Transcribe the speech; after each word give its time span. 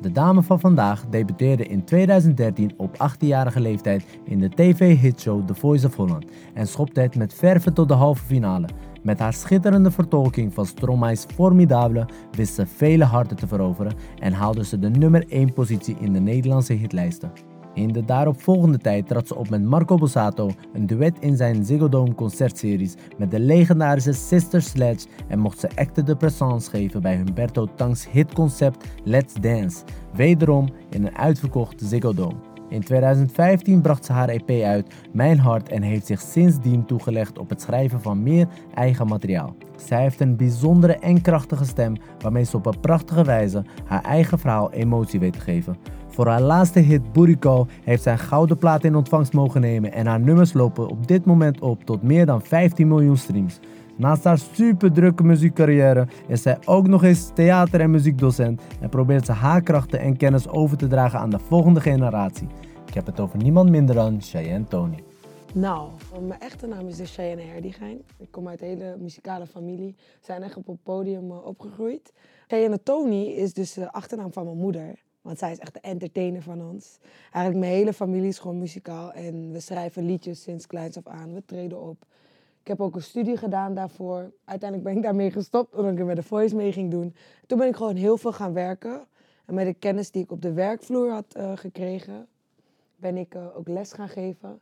De 0.00 0.12
dame 0.12 0.42
van 0.42 0.60
vandaag 0.60 1.06
debuteerde 1.06 1.66
in 1.66 1.84
2013 1.84 2.72
op 2.76 2.92
18-jarige 2.94 3.60
leeftijd 3.60 4.04
in 4.24 4.38
de 4.38 4.48
tv-hitshow 4.48 5.46
The 5.46 5.54
Voice 5.54 5.86
of 5.86 5.96
Holland 5.96 6.24
en 6.54 6.66
schopte 6.66 7.00
het 7.00 7.16
met 7.16 7.34
verve 7.34 7.72
tot 7.72 7.88
de 7.88 7.94
halve 7.94 8.24
finale. 8.24 8.68
Met 9.02 9.18
haar 9.18 9.32
schitterende 9.32 9.90
vertolking 9.90 10.54
van 10.54 10.66
Stromae's 10.66 11.26
Formidable 11.34 12.08
wist 12.30 12.54
ze 12.54 12.66
vele 12.66 13.04
harten 13.04 13.36
te 13.36 13.46
veroveren 13.46 13.94
en 14.18 14.32
haalde 14.32 14.64
ze 14.64 14.78
de 14.78 14.90
nummer 14.90 15.24
1 15.28 15.52
positie 15.52 15.96
in 16.00 16.12
de 16.12 16.20
Nederlandse 16.20 16.72
hitlijsten. 16.72 17.57
In 17.74 17.92
de 17.92 18.04
daaropvolgende 18.04 18.78
tijd 18.78 19.06
trad 19.06 19.26
ze 19.26 19.36
op 19.36 19.48
met 19.48 19.64
Marco 19.64 19.96
Bossato, 19.96 20.50
een 20.72 20.86
duet 20.86 21.18
in 21.20 21.36
zijn 21.36 21.64
Ziggo 21.64 21.88
Dome 21.88 22.14
concertseries 22.14 22.94
met 23.18 23.30
de 23.30 23.40
legendarische 23.40 24.12
Sister 24.12 24.62
Sledge 24.62 25.06
en 25.28 25.38
mocht 25.38 25.58
ze 25.58 25.68
acte 25.74 26.02
de 26.02 26.16
présence 26.16 26.70
geven 26.70 27.02
bij 27.02 27.16
Humberto 27.16 27.66
Tang's 27.74 28.08
hitconcept 28.10 28.86
Let's 29.04 29.34
Dance, 29.34 29.84
wederom 30.14 30.68
in 30.90 31.06
een 31.06 31.16
uitverkocht 31.16 31.82
Ziggo 31.84 32.14
Dome. 32.14 32.56
In 32.68 32.84
2015 32.84 33.80
bracht 33.80 34.04
ze 34.04 34.12
haar 34.12 34.28
EP 34.28 34.50
uit, 34.62 34.94
Mijn 35.12 35.38
Hart, 35.38 35.68
en 35.68 35.82
heeft 35.82 36.06
zich 36.06 36.20
sindsdien 36.20 36.86
toegelegd 36.86 37.38
op 37.38 37.48
het 37.48 37.60
schrijven 37.62 38.00
van 38.00 38.22
meer 38.22 38.48
eigen 38.74 39.06
materiaal. 39.06 39.56
Zij 39.76 40.02
heeft 40.02 40.20
een 40.20 40.36
bijzondere 40.36 40.98
en 40.98 41.20
krachtige 41.20 41.64
stem 41.64 41.94
waarmee 42.18 42.44
ze 42.44 42.56
op 42.56 42.66
een 42.66 42.80
prachtige 42.80 43.24
wijze 43.24 43.64
haar 43.84 44.02
eigen 44.02 44.38
verhaal 44.38 44.72
emotie 44.72 45.20
weet 45.20 45.32
te 45.32 45.40
geven. 45.40 45.76
Voor 46.18 46.26
haar 46.26 46.40
laatste 46.40 46.78
hit 46.78 47.12
Buriko 47.12 47.66
heeft 47.84 48.02
zij 48.02 48.18
gouden 48.18 48.56
plaat 48.56 48.84
in 48.84 48.94
ontvangst 48.94 49.32
mogen 49.32 49.60
nemen 49.60 49.92
en 49.92 50.06
haar 50.06 50.20
nummers 50.20 50.52
lopen 50.52 50.88
op 50.88 51.06
dit 51.06 51.24
moment 51.24 51.60
op 51.60 51.84
tot 51.84 52.02
meer 52.02 52.26
dan 52.26 52.42
15 52.42 52.88
miljoen 52.88 53.16
streams. 53.16 53.58
Naast 53.96 54.24
haar 54.24 54.38
super 54.38 54.92
drukke 54.92 55.24
muziekcarrière 55.24 56.06
is 56.26 56.42
zij 56.42 56.58
ook 56.64 56.86
nog 56.86 57.04
eens 57.04 57.30
theater- 57.34 57.80
en 57.80 57.90
muziekdocent 57.90 58.62
en 58.80 58.88
probeert 58.88 59.26
ze 59.26 59.32
haar 59.32 59.62
krachten 59.62 60.00
en 60.00 60.16
kennis 60.16 60.48
over 60.48 60.76
te 60.76 60.86
dragen 60.86 61.18
aan 61.18 61.30
de 61.30 61.38
volgende 61.38 61.80
generatie. 61.80 62.48
Ik 62.86 62.94
heb 62.94 63.06
het 63.06 63.20
over 63.20 63.38
niemand 63.38 63.70
minder 63.70 63.94
dan 63.94 64.20
Cheyenne 64.20 64.66
Tony. 64.68 65.02
Nou, 65.54 65.90
mijn 66.26 66.40
echte 66.40 66.66
naam 66.66 66.86
is 66.86 66.96
dus 66.96 67.14
Cheyenne 67.14 67.42
Herdigijn. 67.42 67.98
Ik 68.18 68.30
kom 68.30 68.48
uit 68.48 68.60
een 68.60 68.68
hele 68.68 68.96
muzikale 68.98 69.46
familie. 69.46 69.94
We 69.96 70.24
zijn 70.24 70.42
echt 70.42 70.56
op 70.56 70.66
het 70.66 70.82
podium 70.82 71.30
uh, 71.30 71.46
opgegroeid. 71.46 72.12
Cheyenne 72.46 72.82
Tony 72.82 73.22
is 73.24 73.52
dus 73.52 73.72
de 73.72 73.92
achternaam 73.92 74.32
van 74.32 74.44
mijn 74.44 74.56
moeder. 74.56 75.06
Want 75.28 75.40
zij 75.40 75.52
is 75.52 75.58
echt 75.58 75.74
de 75.74 75.80
entertainer 75.80 76.42
van 76.42 76.62
ons. 76.70 76.98
Eigenlijk 77.22 77.56
mijn 77.56 77.78
hele 77.78 77.92
familie 77.92 78.28
is 78.28 78.38
gewoon 78.38 78.58
muzikaal. 78.58 79.12
En 79.12 79.52
we 79.52 79.60
schrijven 79.60 80.06
liedjes 80.06 80.42
sinds 80.42 80.66
kleins 80.66 80.96
af 80.96 81.06
aan. 81.06 81.34
We 81.34 81.42
treden 81.44 81.80
op. 81.80 82.04
Ik 82.60 82.68
heb 82.68 82.80
ook 82.80 82.94
een 82.94 83.02
studie 83.02 83.36
gedaan 83.36 83.74
daarvoor. 83.74 84.32
Uiteindelijk 84.44 84.88
ben 84.88 84.96
ik 84.96 85.02
daarmee 85.02 85.30
gestopt, 85.30 85.74
omdat 85.74 85.98
ik 85.98 86.04
met 86.04 86.16
de 86.16 86.22
voice 86.22 86.56
mee 86.56 86.72
ging 86.72 86.90
doen. 86.90 87.14
Toen 87.46 87.58
ben 87.58 87.68
ik 87.68 87.76
gewoon 87.76 87.96
heel 87.96 88.16
veel 88.16 88.32
gaan 88.32 88.52
werken. 88.52 89.06
En 89.44 89.54
met 89.54 89.66
de 89.66 89.74
kennis 89.74 90.10
die 90.10 90.22
ik 90.22 90.30
op 90.32 90.42
de 90.42 90.52
werkvloer 90.52 91.10
had 91.10 91.36
uh, 91.36 91.56
gekregen, 91.56 92.26
ben 92.96 93.16
ik 93.16 93.34
uh, 93.34 93.56
ook 93.56 93.68
les 93.68 93.92
gaan 93.92 94.08
geven. 94.08 94.60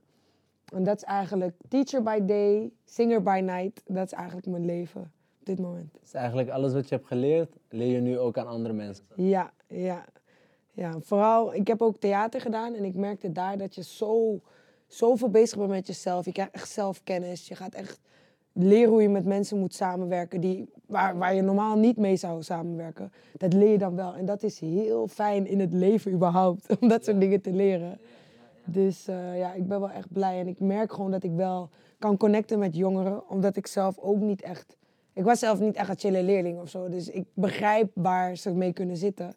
En 0.75 0.84
dat 0.84 0.97
is 0.97 1.03
eigenlijk 1.03 1.55
teacher 1.69 2.03
by 2.03 2.25
day, 2.25 2.70
singer 2.84 3.22
by 3.22 3.41
night. 3.44 3.83
Dat 3.84 4.06
is 4.06 4.12
eigenlijk 4.12 4.47
mijn 4.47 4.64
leven 4.64 5.12
op 5.41 5.47
dit 5.47 5.59
moment. 5.59 5.98
Dus 6.00 6.14
eigenlijk 6.14 6.48
alles 6.48 6.72
wat 6.72 6.89
je 6.89 6.94
hebt 6.94 7.06
geleerd, 7.06 7.56
leer 7.69 7.92
je 7.92 8.00
nu 8.00 8.19
ook 8.19 8.39
aan 8.39 8.47
andere 8.47 8.75
mensen? 8.75 9.05
Ja, 9.14 9.53
ja. 9.67 10.05
Ja, 10.77 10.94
vooral, 11.00 11.55
ik 11.55 11.66
heb 11.66 11.82
ook 11.82 11.96
theater 11.96 12.41
gedaan 12.41 12.74
en 12.74 12.84
ik 12.84 12.94
merkte 12.94 13.32
daar 13.32 13.58
dat 13.58 13.74
je 13.74 13.82
zo, 13.82 14.41
zoveel 14.86 15.28
bezig 15.28 15.58
bent 15.58 15.70
met 15.70 15.86
jezelf. 15.86 16.24
Je 16.24 16.32
krijgt 16.32 16.52
echt 16.52 16.70
zelfkennis. 16.70 17.48
Je 17.48 17.55
gaat 17.55 17.74
echt 17.74 18.00
leren 18.52 18.91
hoe 18.91 19.02
je 19.02 19.08
met 19.08 19.24
mensen 19.24 19.58
moet 19.58 19.74
samenwerken 19.74 20.41
die, 20.41 20.69
waar, 20.86 21.19
waar 21.19 21.34
je 21.34 21.42
normaal 21.42 21.77
niet 21.77 21.97
mee 21.97 22.16
zou 22.16 22.42
samenwerken. 22.42 23.12
Dat 23.36 23.52
leer 23.52 23.70
je 23.70 23.78
dan 23.78 23.97
wel. 23.97 24.14
En 24.14 24.24
dat 24.24 24.42
is 24.42 24.60
heel 24.60 25.08
fijn 25.08 25.47
in 25.47 25.60
het 25.60 25.72
leven 25.72 26.12
überhaupt, 26.12 26.66
om 26.80 26.88
dat 26.88 27.04
soort 27.04 27.20
dingen 27.20 27.41
te 27.41 27.52
leren. 27.52 27.98
Dus 28.64 29.08
uh, 29.08 29.38
ja, 29.38 29.52
ik 29.52 29.69
ben 29.69 29.80
wel 29.80 29.91
echt 29.91 30.12
blij. 30.12 30.41
En 30.41 30.47
ik 30.47 30.60
merk 30.60 30.92
gewoon 30.92 31.10
dat 31.10 31.22
ik 31.22 31.32
wel 31.34 31.69
kan 31.98 32.16
connecten 32.16 32.59
met 32.59 32.76
jongeren, 32.76 33.28
omdat 33.28 33.56
ik 33.56 33.66
zelf 33.66 33.98
ook 33.98 34.20
niet 34.20 34.42
echt... 34.42 34.76
Ik 35.12 35.25
was 35.25 35.38
zelf 35.38 35.60
niet 35.60 35.76
echt 35.76 35.88
een 35.88 35.98
chille 35.98 36.22
leerling 36.22 36.60
of 36.60 36.69
zo. 36.69 36.88
Dus 36.88 37.09
ik 37.09 37.26
begrijp 37.34 37.91
waar 37.94 38.36
ze 38.36 38.54
mee 38.54 38.72
kunnen 38.72 38.97
zitten. 38.97 39.34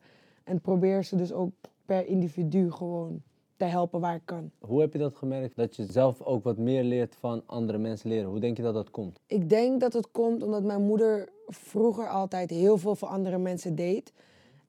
En 0.50 0.62
probeer 0.62 1.04
ze 1.04 1.16
dus 1.16 1.32
ook 1.32 1.52
per 1.86 2.06
individu 2.06 2.72
gewoon 2.72 3.22
te 3.58 3.66
helpen 3.66 4.00
waar 4.00 4.16
ik 4.16 4.22
kan. 4.26 4.52
Hoe 4.60 4.82
heb 4.82 4.94
je 4.94 5.00
dat 5.00 5.16
gemerkt? 5.16 5.56
Dat 5.56 5.76
je 5.76 5.86
zelf 5.86 6.22
ook 6.22 6.44
wat 6.44 6.58
meer 6.58 6.84
leert 6.84 7.16
van 7.16 7.44
andere 7.46 7.78
mensen 7.78 8.10
leren. 8.10 8.30
Hoe 8.30 8.40
denk 8.40 8.58
je 8.58 8.64
dat 8.64 8.74
dat 8.74 8.90
komt? 8.90 9.20
Ik 9.28 9.50
denk 9.50 9.80
dat 9.80 9.94
het 9.94 10.12
komt 10.12 10.44
omdat 10.44 10.64
mijn 10.64 10.82
moeder 10.82 11.30
vroeger 11.48 12.08
altijd 12.08 12.50
heel 12.50 12.78
veel 12.78 12.96
voor 12.96 13.08
andere 13.08 13.38
mensen 13.38 13.76
deed. 13.76 14.14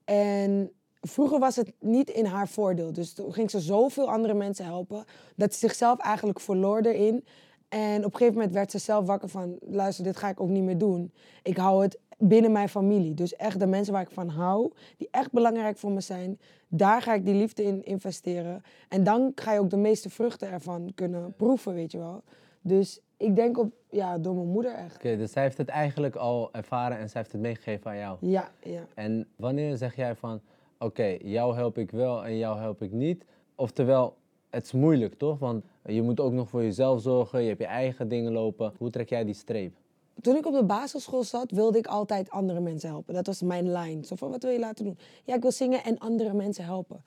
En 0.04 0.70
vroeger 1.00 1.38
was 1.38 1.56
het 1.56 1.72
niet 1.78 2.10
in 2.10 2.24
haar 2.24 2.48
voordeel. 2.48 2.92
Dus 2.92 3.12
toen 3.12 3.32
ging 3.32 3.50
ze 3.50 3.60
zoveel 3.60 4.10
andere 4.10 4.34
mensen 4.34 4.64
helpen 4.64 5.04
dat 5.36 5.52
ze 5.52 5.58
zichzelf 5.58 5.98
eigenlijk 5.98 6.40
verloor 6.40 6.80
erin. 6.80 7.24
En 7.68 7.98
op 7.98 8.12
een 8.12 8.18
gegeven 8.18 8.34
moment 8.34 8.52
werd 8.52 8.70
ze 8.70 8.78
zelf 8.78 9.06
wakker 9.06 9.28
van, 9.28 9.58
luister, 9.60 10.04
dit 10.04 10.16
ga 10.16 10.28
ik 10.28 10.40
ook 10.40 10.48
niet 10.48 10.62
meer 10.64 10.78
doen. 10.78 11.12
Ik 11.42 11.56
hou 11.56 11.82
het 11.82 11.98
binnen 12.20 12.52
mijn 12.52 12.68
familie. 12.68 13.14
Dus 13.14 13.36
echt 13.36 13.60
de 13.60 13.66
mensen 13.66 13.92
waar 13.92 14.02
ik 14.02 14.10
van 14.10 14.28
hou, 14.28 14.72
die 14.96 15.08
echt 15.10 15.32
belangrijk 15.32 15.78
voor 15.78 15.90
me 15.90 16.00
zijn, 16.00 16.38
daar 16.68 17.02
ga 17.02 17.14
ik 17.14 17.24
die 17.24 17.34
liefde 17.34 17.62
in 17.62 17.84
investeren. 17.84 18.62
En 18.88 19.04
dan 19.04 19.32
ga 19.34 19.52
je 19.52 19.60
ook 19.60 19.70
de 19.70 19.76
meeste 19.76 20.10
vruchten 20.10 20.50
ervan 20.50 20.92
kunnen 20.94 21.34
proeven, 21.36 21.74
weet 21.74 21.92
je 21.92 21.98
wel. 21.98 22.22
Dus 22.60 23.00
ik 23.16 23.36
denk 23.36 23.58
op, 23.58 23.72
ja, 23.90 24.18
door 24.18 24.34
mijn 24.34 24.48
moeder 24.48 24.74
echt. 24.74 24.94
Oké, 24.94 25.16
dus 25.16 25.32
zij 25.32 25.42
heeft 25.42 25.58
het 25.58 25.68
eigenlijk 25.68 26.16
al 26.16 26.48
ervaren 26.52 26.98
en 26.98 27.08
zij 27.08 27.20
heeft 27.20 27.32
het 27.32 27.40
meegegeven 27.40 27.90
aan 27.90 27.96
jou. 27.96 28.16
Ja, 28.20 28.50
ja. 28.62 28.86
En 28.94 29.26
wanneer 29.36 29.76
zeg 29.76 29.96
jij 29.96 30.14
van, 30.14 30.40
oké, 30.78 31.16
jou 31.22 31.54
help 31.54 31.78
ik 31.78 31.90
wel 31.90 32.24
en 32.24 32.36
jou 32.36 32.58
help 32.58 32.82
ik 32.82 32.92
niet? 32.92 33.24
Oftewel, 33.54 34.16
het 34.50 34.64
is 34.64 34.72
moeilijk 34.72 35.14
toch? 35.14 35.38
Want 35.38 35.64
je 35.84 36.02
moet 36.02 36.20
ook 36.20 36.32
nog 36.32 36.48
voor 36.48 36.62
jezelf 36.62 37.00
zorgen, 37.00 37.42
je 37.42 37.48
hebt 37.48 37.60
je 37.60 37.66
eigen 37.66 38.08
dingen 38.08 38.32
lopen. 38.32 38.72
Hoe 38.78 38.90
trek 38.90 39.08
jij 39.08 39.24
die 39.24 39.34
streep? 39.34 39.76
Toen 40.20 40.36
ik 40.36 40.46
op 40.46 40.52
de 40.54 40.64
basisschool 40.64 41.24
zat, 41.24 41.50
wilde 41.50 41.78
ik 41.78 41.86
altijd 41.86 42.30
andere 42.30 42.60
mensen 42.60 42.88
helpen. 42.88 43.14
Dat 43.14 43.26
was 43.26 43.42
mijn 43.42 43.68
lijn. 43.68 44.04
Zo 44.04 44.16
van, 44.16 44.30
wat 44.30 44.42
wil 44.42 44.52
je 44.52 44.58
laten 44.58 44.84
doen? 44.84 44.98
Ja, 45.24 45.34
ik 45.34 45.42
wil 45.42 45.52
zingen 45.52 45.84
en 45.84 45.98
andere 45.98 46.32
mensen 46.32 46.64
helpen. 46.64 47.04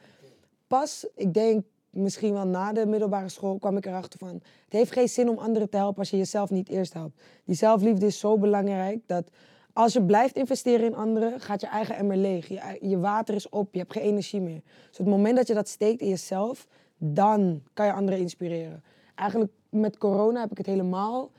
Pas, 0.67 1.07
ik 1.15 1.33
denk 1.33 1.63
misschien 1.89 2.33
wel 2.33 2.47
na 2.47 2.73
de 2.73 2.85
middelbare 2.85 3.29
school, 3.29 3.57
kwam 3.59 3.77
ik 3.77 3.85
erachter 3.85 4.19
van... 4.19 4.33
Het 4.63 4.73
heeft 4.73 4.91
geen 4.91 5.09
zin 5.09 5.29
om 5.29 5.37
anderen 5.37 5.69
te 5.69 5.77
helpen 5.77 5.99
als 5.99 6.09
je 6.09 6.17
jezelf 6.17 6.49
niet 6.49 6.69
eerst 6.69 6.93
helpt. 6.93 7.21
Die 7.45 7.55
zelfliefde 7.55 8.05
is 8.05 8.19
zo 8.19 8.37
belangrijk 8.37 8.99
dat 9.05 9.29
als 9.73 9.93
je 9.93 10.03
blijft 10.03 10.35
investeren 10.35 10.85
in 10.85 10.95
anderen, 10.95 11.39
gaat 11.39 11.61
je 11.61 11.67
eigen 11.67 11.95
emmer 11.95 12.17
leeg. 12.17 12.47
Je, 12.47 12.77
je 12.81 12.99
water 12.99 13.35
is 13.35 13.49
op, 13.49 13.73
je 13.73 13.79
hebt 13.79 13.93
geen 13.93 14.03
energie 14.03 14.41
meer. 14.41 14.61
Dus 14.87 14.97
het 14.97 15.07
moment 15.07 15.35
dat 15.35 15.47
je 15.47 15.53
dat 15.53 15.67
steekt 15.67 16.01
in 16.01 16.09
jezelf, 16.09 16.67
dan 16.97 17.61
kan 17.73 17.85
je 17.85 17.93
anderen 17.93 18.19
inspireren. 18.19 18.83
Eigenlijk 19.15 19.51
met 19.69 19.97
corona 19.97 20.39
heb 20.39 20.51
ik 20.51 20.57
het 20.57 20.65
helemaal 20.65 21.31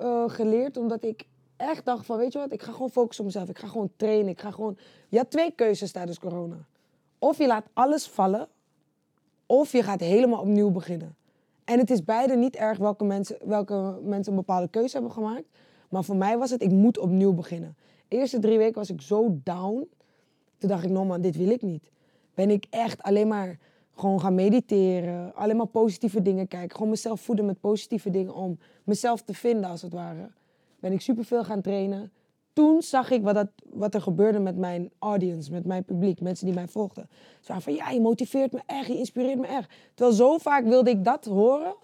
uh, 0.00 0.24
geleerd 0.26 0.76
omdat 0.76 1.04
ik 1.04 1.26
echt 1.56 1.84
dacht 1.84 2.06
van, 2.06 2.16
weet 2.16 2.32
je 2.32 2.38
wat, 2.38 2.52
ik 2.52 2.62
ga 2.62 2.72
gewoon 2.72 2.90
focussen 2.90 3.24
op 3.24 3.30
mezelf. 3.30 3.48
Ik 3.48 3.58
ga 3.58 3.66
gewoon 3.66 3.90
trainen. 3.96 4.28
Ik 4.28 4.40
ga 4.40 4.50
gewoon... 4.50 4.76
Je 5.08 5.16
had 5.16 5.30
twee 5.30 5.50
keuzes 5.50 5.92
tijdens 5.92 6.18
corona. 6.18 6.66
Of 7.18 7.38
je 7.38 7.46
laat 7.46 7.66
alles 7.72 8.08
vallen, 8.08 8.48
of 9.46 9.72
je 9.72 9.82
gaat 9.82 10.00
helemaal 10.00 10.40
opnieuw 10.40 10.70
beginnen. 10.70 11.16
En 11.64 11.78
het 11.78 11.90
is 11.90 12.04
beide 12.04 12.36
niet 12.36 12.56
erg 12.56 12.78
welke 12.78 13.04
mensen, 13.04 13.36
welke 13.44 13.98
mensen 14.02 14.32
een 14.32 14.38
bepaalde 14.38 14.68
keuze 14.68 14.92
hebben 14.92 15.12
gemaakt. 15.12 15.44
Maar 15.88 16.04
voor 16.04 16.16
mij 16.16 16.38
was 16.38 16.50
het, 16.50 16.62
ik 16.62 16.70
moet 16.70 16.98
opnieuw 16.98 17.32
beginnen. 17.32 17.76
De 18.08 18.16
eerste 18.16 18.38
drie 18.38 18.58
weken 18.58 18.74
was 18.74 18.90
ik 18.90 19.00
zo 19.00 19.38
down. 19.42 19.88
Toen 20.58 20.68
dacht 20.68 20.84
ik, 20.84 20.90
no 20.90 21.04
man, 21.04 21.20
dit 21.20 21.36
wil 21.36 21.50
ik 21.50 21.62
niet. 21.62 21.90
Ben 22.34 22.50
ik 22.50 22.66
echt 22.70 23.02
alleen 23.02 23.28
maar 23.28 23.58
gewoon 23.96 24.20
gaan 24.20 24.34
mediteren. 24.34 25.34
Alleen 25.34 25.56
maar 25.56 25.66
positieve 25.66 26.22
dingen 26.22 26.48
kijken. 26.48 26.76
Gewoon 26.76 26.90
mezelf 26.90 27.20
voeden 27.20 27.46
met 27.46 27.60
positieve 27.60 28.10
dingen 28.10 28.34
om 28.34 28.58
mezelf 28.84 29.22
te 29.22 29.34
vinden, 29.34 29.70
als 29.70 29.82
het 29.82 29.92
ware. 29.92 30.30
Ben 30.80 30.92
ik 30.92 31.00
superveel 31.00 31.44
gaan 31.44 31.60
trainen. 31.60 32.12
Toen 32.52 32.82
zag 32.82 33.10
ik 33.10 33.22
wat, 33.22 33.34
dat, 33.34 33.48
wat 33.64 33.94
er 33.94 34.02
gebeurde 34.02 34.38
met 34.38 34.56
mijn 34.56 34.90
audience, 34.98 35.50
met 35.50 35.64
mijn 35.64 35.84
publiek, 35.84 36.20
mensen 36.20 36.46
die 36.46 36.54
mij 36.54 36.68
volgden. 36.68 37.08
Ze 37.40 37.46
waren 37.46 37.62
van, 37.62 37.74
ja, 37.74 37.90
je 37.90 38.00
motiveert 38.00 38.52
me 38.52 38.60
echt, 38.66 38.86
je 38.86 38.98
inspireert 38.98 39.38
me 39.38 39.46
echt. 39.46 39.72
Terwijl 39.94 40.16
zo 40.16 40.38
vaak 40.38 40.64
wilde 40.64 40.90
ik 40.90 41.04
dat 41.04 41.24
horen, 41.24 41.74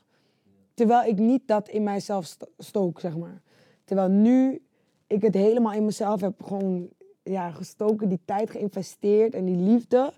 terwijl 0.74 1.08
ik 1.08 1.18
niet 1.18 1.42
dat 1.46 1.68
in 1.68 1.82
mijzelf 1.82 2.36
stook, 2.58 3.00
zeg 3.00 3.16
maar. 3.16 3.42
Terwijl 3.84 4.08
nu 4.08 4.62
ik 5.06 5.22
het 5.22 5.34
helemaal 5.34 5.72
in 5.72 5.84
mezelf 5.84 6.20
heb 6.20 6.42
gewoon 6.42 6.88
ja, 7.22 7.50
gestoken, 7.50 8.08
die 8.08 8.20
tijd 8.24 8.50
geïnvesteerd 8.50 9.34
en 9.34 9.44
die 9.44 9.56
liefde 9.56 10.12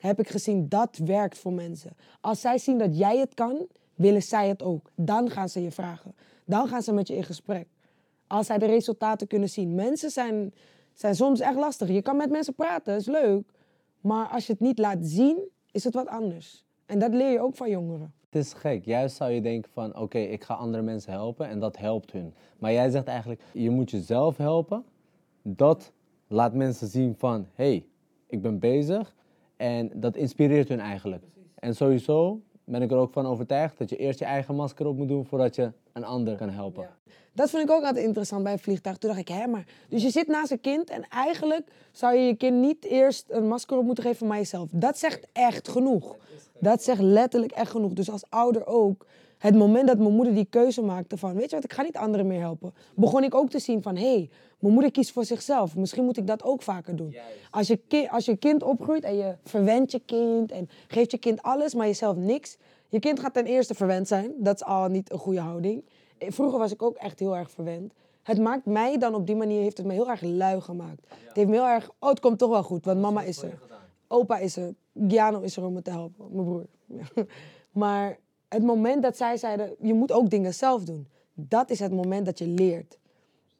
heb 0.00 0.20
ik 0.20 0.28
gezien 0.28 0.68
dat 0.68 0.96
werkt 1.04 1.38
voor 1.38 1.52
mensen. 1.52 1.96
Als 2.20 2.40
zij 2.40 2.58
zien 2.58 2.78
dat 2.78 2.98
jij 2.98 3.18
het 3.18 3.34
kan, 3.34 3.66
willen 3.96 4.22
zij 4.22 4.48
het 4.48 4.62
ook. 4.62 4.90
Dan 4.94 5.30
gaan 5.30 5.48
ze 5.48 5.62
je 5.62 5.70
vragen. 5.70 6.14
Dan 6.44 6.68
gaan 6.68 6.82
ze 6.82 6.92
met 6.92 7.08
je 7.08 7.16
in 7.16 7.24
gesprek. 7.24 7.68
Als 8.26 8.46
zij 8.46 8.58
de 8.58 8.66
resultaten 8.66 9.26
kunnen 9.26 9.48
zien. 9.48 9.74
Mensen 9.74 10.10
zijn, 10.10 10.54
zijn 10.94 11.14
soms 11.14 11.40
echt 11.40 11.56
lastig. 11.56 11.88
Je 11.88 12.02
kan 12.02 12.16
met 12.16 12.30
mensen 12.30 12.54
praten, 12.54 12.96
is 12.96 13.06
leuk. 13.06 13.50
Maar 14.00 14.28
als 14.28 14.46
je 14.46 14.52
het 14.52 14.60
niet 14.60 14.78
laat 14.78 14.98
zien, 15.00 15.48
is 15.70 15.84
het 15.84 15.94
wat 15.94 16.08
anders. 16.08 16.64
En 16.86 16.98
dat 16.98 17.12
leer 17.14 17.30
je 17.30 17.40
ook 17.40 17.56
van 17.56 17.70
jongeren. 17.70 18.14
Het 18.30 18.44
is 18.44 18.52
gek. 18.52 18.84
Juist 18.84 19.16
zou 19.16 19.30
je 19.30 19.40
denken 19.40 19.70
van, 19.72 19.96
oké, 19.96 20.18
ik 20.18 20.44
ga 20.44 20.54
andere 20.54 20.82
mensen 20.82 21.12
helpen 21.12 21.48
en 21.48 21.60
dat 21.60 21.76
helpt 21.76 22.12
hun. 22.12 22.34
Maar 22.58 22.72
jij 22.72 22.90
zegt 22.90 23.06
eigenlijk, 23.06 23.40
je 23.52 23.70
moet 23.70 23.90
jezelf 23.90 24.36
helpen. 24.36 24.84
Dat 25.42 25.92
laat 26.26 26.54
mensen 26.54 26.86
zien 26.86 27.14
van, 27.16 27.46
hé, 27.54 27.64
hey, 27.64 27.86
ik 28.26 28.42
ben 28.42 28.58
bezig 28.58 29.14
En 29.56 29.90
dat 29.94 30.16
inspireert 30.16 30.68
hun 30.68 30.80
eigenlijk. 30.80 31.24
En 31.54 31.74
sowieso 31.74 32.40
ben 32.66 32.82
ik 32.82 32.90
er 32.90 32.96
ook 32.96 33.12
van 33.12 33.26
overtuigd 33.26 33.78
dat 33.78 33.90
je 33.90 33.96
eerst 33.96 34.18
je 34.18 34.24
eigen 34.24 34.54
masker 34.54 34.86
op 34.86 34.96
moet 34.96 35.08
doen 35.08 35.26
voordat 35.26 35.54
je 35.54 35.72
een 35.92 36.04
ander 36.04 36.36
kan 36.36 36.50
helpen. 36.50 36.88
Dat 37.32 37.50
vond 37.50 37.62
ik 37.62 37.70
ook 37.70 37.84
altijd 37.84 38.04
interessant 38.04 38.42
bij 38.42 38.52
een 38.52 38.58
vliegtuig. 38.58 38.96
Toen 38.96 39.10
dacht 39.10 39.22
ik, 39.22 39.28
hè, 39.28 39.46
maar... 39.46 39.64
Dus 39.88 40.02
je 40.02 40.10
zit 40.10 40.26
naast 40.26 40.50
een 40.50 40.60
kind 40.60 40.90
en 40.90 41.08
eigenlijk 41.08 41.68
zou 41.92 42.14
je 42.14 42.26
je 42.26 42.34
kind 42.34 42.60
niet 42.60 42.84
eerst 42.84 43.24
een 43.28 43.48
masker 43.48 43.78
op 43.78 43.84
moeten 43.84 44.04
geven, 44.04 44.26
maar 44.26 44.36
jezelf. 44.36 44.68
Dat 44.72 44.98
zegt 44.98 45.26
echt 45.32 45.68
genoeg. 45.68 46.16
Dat 46.60 46.82
zegt 46.82 47.00
letterlijk 47.00 47.52
echt 47.52 47.70
genoeg. 47.70 47.92
Dus 47.92 48.10
als 48.10 48.24
ouder 48.28 48.66
ook. 48.66 49.06
Het 49.38 49.54
moment 49.54 49.86
dat 49.88 49.98
mijn 49.98 50.12
moeder 50.14 50.34
die 50.34 50.44
keuze 50.50 50.82
maakte 50.82 51.16
van, 51.16 51.34
weet 51.34 51.50
je 51.50 51.56
wat, 51.56 51.64
ik 51.64 51.72
ga 51.72 51.82
niet 51.82 51.96
anderen 51.96 52.26
meer 52.26 52.40
helpen. 52.40 52.74
Begon 52.94 53.24
ik 53.24 53.34
ook 53.34 53.50
te 53.50 53.58
zien 53.58 53.82
van, 53.82 53.96
hé, 53.96 54.12
hey, 54.14 54.30
mijn 54.58 54.72
moeder 54.72 54.90
kiest 54.90 55.10
voor 55.12 55.24
zichzelf. 55.24 55.76
Misschien 55.76 56.04
moet 56.04 56.16
ik 56.16 56.26
dat 56.26 56.42
ook 56.42 56.62
vaker 56.62 56.96
doen. 56.96 57.10
Als 57.50 57.66
je, 57.66 57.76
ki- 57.88 58.06
als 58.10 58.24
je 58.24 58.36
kind 58.36 58.62
opgroeit 58.62 59.04
en 59.04 59.16
je 59.16 59.36
verwent 59.44 59.90
je 59.90 60.00
kind 60.06 60.50
en 60.52 60.68
geeft 60.88 61.10
je 61.10 61.18
kind 61.18 61.42
alles, 61.42 61.74
maar 61.74 61.86
jezelf 61.86 62.16
niks. 62.16 62.56
Je 62.88 62.98
kind 62.98 63.20
gaat 63.20 63.34
ten 63.34 63.44
eerste 63.46 63.74
verwend 63.74 64.08
zijn. 64.08 64.32
Dat 64.38 64.54
is 64.54 64.64
al 64.64 64.88
niet 64.88 65.12
een 65.12 65.18
goede 65.18 65.40
houding. 65.40 65.84
Eh, 66.18 66.30
Vroeger 66.30 66.58
was 66.58 66.72
ik 66.72 66.82
ook 66.82 66.96
echt 66.96 67.18
heel 67.18 67.36
erg 67.36 67.50
verwend. 67.50 67.92
Het 68.22 68.38
maakt 68.38 68.64
mij 68.64 68.98
dan 68.98 69.14
op 69.14 69.26
die 69.26 69.36
manier, 69.36 69.60
heeft 69.62 69.76
het 69.76 69.86
me 69.86 69.92
heel 69.92 70.08
erg 70.10 70.20
lui 70.22 70.60
gemaakt. 70.60 71.00
Het 71.08 71.36
heeft 71.36 71.48
me 71.48 71.54
heel 71.54 71.66
erg, 71.66 71.90
oh 71.98 72.08
het 72.08 72.20
komt 72.20 72.38
toch 72.38 72.50
wel 72.50 72.62
goed, 72.62 72.84
want 72.84 73.00
mama 73.00 73.22
is 73.22 73.42
er. 73.42 73.58
Opa 74.08 74.38
is 74.38 74.56
er. 74.56 74.74
Giano 75.08 75.40
is 75.40 75.56
er 75.56 75.64
om 75.64 75.72
me 75.72 75.82
te 75.82 75.90
helpen, 75.90 76.26
mijn 76.32 76.44
broer. 76.44 76.66
maar 77.82 78.18
het 78.56 78.64
moment 78.64 79.02
dat 79.02 79.16
zij 79.16 79.36
zeiden, 79.36 79.74
je 79.80 79.94
moet 79.94 80.12
ook 80.12 80.30
dingen 80.30 80.54
zelf 80.54 80.84
doen. 80.84 81.06
Dat 81.34 81.70
is 81.70 81.78
het 81.78 81.92
moment 81.92 82.26
dat 82.26 82.38
je 82.38 82.46
leert. 82.46 82.98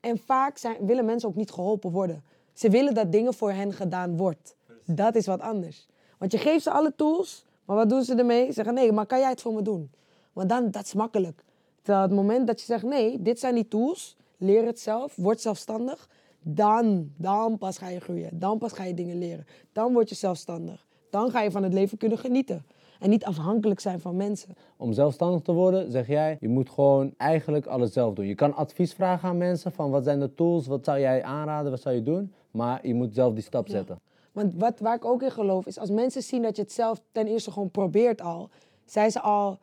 En 0.01 0.19
vaak 0.19 0.59
zijn, 0.59 0.87
willen 0.87 1.05
mensen 1.05 1.29
ook 1.29 1.35
niet 1.35 1.51
geholpen 1.51 1.91
worden. 1.91 2.25
Ze 2.53 2.71
willen 2.71 2.95
dat 2.95 3.13
dingen 3.13 3.35
voor 3.35 3.53
hen 3.53 3.73
gedaan 3.73 4.17
wordt. 4.17 4.57
Dat 4.85 5.15
is 5.15 5.27
wat 5.27 5.41
anders. 5.41 5.87
Want 6.19 6.33
je 6.33 6.39
geeft 6.39 6.63
ze 6.63 6.71
alle 6.71 6.93
tools, 6.97 7.45
maar 7.65 7.77
wat 7.77 7.89
doen 7.89 8.03
ze 8.03 8.15
ermee? 8.15 8.47
Ze 8.47 8.53
zeggen, 8.53 8.75
nee, 8.75 8.93
maar 8.93 9.07
kan 9.07 9.19
jij 9.19 9.31
het 9.31 9.41
voor 9.41 9.55
me 9.55 9.63
doen? 9.63 9.91
Want 10.33 10.49
dan, 10.49 10.71
dat 10.71 10.85
is 10.85 10.95
makkelijk. 10.95 11.45
Terwijl 11.83 12.07
het 12.07 12.15
moment 12.15 12.47
dat 12.47 12.61
je 12.61 12.67
zegt, 12.67 12.83
nee, 12.83 13.23
dit 13.23 13.39
zijn 13.39 13.55
die 13.55 13.69
tools, 13.69 14.17
leer 14.37 14.67
het 14.67 14.81
zelf, 14.81 15.17
word 15.17 15.41
zelfstandig, 15.41 16.09
dan, 16.43 17.11
dan 17.17 17.59
pas 17.59 17.79
ga 17.79 17.89
je 17.89 18.01
groeien. 18.01 18.39
Dan 18.39 18.59
pas 18.59 18.73
ga 18.73 18.85
je 18.85 18.95
dingen 18.95 19.19
leren. 19.19 19.47
Dan 19.73 19.93
word 19.93 20.09
je 20.09 20.15
zelfstandig. 20.15 20.87
Dan 21.11 21.31
ga 21.31 21.41
je 21.41 21.51
van 21.51 21.63
het 21.63 21.73
leven 21.73 21.99
kunnen 21.99 22.19
genieten. 22.19 22.65
En 23.01 23.11
niet 23.11 23.25
afhankelijk 23.25 23.81
zijn 23.81 24.01
van 24.01 24.17
mensen. 24.17 24.55
Om 24.77 24.93
zelfstandig 24.93 25.43
te 25.43 25.53
worden, 25.53 25.91
zeg 25.91 26.07
jij, 26.07 26.37
je 26.41 26.49
moet 26.49 26.71
gewoon 26.71 27.15
eigenlijk 27.17 27.67
alles 27.67 27.93
zelf 27.93 28.15
doen. 28.15 28.27
Je 28.27 28.35
kan 28.35 28.55
advies 28.55 28.93
vragen 28.93 29.29
aan 29.29 29.37
mensen 29.37 29.73
van 29.73 29.91
wat 29.91 30.05
zijn 30.05 30.21
de 30.21 30.35
tools, 30.35 30.67
wat 30.67 30.85
zou 30.85 31.01
jij 31.01 31.23
aanraden, 31.23 31.71
wat 31.71 31.81
zou 31.81 31.95
je 31.95 32.03
doen. 32.03 32.33
Maar 32.51 32.87
je 32.87 32.95
moet 32.95 33.15
zelf 33.15 33.35
die 33.35 33.43
stap 33.43 33.69
zetten. 33.69 34.01
Want 34.33 34.53
wat, 34.57 34.81
waar 34.81 34.95
ik 34.95 35.05
ook 35.05 35.23
in 35.23 35.31
geloof 35.31 35.67
is, 35.67 35.79
als 35.79 35.91
mensen 35.91 36.23
zien 36.23 36.43
dat 36.43 36.57
je 36.57 36.63
het 36.63 36.73
zelf 36.73 37.01
ten 37.13 37.27
eerste 37.27 37.51
gewoon 37.51 37.71
probeert 37.71 38.21
al, 38.23 38.49
zijn 38.85 39.11
ze 39.11 39.21
al 39.21 39.59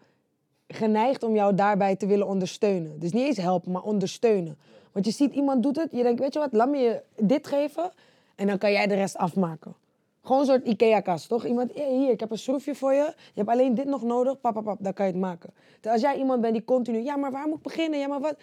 geneigd 0.67 1.23
om 1.23 1.35
jou 1.35 1.55
daarbij 1.55 1.95
te 1.95 2.05
willen 2.05 2.27
ondersteunen. 2.27 2.99
Dus 2.99 3.11
niet 3.11 3.25
eens 3.25 3.37
helpen, 3.37 3.71
maar 3.71 3.81
ondersteunen. 3.81 4.57
Want 4.91 5.05
je 5.05 5.11
ziet 5.11 5.33
iemand 5.33 5.63
doet 5.63 5.75
het, 5.75 5.91
je 5.91 6.03
denkt, 6.03 6.19
weet 6.19 6.33
je 6.33 6.39
wat, 6.39 6.53
laat 6.53 6.69
me 6.69 6.77
je 6.77 7.01
dit 7.15 7.47
geven 7.47 7.91
en 8.35 8.47
dan 8.47 8.57
kan 8.57 8.71
jij 8.71 8.87
de 8.87 8.95
rest 8.95 9.17
afmaken. 9.17 9.75
Gewoon 10.25 10.41
een 10.41 10.47
soort 10.47 10.67
IKEA-kast, 10.67 11.27
toch? 11.27 11.45
Iemand, 11.45 11.73
"Hey, 11.73 11.93
hier, 11.95 12.11
ik 12.11 12.19
heb 12.19 12.31
een 12.31 12.37
schroefje 12.37 12.75
voor 12.75 12.93
je. 12.93 13.13
Je 13.15 13.31
hebt 13.33 13.49
alleen 13.49 13.75
dit 13.75 13.85
nog 13.85 14.03
nodig, 14.03 14.41
pap, 14.41 14.53
pap, 14.53 14.63
pap, 14.63 14.77
dan 14.81 14.93
kan 14.93 15.05
je 15.05 15.11
het 15.11 15.21
maken. 15.21 15.53
Terwijl 15.73 15.93
als 15.93 16.01
jij 16.01 16.17
iemand 16.17 16.41
bent 16.41 16.53
die 16.53 16.63
continu, 16.63 16.99
ja, 17.03 17.15
maar 17.15 17.31
waar 17.31 17.47
moet 17.47 17.57
ik 17.57 17.63
beginnen? 17.63 17.99
Ja, 17.99 18.07
maar 18.07 18.19
wat? 18.19 18.35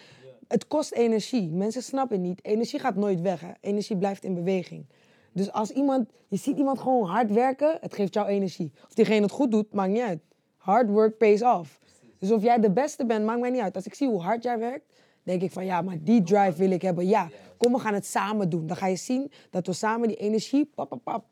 Het 0.49 0.67
kost 0.67 0.93
energie. 0.93 1.51
Mensen 1.51 1.83
snappen 1.83 2.17
het 2.17 2.27
niet. 2.27 2.45
Energie 2.45 2.79
gaat 2.79 2.97
nooit 2.97 3.21
weg, 3.21 3.41
hè? 3.41 3.51
Energie 3.61 3.97
blijft 3.97 4.25
in 4.25 4.35
beweging. 4.35 4.87
Dus 5.33 5.53
als 5.53 5.71
iemand, 5.71 6.09
je 6.29 6.37
ziet 6.37 6.59
iemand 6.59 6.79
gewoon 6.79 7.07
hard 7.09 7.31
werken, 7.31 7.79
het 7.81 7.95
geeft 7.95 8.15
jou 8.15 8.29
energie. 8.29 8.73
Of 8.85 8.95
diegene 8.95 9.23
het 9.23 9.31
goed 9.31 9.51
doet, 9.51 9.73
maakt 9.73 9.91
niet 9.91 10.03
uit. 10.03 10.21
Hard 10.57 10.91
work 10.91 11.17
pays 11.17 11.43
off. 11.43 11.79
Dus 12.19 12.31
of 12.31 12.43
jij 12.43 12.59
de 12.59 12.71
beste 12.71 13.07
bent, 13.07 13.25
maakt 13.25 13.41
mij 13.41 13.51
niet 13.51 13.61
uit. 13.61 13.75
Als 13.75 13.87
ik 13.87 13.95
zie 13.95 14.09
hoe 14.09 14.21
hard 14.21 14.43
jij 14.43 14.59
werkt, 14.59 14.85
denk 15.23 15.43
ik 15.43 15.51
van 15.51 15.65
ja, 15.65 15.83
maar 15.83 15.97
die 16.01 16.23
drive 16.23 16.55
wil 16.57 16.71
ik 16.71 16.83
hebben. 16.83 17.07
Ja, 17.07 17.29
kom, 17.57 17.73
we 17.73 17.79
gaan 17.79 17.95
het 17.95 18.07
samen 18.07 18.51
doen. 18.51 18.67
Dan 18.67 18.77
ga 18.77 18.87
je 18.87 18.97
zien 18.97 19.31
dat 19.51 19.67
we 19.67 19.73
samen 19.73 20.09
die 20.09 20.17
energie, 20.17 20.71
pap, 20.75 20.89
pap, 20.89 21.05
pap. 21.05 21.25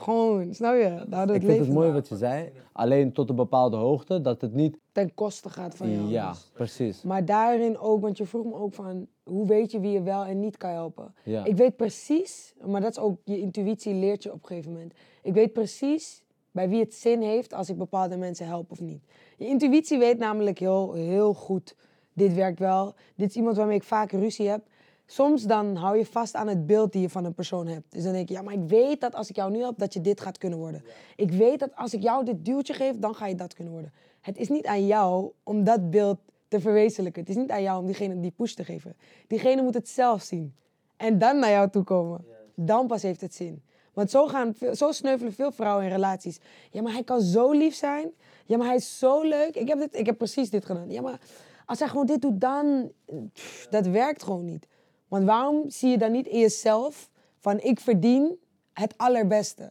Gewoon, 0.00 0.54
snap 0.54 0.74
je? 0.74 0.80
Daar 0.80 1.06
houdt 1.10 1.32
het 1.32 1.42
Ik 1.42 1.48
vind 1.48 1.64
het 1.66 1.74
mooi 1.74 1.92
wat 1.92 2.08
je 2.08 2.16
zei, 2.16 2.52
alleen 2.72 3.12
tot 3.12 3.28
een 3.30 3.36
bepaalde 3.36 3.76
hoogte, 3.76 4.20
dat 4.20 4.40
het 4.40 4.54
niet... 4.54 4.76
ten 4.92 5.14
koste 5.14 5.50
gaat 5.50 5.74
van 5.76 5.92
jou. 5.92 6.08
Ja, 6.08 6.28
Dus. 6.28 6.50
precies. 6.52 7.02
Maar 7.02 7.24
daarin 7.24 7.78
ook, 7.78 8.00
want 8.00 8.16
je 8.18 8.26
vroeg 8.26 8.44
me 8.44 8.54
ook 8.54 8.74
van, 8.74 9.06
hoe 9.22 9.46
weet 9.46 9.70
je 9.70 9.80
wie 9.80 9.90
je 9.90 10.02
wel 10.02 10.24
en 10.24 10.40
niet 10.40 10.56
kan 10.56 10.70
helpen? 10.70 11.14
Ja. 11.24 11.44
Ik 11.44 11.56
weet 11.56 11.76
precies, 11.76 12.54
maar 12.66 12.80
dat 12.80 12.90
is 12.90 12.98
ook, 12.98 13.18
je 13.24 13.38
intuïtie 13.38 13.94
leert 13.94 14.22
je 14.22 14.32
op 14.32 14.42
een 14.42 14.46
gegeven 14.46 14.72
moment. 14.72 14.92
Ik 15.22 15.34
weet 15.34 15.52
precies 15.52 16.22
bij 16.50 16.68
wie 16.68 16.80
het 16.80 16.94
zin 16.94 17.22
heeft 17.22 17.54
als 17.54 17.68
ik 17.68 17.78
bepaalde 17.78 18.16
mensen 18.16 18.46
help 18.46 18.70
of 18.70 18.80
niet. 18.80 19.02
Je 19.36 19.46
intuïtie 19.46 19.98
weet 19.98 20.18
namelijk 20.18 20.58
heel, 20.58 20.92
heel 20.92 21.34
goed, 21.34 21.76
dit 22.12 22.34
werkt 22.34 22.58
wel. 22.58 22.94
Dit 23.16 23.28
is 23.28 23.36
iemand 23.36 23.56
waarmee 23.56 23.76
ik 23.76 23.82
vaak 23.82 24.10
ruzie 24.12 24.48
heb. 24.48 24.66
Soms 25.10 25.42
dan 25.42 25.76
hou 25.76 25.96
je 25.96 26.06
vast 26.06 26.34
aan 26.34 26.48
het 26.48 26.66
beeld 26.66 26.92
die 26.92 27.02
je 27.02 27.08
van 27.08 27.24
een 27.24 27.34
persoon 27.34 27.66
hebt. 27.66 27.92
Dus 27.92 28.02
dan 28.02 28.12
denk 28.12 28.28
je, 28.28 28.34
ja, 28.34 28.42
maar 28.42 28.54
ik 28.54 28.68
weet 28.68 29.00
dat 29.00 29.14
als 29.14 29.30
ik 29.30 29.36
jou 29.36 29.50
nu 29.50 29.58
help, 29.58 29.78
dat 29.78 29.92
je 29.92 30.00
dit 30.00 30.20
gaat 30.20 30.38
kunnen 30.38 30.58
worden. 30.58 30.84
Ik 31.16 31.30
weet 31.30 31.58
dat 31.58 31.76
als 31.76 31.94
ik 31.94 32.02
jou 32.02 32.24
dit 32.24 32.44
duwtje 32.44 32.74
geef, 32.74 32.96
dan 32.98 33.14
ga 33.14 33.26
je 33.26 33.34
dat 33.34 33.54
kunnen 33.54 33.72
worden. 33.72 33.92
Het 34.20 34.38
is 34.38 34.48
niet 34.48 34.66
aan 34.66 34.86
jou 34.86 35.30
om 35.42 35.64
dat 35.64 35.90
beeld 35.90 36.18
te 36.48 36.60
verwezenlijken. 36.60 37.20
Het 37.20 37.30
is 37.30 37.36
niet 37.36 37.50
aan 37.50 37.62
jou 37.62 37.80
om 37.80 37.86
diegene 37.86 38.20
die 38.20 38.30
push 38.30 38.52
te 38.52 38.64
geven. 38.64 38.96
Diegene 39.26 39.62
moet 39.62 39.74
het 39.74 39.88
zelf 39.88 40.22
zien. 40.22 40.54
En 40.96 41.18
dan 41.18 41.38
naar 41.38 41.50
jou 41.50 41.70
toe 41.70 41.84
komen. 41.84 42.24
Dan 42.54 42.86
pas 42.86 43.02
heeft 43.02 43.20
het 43.20 43.34
zin. 43.34 43.62
Want 43.92 44.10
zo, 44.10 44.26
gaan, 44.26 44.54
zo 44.74 44.92
sneuvelen 44.92 45.32
veel 45.32 45.52
vrouwen 45.52 45.84
in 45.84 45.90
relaties. 45.90 46.38
Ja, 46.70 46.82
maar 46.82 46.92
hij 46.92 47.04
kan 47.04 47.20
zo 47.20 47.50
lief 47.50 47.74
zijn. 47.74 48.10
Ja, 48.46 48.56
maar 48.56 48.66
hij 48.66 48.76
is 48.76 48.98
zo 48.98 49.22
leuk. 49.22 49.54
Ik 49.56 49.68
heb, 49.68 49.78
dit, 49.78 49.96
ik 49.96 50.06
heb 50.06 50.18
precies 50.18 50.50
dit 50.50 50.64
gedaan. 50.64 50.90
Ja, 50.90 51.00
maar 51.00 51.20
als 51.66 51.78
hij 51.78 51.88
gewoon 51.88 52.06
dit 52.06 52.22
doet, 52.22 52.40
dan... 52.40 52.92
Pff, 53.32 53.66
dat 53.68 53.86
werkt 53.86 54.22
gewoon 54.22 54.44
niet. 54.44 54.66
Want 55.10 55.24
waarom 55.24 55.70
zie 55.70 55.90
je 55.90 55.98
dan 55.98 56.12
niet 56.12 56.26
in 56.26 56.38
jezelf 56.38 57.10
van 57.38 57.60
ik 57.60 57.80
verdien 57.80 58.38
het 58.72 58.94
allerbeste? 58.96 59.68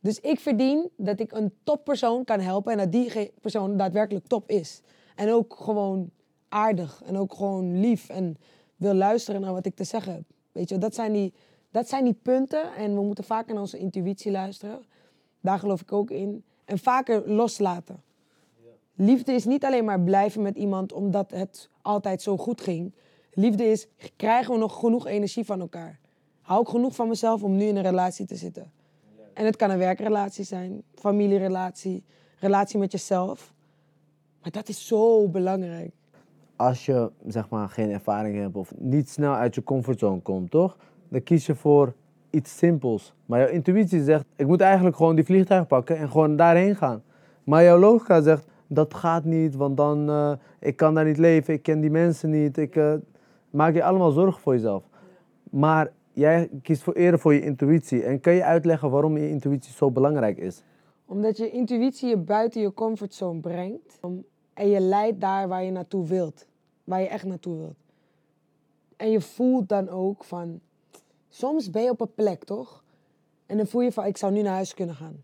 Dus 0.00 0.20
ik 0.20 0.40
verdien 0.40 0.90
dat 0.96 1.20
ik 1.20 1.32
een 1.32 1.52
toppersoon 1.62 2.24
kan 2.24 2.40
helpen 2.40 2.72
en 2.72 2.78
dat 2.78 2.92
die 2.92 3.32
persoon 3.40 3.76
daadwerkelijk 3.76 4.26
top 4.26 4.50
is. 4.50 4.80
En 5.16 5.30
ook 5.30 5.54
gewoon 5.54 6.10
aardig 6.48 7.02
en 7.04 7.16
ook 7.16 7.34
gewoon 7.34 7.80
lief 7.80 8.08
en 8.08 8.36
wil 8.76 8.94
luisteren 8.94 9.40
naar 9.40 9.52
wat 9.52 9.66
ik 9.66 9.76
te 9.76 9.84
zeggen 9.84 10.12
heb. 10.12 10.22
Weet 10.52 10.68
je, 10.68 10.78
dat 10.78 10.94
zijn 10.94 11.12
die, 11.12 11.32
dat 11.70 11.88
zijn 11.88 12.04
die 12.04 12.16
punten 12.22 12.74
en 12.74 12.94
we 12.94 13.02
moeten 13.02 13.24
vaker 13.24 13.52
naar 13.52 13.62
onze 13.62 13.78
intuïtie 13.78 14.30
luisteren. 14.30 14.84
Daar 15.40 15.58
geloof 15.58 15.80
ik 15.80 15.92
ook 15.92 16.10
in. 16.10 16.44
En 16.64 16.78
vaker 16.78 17.30
loslaten. 17.30 18.02
Liefde 18.94 19.32
is 19.32 19.44
niet 19.44 19.64
alleen 19.64 19.84
maar 19.84 20.00
blijven 20.00 20.42
met 20.42 20.56
iemand 20.56 20.92
omdat 20.92 21.30
het 21.30 21.68
altijd 21.82 22.22
zo 22.22 22.36
goed 22.36 22.60
ging. 22.60 22.92
Liefde 23.34 23.64
is, 23.64 23.88
krijgen 24.16 24.52
we 24.52 24.58
nog 24.58 24.78
genoeg 24.78 25.06
energie 25.06 25.44
van 25.44 25.60
elkaar? 25.60 25.98
Hou 26.40 26.60
ik 26.60 26.68
genoeg 26.68 26.94
van 26.94 27.08
mezelf 27.08 27.42
om 27.42 27.56
nu 27.56 27.64
in 27.64 27.76
een 27.76 27.82
relatie 27.82 28.26
te 28.26 28.36
zitten? 28.36 28.72
En 29.34 29.44
het 29.44 29.56
kan 29.56 29.70
een 29.70 29.78
werkrelatie 29.78 30.44
zijn, 30.44 30.82
familierelatie, 30.94 32.04
relatie 32.38 32.78
met 32.78 32.92
jezelf. 32.92 33.52
Maar 34.42 34.50
dat 34.50 34.68
is 34.68 34.86
zo 34.86 35.28
belangrijk. 35.28 35.90
Als 36.56 36.86
je 36.86 37.10
zeg 37.26 37.48
maar 37.48 37.68
geen 37.68 37.90
ervaring 37.90 38.36
hebt 38.36 38.56
of 38.56 38.72
niet 38.78 39.08
snel 39.08 39.32
uit 39.34 39.54
je 39.54 39.62
comfortzone 39.62 40.20
komt, 40.20 40.50
toch? 40.50 40.76
Dan 41.08 41.22
kies 41.22 41.46
je 41.46 41.54
voor 41.54 41.94
iets 42.30 42.56
simpels. 42.56 43.14
Maar 43.26 43.40
jouw 43.40 43.48
intuïtie 43.48 44.04
zegt, 44.04 44.24
ik 44.36 44.46
moet 44.46 44.60
eigenlijk 44.60 44.96
gewoon 44.96 45.14
die 45.14 45.24
vliegtuig 45.24 45.66
pakken 45.66 45.96
en 45.96 46.10
gewoon 46.10 46.36
daarheen 46.36 46.76
gaan. 46.76 47.02
Maar 47.44 47.62
jouw 47.62 47.78
logica 47.78 48.20
zegt, 48.20 48.46
dat 48.66 48.94
gaat 48.94 49.24
niet, 49.24 49.54
want 49.54 49.76
dan, 49.76 50.10
eh, 50.10 50.32
ik 50.58 50.76
kan 50.76 50.94
daar 50.94 51.04
niet 51.04 51.18
leven, 51.18 51.54
ik 51.54 51.62
ken 51.62 51.80
die 51.80 51.90
mensen 51.90 52.30
niet. 52.30 52.56
Ik 52.56 52.76
eh, 52.76 52.94
maak 53.52 53.74
je 53.74 53.84
allemaal 53.84 54.10
zorgen 54.10 54.42
voor 54.42 54.52
jezelf. 54.52 54.84
Maar 55.50 55.92
jij 56.12 56.48
kiest 56.62 56.82
voor 56.82 56.94
eerder 56.94 57.20
voor 57.20 57.34
je 57.34 57.40
intuïtie. 57.40 58.02
En 58.02 58.20
kan 58.20 58.32
je 58.32 58.44
uitleggen 58.44 58.90
waarom 58.90 59.16
je 59.16 59.28
intuïtie 59.28 59.72
zo 59.72 59.90
belangrijk 59.90 60.38
is? 60.38 60.62
Omdat 61.06 61.36
je 61.36 61.50
intuïtie 61.50 62.08
je 62.08 62.16
buiten 62.16 62.60
je 62.60 62.74
comfortzone 62.74 63.40
brengt. 63.40 63.98
En 64.54 64.68
je 64.68 64.80
leidt 64.80 65.20
daar 65.20 65.48
waar 65.48 65.64
je 65.64 65.70
naartoe 65.70 66.06
wilt. 66.06 66.46
Waar 66.84 67.00
je 67.00 67.08
echt 67.08 67.24
naartoe 67.24 67.56
wilt. 67.56 67.76
En 68.96 69.10
je 69.10 69.20
voelt 69.20 69.68
dan 69.68 69.88
ook 69.88 70.24
van... 70.24 70.60
Soms 71.28 71.70
ben 71.70 71.82
je 71.82 71.90
op 71.90 72.00
een 72.00 72.14
plek, 72.14 72.44
toch? 72.44 72.84
En 73.46 73.56
dan 73.56 73.66
voel 73.66 73.82
je 73.82 73.92
van, 73.92 74.04
ik 74.04 74.16
zou 74.16 74.32
nu 74.32 74.42
naar 74.42 74.54
huis 74.54 74.74
kunnen 74.74 74.94
gaan. 74.94 75.22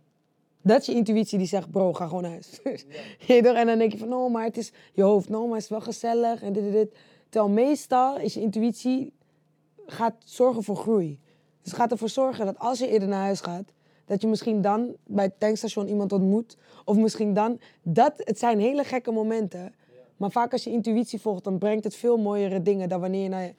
Dat 0.62 0.80
is 0.80 0.86
je 0.86 0.94
intuïtie 0.94 1.38
die 1.38 1.46
zegt, 1.46 1.70
bro, 1.70 1.92
ga 1.92 2.06
gewoon 2.06 2.22
naar 2.22 2.30
huis. 2.30 2.50
Toch? 3.26 3.54
en 3.54 3.66
dan 3.66 3.78
denk 3.78 3.92
je 3.92 3.98
van, 3.98 4.08
no, 4.08 4.28
maar 4.28 4.44
het 4.44 4.56
is 4.56 4.72
je 4.92 5.02
hoofd. 5.02 5.28
No, 5.28 5.46
maar 5.46 5.54
het 5.54 5.62
is 5.62 5.68
wel 5.68 5.80
gezellig 5.80 6.42
en 6.42 6.52
dit 6.52 6.64
en 6.64 6.70
dit. 6.70 6.96
Terwijl 7.28 7.52
meestal 7.52 8.18
is 8.18 8.34
je 8.34 8.40
intuïtie 8.40 9.12
gaat 9.86 10.14
zorgen 10.24 10.62
voor 10.62 10.76
groei. 10.76 11.18
Dus 11.62 11.72
gaat 11.72 11.90
ervoor 11.90 12.08
zorgen 12.08 12.46
dat 12.46 12.58
als 12.58 12.78
je 12.78 12.88
eerder 12.88 13.08
naar 13.08 13.22
huis 13.22 13.40
gaat, 13.40 13.72
dat 14.04 14.20
je 14.20 14.28
misschien 14.28 14.62
dan 14.62 14.96
bij 15.06 15.24
het 15.24 15.40
tankstation 15.40 15.88
iemand 15.88 16.12
ontmoet. 16.12 16.56
Of 16.84 16.96
misschien 16.96 17.34
dan, 17.34 17.60
dat, 17.82 18.12
het 18.16 18.38
zijn 18.38 18.60
hele 18.60 18.84
gekke 18.84 19.10
momenten. 19.10 19.74
Maar 20.16 20.30
vaak 20.30 20.52
als 20.52 20.64
je 20.64 20.70
intuïtie 20.70 21.20
volgt, 21.20 21.44
dan 21.44 21.58
brengt 21.58 21.84
het 21.84 21.96
veel 21.96 22.16
mooiere 22.16 22.62
dingen 22.62 22.88
dan 22.88 23.00
wanneer 23.00 23.22
je 23.22 23.28
naar, 23.28 23.52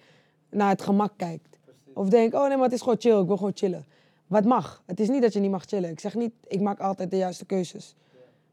naar 0.49 0.69
het 0.69 0.81
gemak 0.81 1.13
kijkt. 1.15 1.57
Of 1.93 2.09
denk, 2.09 2.33
oh 2.33 2.47
nee, 2.47 2.55
maar 2.55 2.65
het 2.65 2.73
is 2.73 2.81
gewoon 2.81 2.99
chill, 2.99 3.19
ik 3.19 3.27
wil 3.27 3.37
gewoon 3.37 3.51
chillen. 3.55 3.85
wat 4.27 4.45
mag. 4.45 4.83
Het 4.85 4.99
is 4.99 5.09
niet 5.09 5.21
dat 5.21 5.33
je 5.33 5.39
niet 5.39 5.51
mag 5.51 5.63
chillen. 5.65 5.89
Ik 5.89 5.99
zeg 5.99 6.15
niet, 6.15 6.33
ik 6.47 6.61
maak 6.61 6.79
altijd 6.79 7.11
de 7.11 7.17
juiste 7.17 7.45
keuzes. 7.45 7.95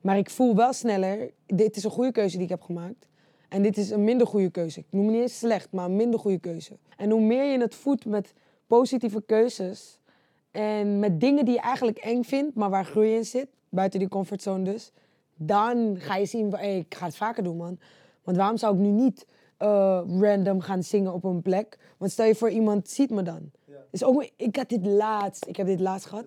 Maar 0.00 0.18
ik 0.18 0.30
voel 0.30 0.54
wel 0.56 0.72
sneller, 0.72 1.30
dit 1.46 1.76
is 1.76 1.84
een 1.84 1.90
goede 1.90 2.12
keuze 2.12 2.34
die 2.34 2.44
ik 2.44 2.50
heb 2.50 2.62
gemaakt. 2.62 3.06
En 3.48 3.62
dit 3.62 3.76
is 3.76 3.90
een 3.90 4.04
minder 4.04 4.26
goede 4.26 4.50
keuze. 4.50 4.80
Ik 4.80 4.86
noem 4.90 5.04
het 5.04 5.12
niet 5.12 5.22
eens 5.22 5.38
slecht, 5.38 5.72
maar 5.72 5.84
een 5.84 5.96
minder 5.96 6.20
goede 6.20 6.38
keuze. 6.38 6.76
En 6.96 7.10
hoe 7.10 7.20
meer 7.20 7.44
je 7.44 7.60
het 7.60 7.74
voedt 7.74 8.04
met 8.04 8.32
positieve 8.66 9.22
keuzes 9.26 10.00
en 10.50 10.98
met 10.98 11.20
dingen 11.20 11.44
die 11.44 11.54
je 11.54 11.60
eigenlijk 11.60 11.98
eng 11.98 12.22
vindt, 12.22 12.54
maar 12.54 12.70
waar 12.70 12.84
groei 12.84 13.14
in 13.14 13.24
zit, 13.24 13.48
buiten 13.68 13.98
die 13.98 14.08
comfortzone 14.08 14.64
dus, 14.64 14.92
dan 15.34 15.96
ga 15.98 16.16
je 16.16 16.26
zien, 16.26 16.54
hey, 16.54 16.78
ik 16.78 16.94
ga 16.94 17.04
het 17.06 17.16
vaker 17.16 17.42
doen 17.42 17.56
man. 17.56 17.78
Want 18.22 18.36
waarom 18.36 18.56
zou 18.56 18.74
ik 18.74 18.80
nu 18.80 18.88
niet 18.88 19.26
uh, 19.62 20.00
random 20.20 20.60
gaan 20.60 20.82
zingen 20.82 21.12
op 21.12 21.24
een 21.24 21.42
plek? 21.42 21.78
Want 21.96 22.10
stel 22.10 22.26
je 22.26 22.34
voor, 22.34 22.50
iemand 22.50 22.88
ziet 22.88 23.10
me 23.10 23.22
dan. 23.22 23.50
Dus 23.90 24.04
ook, 24.04 24.30
ik 24.36 24.56
had 24.56 24.68
dit 24.68 24.86
laatst, 24.86 25.46
ik 25.46 25.56
heb 25.56 25.66
dit 25.66 25.80
laatst 25.80 26.06
gehad. 26.06 26.24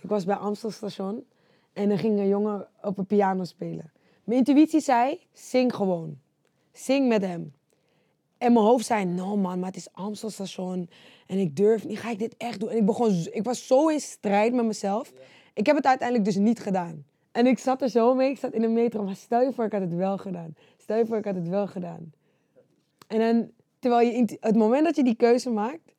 Ik 0.00 0.08
was 0.08 0.24
bij 0.24 0.36
Amstelstation 0.36 1.24
en 1.72 1.90
er 1.90 1.98
ging 1.98 2.18
een 2.18 2.28
jongen 2.28 2.68
op 2.82 2.98
een 2.98 3.06
piano 3.06 3.44
spelen. 3.44 3.92
Mijn 4.24 4.38
intuïtie 4.38 4.80
zei, 4.80 5.20
zing 5.32 5.74
gewoon. 5.74 6.20
Zing 6.72 7.08
met 7.08 7.22
hem. 7.22 7.52
En 8.38 8.52
mijn 8.52 8.64
hoofd 8.64 8.86
zei, 8.86 9.04
no 9.04 9.36
man, 9.36 9.58
maar 9.58 9.68
het 9.68 9.76
is 9.76 9.92
Amstelstation. 9.92 10.88
En 11.26 11.38
ik 11.38 11.56
durf 11.56 11.86
niet, 11.86 11.98
ga 11.98 12.10
ik 12.10 12.18
dit 12.18 12.34
echt 12.36 12.60
doen? 12.60 12.68
En 12.68 12.76
ik, 12.76 12.86
begon, 12.86 13.26
ik 13.30 13.44
was 13.44 13.66
zo 13.66 13.88
in 13.88 14.00
strijd 14.00 14.54
met 14.54 14.64
mezelf. 14.64 15.12
Ik 15.54 15.66
heb 15.66 15.76
het 15.76 15.86
uiteindelijk 15.86 16.28
dus 16.28 16.36
niet 16.36 16.60
gedaan. 16.60 17.04
En 17.32 17.46
ik 17.46 17.58
zat 17.58 17.82
er 17.82 17.88
zo 17.88 18.14
mee, 18.14 18.30
ik 18.30 18.38
zat 18.38 18.52
in 18.52 18.60
de 18.60 18.68
metro, 18.68 19.02
maar 19.02 19.16
stel 19.16 19.40
je 19.40 19.52
voor, 19.52 19.64
ik 19.64 19.72
had 19.72 19.80
het 19.80 19.94
wel 19.94 20.18
gedaan. 20.18 20.54
Stel 20.76 20.96
je 20.96 21.06
voor, 21.06 21.16
ik 21.16 21.24
had 21.24 21.34
het 21.34 21.48
wel 21.48 21.66
gedaan. 21.66 22.12
En 23.06 23.18
dan, 23.18 23.50
terwijl 23.78 24.08
je, 24.08 24.38
het 24.40 24.56
moment 24.56 24.84
dat 24.84 24.96
je 24.96 25.04
die 25.04 25.14
keuze 25.14 25.50
maakt, 25.50 25.94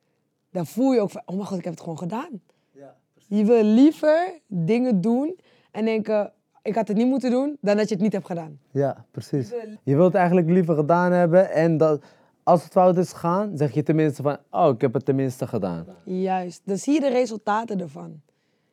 dan 0.50 0.66
voel 0.66 0.92
je 0.92 1.00
ook 1.00 1.10
van, 1.10 1.22
oh 1.24 1.34
mijn 1.34 1.46
god, 1.46 1.58
ik 1.58 1.64
heb 1.64 1.72
het 1.72 1.82
gewoon 1.82 1.98
gedaan. 1.98 2.42
Ja, 2.72 2.96
je 3.26 3.44
wil 3.44 3.62
liever 3.62 4.40
dingen 4.46 5.00
doen 5.00 5.38
en 5.70 5.84
denken, 5.84 6.32
ik 6.64 6.74
had 6.74 6.88
het 6.88 6.96
niet 6.96 7.06
moeten 7.06 7.30
doen, 7.30 7.56
dan 7.60 7.76
dat 7.76 7.88
je 7.88 7.94
het 7.94 8.02
niet 8.02 8.12
hebt 8.12 8.26
gedaan. 8.26 8.58
Ja, 8.70 9.04
precies. 9.10 9.50
Je 9.82 9.96
wilt 9.96 10.06
het 10.06 10.14
eigenlijk 10.14 10.50
liever 10.50 10.74
gedaan 10.74 11.12
hebben 11.12 11.50
en 11.50 11.76
dat, 11.76 12.04
als 12.42 12.62
het 12.62 12.72
fout 12.72 12.96
is 12.96 13.12
gegaan, 13.12 13.56
zeg 13.56 13.72
je 13.72 13.82
tenminste 13.82 14.22
van, 14.22 14.36
oh, 14.50 14.68
ik 14.68 14.80
heb 14.80 14.94
het 14.94 15.04
tenminste 15.04 15.46
gedaan. 15.46 15.86
Juist, 16.04 16.62
dan 16.64 16.76
zie 16.76 16.92
je 16.92 17.00
de 17.00 17.08
resultaten 17.08 17.80
ervan. 17.80 18.20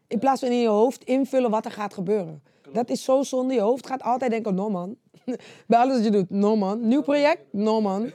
In 0.08 0.20
plaats 0.20 0.40
van 0.40 0.50
in 0.50 0.60
je 0.60 0.68
hoofd 0.68 1.04
invullen 1.04 1.50
wat 1.50 1.66
er 1.66 1.72
gaat 1.72 1.94
gebeuren. 1.94 2.42
Dat 2.74 2.90
is 2.90 3.04
zo 3.04 3.24
zonde. 3.24 3.54
Je 3.54 3.62
hoofd 3.62 3.88
gaat 3.88 4.04
altijd 4.04 4.32
denken, 4.32 4.56
no 4.56 4.70
man. 4.70 4.96
Bij 5.68 5.80
alles 5.80 5.96
wat 5.96 6.04
je 6.06 6.12
doet, 6.12 6.30
no 6.30 6.56
man. 6.56 6.88
Nieuw 6.88 7.02
project, 7.02 7.42
no 7.52 7.82
man. 7.82 8.12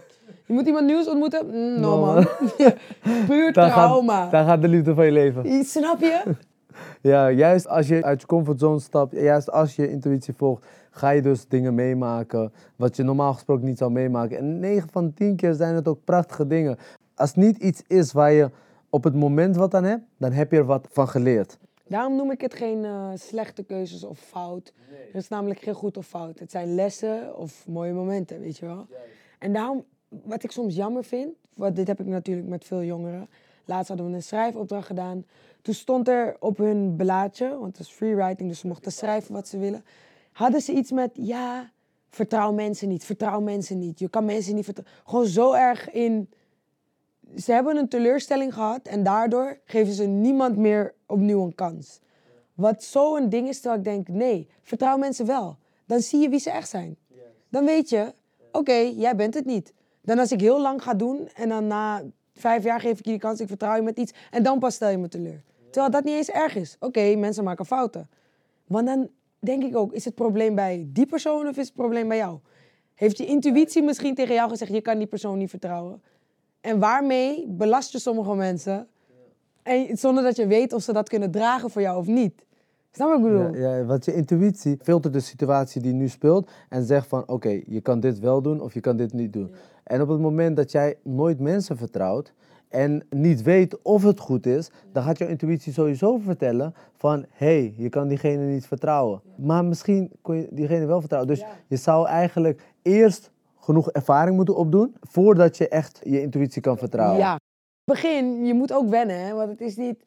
Je 0.47 0.53
moet 0.53 0.67
iemand 0.67 0.87
nieuws 0.87 1.09
ontmoeten, 1.09 1.47
mm, 1.47 1.81
no, 1.81 2.01
man. 2.01 2.27
Puur 3.27 3.53
trauma. 3.53 4.23
Gaat, 4.23 4.31
daar 4.31 4.45
gaat 4.45 4.63
de 4.63 4.69
liefde 4.69 4.95
van 4.95 5.05
je 5.05 5.13
leven. 5.13 5.65
Snap 5.65 6.01
je? 6.01 6.35
Ja, 7.03 7.31
juist 7.31 7.69
als 7.69 7.89
je 7.89 8.05
uit 8.05 8.21
je 8.21 8.27
comfortzone 8.27 8.81
stapt, 8.81 9.13
juist 9.13 9.51
als 9.51 9.77
je 9.77 9.91
intuïtie 9.91 10.35
volgt, 10.35 10.67
ga 10.91 11.11
je 11.11 11.23
dus 11.23 11.49
dingen 11.49 11.75
meemaken 11.75 12.53
wat 12.77 12.97
je 12.97 13.03
normaal 13.03 13.33
gesproken 13.33 13.65
niet 13.65 13.79
zou 13.79 13.91
meemaken. 13.91 14.39
En 14.39 14.59
9 14.59 14.89
van 14.91 15.15
10 15.15 15.37
keer 15.37 15.55
zijn 15.55 15.75
het 15.75 15.89
ook 15.89 16.05
prachtige 16.05 16.47
dingen. 16.47 16.77
Als 17.15 17.29
het 17.29 17.39
niet 17.39 17.59
iets 17.59 17.83
is 17.87 18.13
waar 18.13 18.33
je 18.33 18.51
op 18.91 19.05
het 19.05 19.15
moment 19.15 19.57
wat 19.57 19.75
aan 19.75 19.85
hebt, 19.85 20.05
dan 20.17 20.33
heb 20.33 20.51
je 20.51 20.57
er 20.57 20.65
wat 20.65 20.89
van 20.91 21.09
geleerd. 21.09 21.59
Daarom 21.89 22.17
noem 22.17 22.31
ik 22.31 22.41
het 22.41 22.55
geen 22.55 22.85
uh, 22.85 23.11
slechte 23.15 23.63
keuzes 23.63 24.05
of 24.05 24.19
fout. 24.19 24.73
Nee. 24.91 25.09
Er 25.09 25.15
is 25.15 25.29
namelijk 25.29 25.61
geen 25.61 25.75
goed 25.75 25.97
of 25.97 26.07
fout. 26.07 26.39
Het 26.39 26.51
zijn 26.51 26.75
lessen 26.75 27.37
of 27.37 27.67
mooie 27.67 27.93
momenten, 27.93 28.41
weet 28.41 28.57
je 28.57 28.67
wel. 28.67 28.87
En 29.39 29.53
daarom, 29.53 29.85
wat 30.09 30.43
ik 30.43 30.51
soms 30.51 30.75
jammer 30.75 31.05
vind, 31.05 31.35
want 31.55 31.77
dit 31.77 31.87
heb 31.87 32.01
ik 32.01 32.07
natuurlijk 32.07 32.49
met 32.49 32.65
veel 32.65 32.83
jongeren. 32.83 33.29
Laatst 33.67 33.89
hadden 33.89 34.11
we 34.11 34.15
een 34.15 34.23
schrijfopdracht 34.23 34.87
gedaan. 34.87 35.25
Toen 35.63 35.75
stond 35.75 36.09
er 36.09 36.37
op 36.39 36.57
hun 36.57 36.97
blaadje, 36.97 37.59
want 37.59 37.77
het 37.79 37.87
is 37.87 37.93
freewriting, 37.93 38.49
dus 38.49 38.59
ze 38.59 38.67
mochten 38.67 38.93
schrijven 38.93 39.35
wat 39.35 39.49
ze 39.49 39.59
willen. 39.59 39.85
Hadden 40.33 40.61
ze 40.61 40.73
iets 40.73 40.91
met, 40.91 41.11
ja, 41.15 41.71
vertrouw 42.09 42.53
mensen 42.53 42.89
niet, 42.89 43.05
vertrouw 43.05 43.41
mensen 43.41 43.79
niet. 43.79 43.99
Je 43.99 44.09
kan 44.09 44.25
mensen 44.25 44.55
niet 44.55 44.65
vertrouwen. 44.65 44.97
Gewoon 45.05 45.27
zo 45.27 45.53
erg 45.53 45.91
in 45.91 46.29
ze 47.35 47.53
hebben 47.53 47.77
een 47.77 47.89
teleurstelling 47.89 48.55
gehad 48.55 48.87
en 48.87 49.03
daardoor 49.03 49.59
geven 49.65 49.93
ze 49.93 50.05
niemand 50.05 50.57
meer 50.57 50.95
opnieuw 51.07 51.45
een 51.45 51.55
kans. 51.55 52.01
Wat 52.55 52.83
zo'n 52.83 53.29
ding 53.29 53.49
is, 53.49 53.61
terwijl 53.61 53.79
ik 53.79 53.85
denk, 53.85 54.09
nee, 54.09 54.49
vertrouw 54.63 54.97
mensen 54.97 55.27
wel. 55.27 55.57
Dan 55.87 56.01
zie 56.01 56.21
je 56.21 56.29
wie 56.29 56.39
ze 56.39 56.51
echt 56.51 56.69
zijn. 56.69 56.97
Dan 57.49 57.65
weet 57.65 57.89
je, 57.89 58.13
oké, 58.53 58.73
jij 58.73 59.17
bent 59.17 59.35
het 59.35 59.45
niet. 59.45 59.73
Dan 60.01 60.19
als 60.19 60.33
ik 60.33 60.41
heel 60.41 60.61
lang 60.61 60.83
ga 60.83 60.95
doen 60.95 61.29
en 61.35 61.49
dan 61.49 61.67
na 61.67 62.03
vijf 62.37 62.65
jaar 62.65 62.81
geef 62.81 62.99
ik 62.99 63.05
je 63.05 63.11
die 63.11 63.21
kans, 63.21 63.41
ik 63.41 63.49
vertrouw 63.49 63.75
je 63.77 63.83
met 63.83 63.99
iets 63.99 64.13
en 64.31 64.43
dan 64.43 64.59
pas 64.59 64.75
stel 64.75 64.89
je 64.89 64.99
me 64.99 65.09
teleur. 65.09 65.43
Terwijl 65.71 65.93
dat 65.93 66.05
niet 66.05 66.15
eens 66.15 66.31
erg 66.31 66.57
is. 66.57 66.77
Oké, 66.81 67.15
mensen 67.15 67.45
maken 67.45 67.67
fouten. 67.67 68.09
Want 68.67 68.87
dan 68.87 69.09
denk 69.39 69.63
ik 69.63 69.77
ook, 69.77 69.93
is 69.93 70.05
het 70.05 70.15
probleem 70.15 70.55
bij 70.55 70.87
die 70.89 71.07
persoon 71.07 71.49
of 71.49 71.57
is 71.57 71.67
het 71.67 71.75
probleem 71.75 72.09
bij 72.09 72.17
jou? 72.17 72.39
Heeft 72.95 73.19
je 73.19 73.27
intuïtie 73.27 73.83
misschien 73.83 74.15
tegen 74.15 74.35
jou 74.35 74.51
gezegd, 74.51 74.73
je 74.73 74.81
kan 74.81 74.99
die 74.99 75.07
persoon 75.07 75.39
niet 75.39 75.51
vertrouwen? 75.51 76.03
En 76.61 76.79
waarmee 76.79 77.45
belast 77.49 77.93
je 77.93 77.99
sommige 77.99 78.35
mensen 78.35 78.89
en, 79.63 79.97
zonder 79.97 80.23
dat 80.23 80.37
je 80.37 80.47
weet 80.47 80.73
of 80.73 80.83
ze 80.83 80.93
dat 80.93 81.09
kunnen 81.09 81.31
dragen 81.31 81.71
voor 81.71 81.83
jou 81.83 81.99
of 81.99 82.07
niet. 82.07 82.46
Snap 82.97 83.09
wat 83.09 83.19
ik 83.19 83.25
bedoel? 83.25 83.55
Ja, 83.55 83.77
ja, 83.77 83.85
want 83.85 84.05
je 84.05 84.15
intuïtie 84.15 84.79
filtert 84.83 85.15
de 85.15 85.21
situatie 85.21 85.81
die 85.81 85.93
nu 85.93 86.09
speelt 86.09 86.51
en 86.69 86.83
zegt 86.83 87.07
van 87.07 87.29
oké, 87.29 87.63
je 87.67 87.81
kan 87.81 88.01
dit 88.01 88.19
wel 88.19 88.43
doen 88.43 88.61
of 88.61 88.75
je 88.75 88.81
kan 88.81 88.97
dit 88.97 89.13
niet 89.13 89.33
doen. 89.33 89.55
En 89.85 90.03
op 90.03 90.09
het 90.09 90.21
moment 90.21 90.57
dat 90.57 90.73
jij 90.73 90.97
nooit 91.03 91.41
mensen 91.41 91.77
vertrouwt 91.77 92.33
en 92.69 93.07
niet 93.11 93.43
weet 93.43 93.83
of 93.83 94.03
het 94.03 94.21
goed 94.21 94.47
is, 94.47 94.71
dan 94.93 95.03
gaat 95.03 95.19
jouw 95.19 95.29
intuïtie 95.29 95.73
sowieso 95.73 96.19
vertellen 96.19 96.75
van 96.97 97.25
hé, 97.31 97.47
hey, 97.47 97.75
je 97.77 97.89
kan 97.89 98.09
diegene 98.09 98.45
niet 98.45 98.67
vertrouwen. 98.67 99.21
Maar 99.37 99.65
misschien 99.65 100.11
kon 100.23 100.37
je 100.37 100.49
diegene 100.51 100.87
wel 100.87 101.01
vertrouwen. 101.01 101.35
Dus 101.35 101.45
je 101.67 101.77
zou 101.77 102.07
eigenlijk 102.07 102.63
eerst 102.83 103.31
genoeg 103.61 103.91
ervaring 103.91 104.37
moeten 104.37 104.57
opdoen 104.57 104.95
voordat 105.01 105.57
je 105.57 105.69
echt 105.69 106.01
je 106.05 106.21
intuïtie 106.21 106.63
kan 106.63 106.79
vertrouwen. 106.79 107.19
Ja. 107.19 107.39
Begin, 107.85 108.47
je 108.47 108.55
moet 108.55 108.73
ook 108.73 108.89
wennen, 108.89 109.25
hè? 109.25 109.35
want 109.35 109.49
het 109.49 109.61
is 109.61 109.77
niet. 109.77 110.05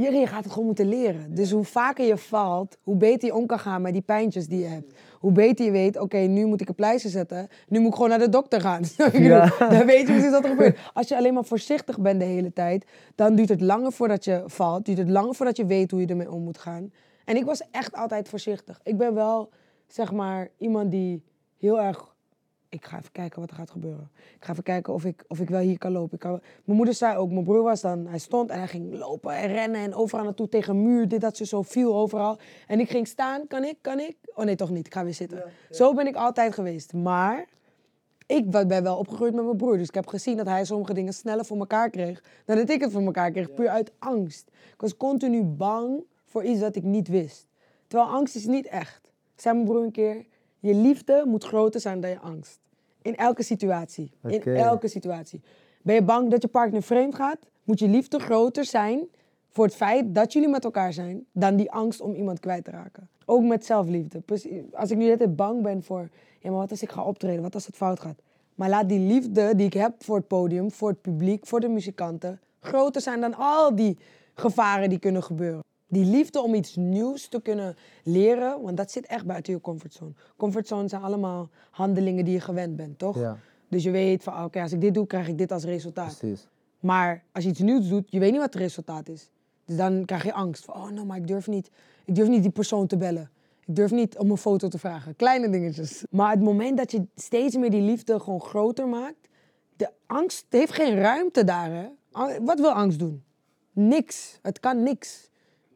Je 0.00 0.26
gaat 0.26 0.42
het 0.42 0.52
gewoon 0.52 0.66
moeten 0.66 0.88
leren. 0.88 1.34
Dus 1.34 1.50
hoe 1.50 1.64
vaker 1.64 2.06
je 2.06 2.16
valt, 2.16 2.76
hoe 2.82 2.96
beter 2.96 3.28
je 3.28 3.34
om 3.34 3.46
kan 3.46 3.58
gaan 3.58 3.82
met 3.82 3.92
die 3.92 4.02
pijntjes 4.02 4.46
die 4.46 4.60
je 4.60 4.66
hebt. 4.66 4.92
Hoe 5.18 5.32
beter 5.32 5.64
je 5.64 5.70
weet, 5.70 5.98
oké, 5.98 6.16
nu 6.16 6.44
moet 6.44 6.60
ik 6.60 6.68
een 6.68 6.74
pleister 6.74 7.10
zetten. 7.10 7.48
Nu 7.68 7.78
moet 7.78 7.88
ik 7.88 7.94
gewoon 7.94 8.08
naar 8.08 8.18
de 8.18 8.28
dokter 8.28 8.60
gaan. 8.60 8.82
Ja. 9.12 9.52
Dan 9.58 9.86
weet 9.86 10.06
je 10.06 10.12
precies 10.12 10.30
wat 10.30 10.42
er 10.44 10.50
gebeurt. 10.50 10.78
Als 10.94 11.08
je 11.08 11.16
alleen 11.16 11.34
maar 11.34 11.44
voorzichtig 11.44 11.98
bent 11.98 12.20
de 12.20 12.26
hele 12.26 12.52
tijd, 12.52 12.84
dan 13.14 13.34
duurt 13.34 13.48
het 13.48 13.60
langer 13.60 13.92
voordat 13.92 14.24
je 14.24 14.42
valt. 14.46 14.84
Duurt 14.84 14.98
het 14.98 15.10
langer 15.10 15.34
voordat 15.34 15.56
je 15.56 15.66
weet 15.66 15.90
hoe 15.90 16.00
je 16.00 16.06
ermee 16.06 16.30
om 16.30 16.42
moet 16.42 16.58
gaan. 16.58 16.92
En 17.24 17.36
ik 17.36 17.44
was 17.44 17.62
echt 17.70 17.94
altijd 17.94 18.28
voorzichtig. 18.28 18.80
Ik 18.82 18.96
ben 18.96 19.14
wel, 19.14 19.50
zeg 19.86 20.12
maar, 20.12 20.48
iemand 20.58 20.90
die 20.90 21.22
heel 21.58 21.80
erg 21.80 22.09
ik 22.70 22.84
ga 22.84 22.98
even 22.98 23.12
kijken 23.12 23.40
wat 23.40 23.50
er 23.50 23.56
gaat 23.56 23.70
gebeuren. 23.70 24.10
Ik 24.36 24.44
ga 24.44 24.52
even 24.52 24.62
kijken 24.62 24.92
of 24.92 25.04
ik, 25.04 25.24
of 25.28 25.40
ik 25.40 25.48
wel 25.48 25.60
hier 25.60 25.78
kan 25.78 25.92
lopen. 25.92 26.14
Ik 26.14 26.20
kan... 26.20 26.40
Mijn 26.64 26.76
moeder 26.76 26.94
zei 26.94 27.16
ook, 27.16 27.30
mijn 27.30 27.44
broer 27.44 27.62
was 27.62 27.80
dan, 27.80 28.06
hij 28.06 28.18
stond 28.18 28.50
en 28.50 28.58
hij 28.58 28.68
ging 28.68 28.98
lopen 28.98 29.34
en 29.34 29.48
rennen 29.48 29.80
en 29.80 29.94
overal 29.94 30.24
naartoe 30.24 30.48
tegen 30.48 30.74
een 30.74 30.82
muur, 30.82 31.08
dit, 31.08 31.20
dat, 31.20 31.36
ze 31.36 31.46
zo 31.46 31.62
viel 31.62 31.94
overal. 31.94 32.38
En 32.66 32.80
ik 32.80 32.90
ging 32.90 33.06
staan, 33.06 33.46
kan 33.46 33.64
ik, 33.64 33.76
kan 33.80 34.00
ik? 34.00 34.16
Oh 34.34 34.44
nee, 34.44 34.56
toch 34.56 34.70
niet, 34.70 34.86
ik 34.86 34.92
ga 34.92 35.04
weer 35.04 35.14
zitten. 35.14 35.42
Zo 35.70 35.94
ben 35.94 36.06
ik 36.06 36.14
altijd 36.14 36.54
geweest. 36.54 36.92
Maar 36.92 37.48
ik 38.26 38.50
ben 38.50 38.82
wel 38.82 38.96
opgegroeid 38.96 39.34
met 39.34 39.44
mijn 39.44 39.56
broer, 39.56 39.78
dus 39.78 39.88
ik 39.88 39.94
heb 39.94 40.06
gezien 40.06 40.36
dat 40.36 40.46
hij 40.46 40.64
sommige 40.64 40.94
dingen 40.94 41.12
sneller 41.12 41.44
voor 41.44 41.58
elkaar 41.58 41.90
kreeg 41.90 42.22
dan 42.44 42.56
dat 42.56 42.70
ik 42.70 42.80
het 42.80 42.92
voor 42.92 43.02
elkaar 43.02 43.30
kreeg, 43.30 43.54
puur 43.54 43.68
uit 43.68 43.92
angst. 43.98 44.48
Ik 44.48 44.80
was 44.80 44.96
continu 44.96 45.42
bang 45.42 46.04
voor 46.26 46.44
iets 46.44 46.60
dat 46.60 46.76
ik 46.76 46.82
niet 46.82 47.08
wist. 47.08 47.48
Terwijl 47.86 48.10
angst 48.10 48.34
is 48.34 48.46
niet 48.46 48.66
echt. 48.66 49.12
Zei 49.36 49.54
mijn 49.54 49.66
broer 49.66 49.84
een 49.84 49.90
keer, 49.90 50.26
je 50.60 50.74
liefde 50.74 51.22
moet 51.26 51.44
groter 51.44 51.80
zijn 51.80 52.00
dan 52.00 52.10
je 52.10 52.18
angst. 52.18 52.60
In 53.02 53.16
elke 53.16 53.42
situatie. 53.42 54.12
In 54.28 54.42
elke 54.42 54.88
situatie. 54.88 55.40
Ben 55.82 55.94
je 55.94 56.02
bang 56.02 56.30
dat 56.30 56.42
je 56.42 56.48
partner 56.48 56.82
vreemd 56.82 57.14
gaat? 57.14 57.38
Moet 57.64 57.78
je 57.78 57.88
liefde 57.88 58.18
groter 58.18 58.64
zijn 58.64 59.08
voor 59.48 59.64
het 59.64 59.74
feit 59.74 60.14
dat 60.14 60.32
jullie 60.32 60.48
met 60.48 60.64
elkaar 60.64 60.92
zijn, 60.92 61.26
dan 61.32 61.56
die 61.56 61.70
angst 61.70 62.00
om 62.00 62.14
iemand 62.14 62.40
kwijt 62.40 62.64
te 62.64 62.70
raken. 62.70 63.08
Ook 63.24 63.42
met 63.42 63.66
zelfliefde. 63.66 64.22
Als 64.72 64.90
ik 64.90 64.96
nu 64.96 65.04
net 65.04 65.36
bang 65.36 65.62
ben 65.62 65.82
voor, 65.82 66.08
ja, 66.40 66.50
maar 66.50 66.58
wat 66.58 66.70
als 66.70 66.82
ik 66.82 66.90
ga 66.90 67.04
optreden? 67.04 67.42
Wat 67.42 67.54
als 67.54 67.66
het 67.66 67.76
fout 67.76 68.00
gaat? 68.00 68.20
Maar 68.54 68.68
laat 68.68 68.88
die 68.88 68.98
liefde 68.98 69.54
die 69.56 69.66
ik 69.66 69.72
heb 69.72 70.04
voor 70.04 70.16
het 70.16 70.26
podium, 70.26 70.70
voor 70.70 70.88
het 70.88 71.00
publiek, 71.00 71.46
voor 71.46 71.60
de 71.60 71.68
muzikanten, 71.68 72.40
groter 72.60 73.00
zijn 73.00 73.20
dan 73.20 73.34
al 73.34 73.74
die 73.74 73.98
gevaren 74.34 74.88
die 74.88 74.98
kunnen 74.98 75.22
gebeuren. 75.22 75.62
Die 75.90 76.04
liefde 76.04 76.42
om 76.42 76.54
iets 76.54 76.76
nieuws 76.76 77.28
te 77.28 77.40
kunnen 77.40 77.76
leren, 78.04 78.62
want 78.62 78.76
dat 78.76 78.90
zit 78.90 79.06
echt 79.06 79.26
buiten 79.26 79.52
je 79.52 79.60
comfortzone. 79.60 80.12
Comfortzone 80.36 80.88
zijn 80.88 81.02
allemaal 81.02 81.48
handelingen 81.70 82.24
die 82.24 82.34
je 82.34 82.40
gewend 82.40 82.76
bent, 82.76 82.98
toch? 82.98 83.18
Ja. 83.18 83.36
Dus 83.68 83.82
je 83.82 83.90
weet 83.90 84.22
van, 84.22 84.44
oké, 84.44 84.60
als 84.60 84.72
ik 84.72 84.80
dit 84.80 84.94
doe, 84.94 85.06
krijg 85.06 85.28
ik 85.28 85.38
dit 85.38 85.52
als 85.52 85.64
resultaat. 85.64 86.18
Precies. 86.18 86.48
Maar 86.80 87.24
als 87.32 87.44
je 87.44 87.50
iets 87.50 87.60
nieuws 87.60 87.88
doet, 87.88 88.04
je 88.06 88.18
weet 88.18 88.30
niet 88.30 88.40
wat 88.40 88.52
het 88.52 88.62
resultaat 88.62 89.08
is. 89.08 89.30
Dus 89.64 89.76
dan 89.76 90.04
krijg 90.04 90.24
je 90.24 90.32
angst 90.32 90.64
van, 90.64 90.74
oh 90.74 90.88
no, 90.88 91.04
maar 91.04 91.16
ik 91.16 91.26
durf 91.26 91.46
niet, 91.46 91.70
ik 92.04 92.14
durf 92.14 92.28
niet 92.28 92.42
die 92.42 92.50
persoon 92.50 92.86
te 92.86 92.96
bellen. 92.96 93.30
Ik 93.66 93.76
durf 93.76 93.90
niet 93.90 94.18
om 94.18 94.30
een 94.30 94.36
foto 94.36 94.68
te 94.68 94.78
vragen. 94.78 95.16
Kleine 95.16 95.50
dingetjes. 95.50 96.04
Maar 96.10 96.30
het 96.30 96.40
moment 96.40 96.76
dat 96.76 96.90
je 96.90 97.06
steeds 97.14 97.56
meer 97.56 97.70
die 97.70 97.82
liefde 97.82 98.20
gewoon 98.20 98.40
groter 98.40 98.88
maakt, 98.88 99.28
de 99.76 99.90
angst 100.06 100.46
heeft 100.48 100.72
geen 100.72 100.94
ruimte 100.94 101.44
daar, 101.44 101.70
hè? 101.70 101.88
Wat 102.40 102.60
wil 102.60 102.70
angst 102.70 102.98
doen? 102.98 103.24
Niks. 103.72 104.38
Het 104.42 104.60
kan 104.60 104.82
niks. 104.82 105.29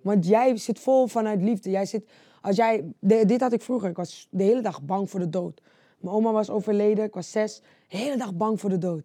Want 0.04 0.26
jij 0.26 0.56
zit 0.56 0.78
vol 0.78 1.06
vanuit 1.06 1.42
liefde. 1.42 1.70
Jij 1.70 1.86
zit, 1.86 2.08
als 2.40 2.56
jij, 2.56 2.84
dit 3.00 3.40
had 3.40 3.52
ik 3.52 3.62
vroeger. 3.62 3.88
Ik 3.90 3.96
was 3.96 4.28
de 4.30 4.42
hele 4.42 4.60
dag 4.60 4.82
bang 4.82 5.10
voor 5.10 5.20
de 5.20 5.28
dood. 5.28 5.60
Mijn 5.98 6.14
oma 6.14 6.32
was 6.32 6.50
overleden. 6.50 7.04
Ik 7.04 7.14
was 7.14 7.30
zes. 7.30 7.60
De 7.88 7.96
hele 7.96 8.16
dag 8.16 8.34
bang 8.34 8.60
voor 8.60 8.70
de 8.70 8.78
dood. 8.78 9.02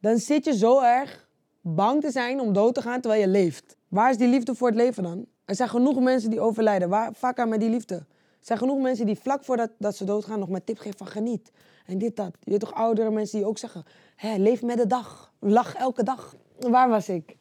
Dan 0.00 0.18
zit 0.18 0.44
je 0.44 0.56
zo 0.56 0.80
erg 0.80 1.28
bang 1.60 2.00
te 2.00 2.10
zijn 2.10 2.40
om 2.40 2.52
dood 2.52 2.74
te 2.74 2.82
gaan 2.82 3.00
terwijl 3.00 3.22
je 3.22 3.28
leeft. 3.28 3.76
Waar 3.88 4.10
is 4.10 4.16
die 4.16 4.28
liefde 4.28 4.54
voor 4.54 4.68
het 4.68 4.76
leven 4.76 5.02
dan? 5.02 5.26
Er 5.44 5.54
zijn 5.54 5.68
genoeg 5.68 6.00
mensen 6.00 6.30
die 6.30 6.40
overlijden. 6.40 6.88
Waar 6.88 7.14
vaak 7.14 7.38
aan 7.38 7.48
met 7.48 7.60
die 7.60 7.70
liefde? 7.70 7.94
Er 7.94 8.06
zijn 8.40 8.58
genoeg 8.58 8.80
mensen 8.80 9.06
die 9.06 9.18
vlak 9.18 9.44
voordat 9.44 9.70
dat 9.78 9.96
ze 9.96 10.04
doodgaan 10.04 10.38
nog 10.38 10.48
met 10.48 10.66
tip 10.66 10.78
geven 10.78 10.98
van 10.98 11.06
geniet. 11.06 11.52
En 11.86 11.98
dit, 11.98 12.16
dat. 12.16 12.36
Je 12.40 12.50
hebt 12.50 12.62
toch 12.62 12.74
oudere 12.74 13.10
mensen 13.10 13.38
die 13.38 13.46
ook 13.46 13.58
zeggen, 13.58 13.84
Hé, 14.16 14.36
leef 14.36 14.62
met 14.62 14.76
de 14.76 14.86
dag. 14.86 15.32
Lach 15.40 15.74
elke 15.74 16.02
dag. 16.02 16.36
Waar 16.58 16.88
was 16.88 17.08
ik? 17.08 17.36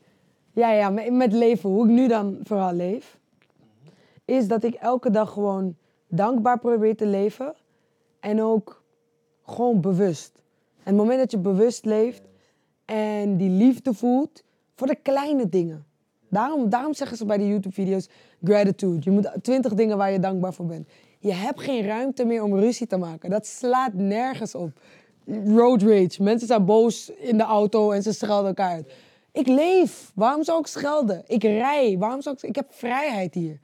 Ja, 0.55 0.71
ja, 0.71 0.89
met 1.09 1.31
leven. 1.31 1.69
Hoe 1.69 1.85
ik 1.85 1.91
nu 1.91 2.07
dan 2.07 2.39
vooral 2.43 2.73
leef. 2.73 3.17
Is 4.25 4.47
dat 4.47 4.63
ik 4.63 4.73
elke 4.73 5.09
dag 5.09 5.31
gewoon 5.31 5.75
dankbaar 6.07 6.59
probeer 6.59 6.95
te 6.95 7.05
leven. 7.05 7.53
En 8.19 8.41
ook 8.41 8.83
gewoon 9.45 9.81
bewust. 9.81 10.31
En 10.83 10.83
het 10.83 10.95
moment 10.95 11.19
dat 11.19 11.31
je 11.31 11.37
bewust 11.37 11.85
leeft 11.85 12.21
en 12.85 13.37
die 13.37 13.49
liefde 13.49 13.93
voelt 13.93 14.43
voor 14.75 14.87
de 14.87 14.95
kleine 14.95 15.49
dingen. 15.49 15.85
Daarom, 16.29 16.69
daarom 16.69 16.93
zeggen 16.93 17.17
ze 17.17 17.25
bij 17.25 17.37
die 17.37 17.47
YouTube-video's 17.47 18.09
gratitude. 18.43 18.99
Je 19.03 19.11
moet 19.11 19.31
twintig 19.41 19.73
dingen 19.73 19.97
waar 19.97 20.11
je 20.11 20.19
dankbaar 20.19 20.53
voor 20.53 20.65
bent. 20.65 20.87
Je 21.19 21.33
hebt 21.33 21.61
geen 21.61 21.85
ruimte 21.85 22.25
meer 22.25 22.43
om 22.43 22.59
ruzie 22.59 22.87
te 22.87 22.97
maken. 22.97 23.29
Dat 23.29 23.47
slaat 23.47 23.93
nergens 23.93 24.55
op. 24.55 24.71
Road 25.45 25.81
rage. 25.81 26.23
Mensen 26.23 26.47
zijn 26.47 26.65
boos 26.65 27.09
in 27.09 27.37
de 27.37 27.43
auto 27.43 27.91
en 27.91 28.03
ze 28.03 28.13
schelden 28.13 28.47
elkaar 28.47 28.71
uit. 28.71 28.93
Ik 29.35 29.47
leef. 29.47 30.11
Waarom 30.13 30.43
zou 30.43 30.59
ik 30.59 30.67
schelden? 30.67 31.23
Ik 31.27 31.43
rij. 31.43 31.97
Waarom 31.99 32.21
zou 32.21 32.35
ik... 32.35 32.43
Ik 32.43 32.55
heb 32.55 32.67
vrijheid 32.69 33.33
hier. 33.33 33.59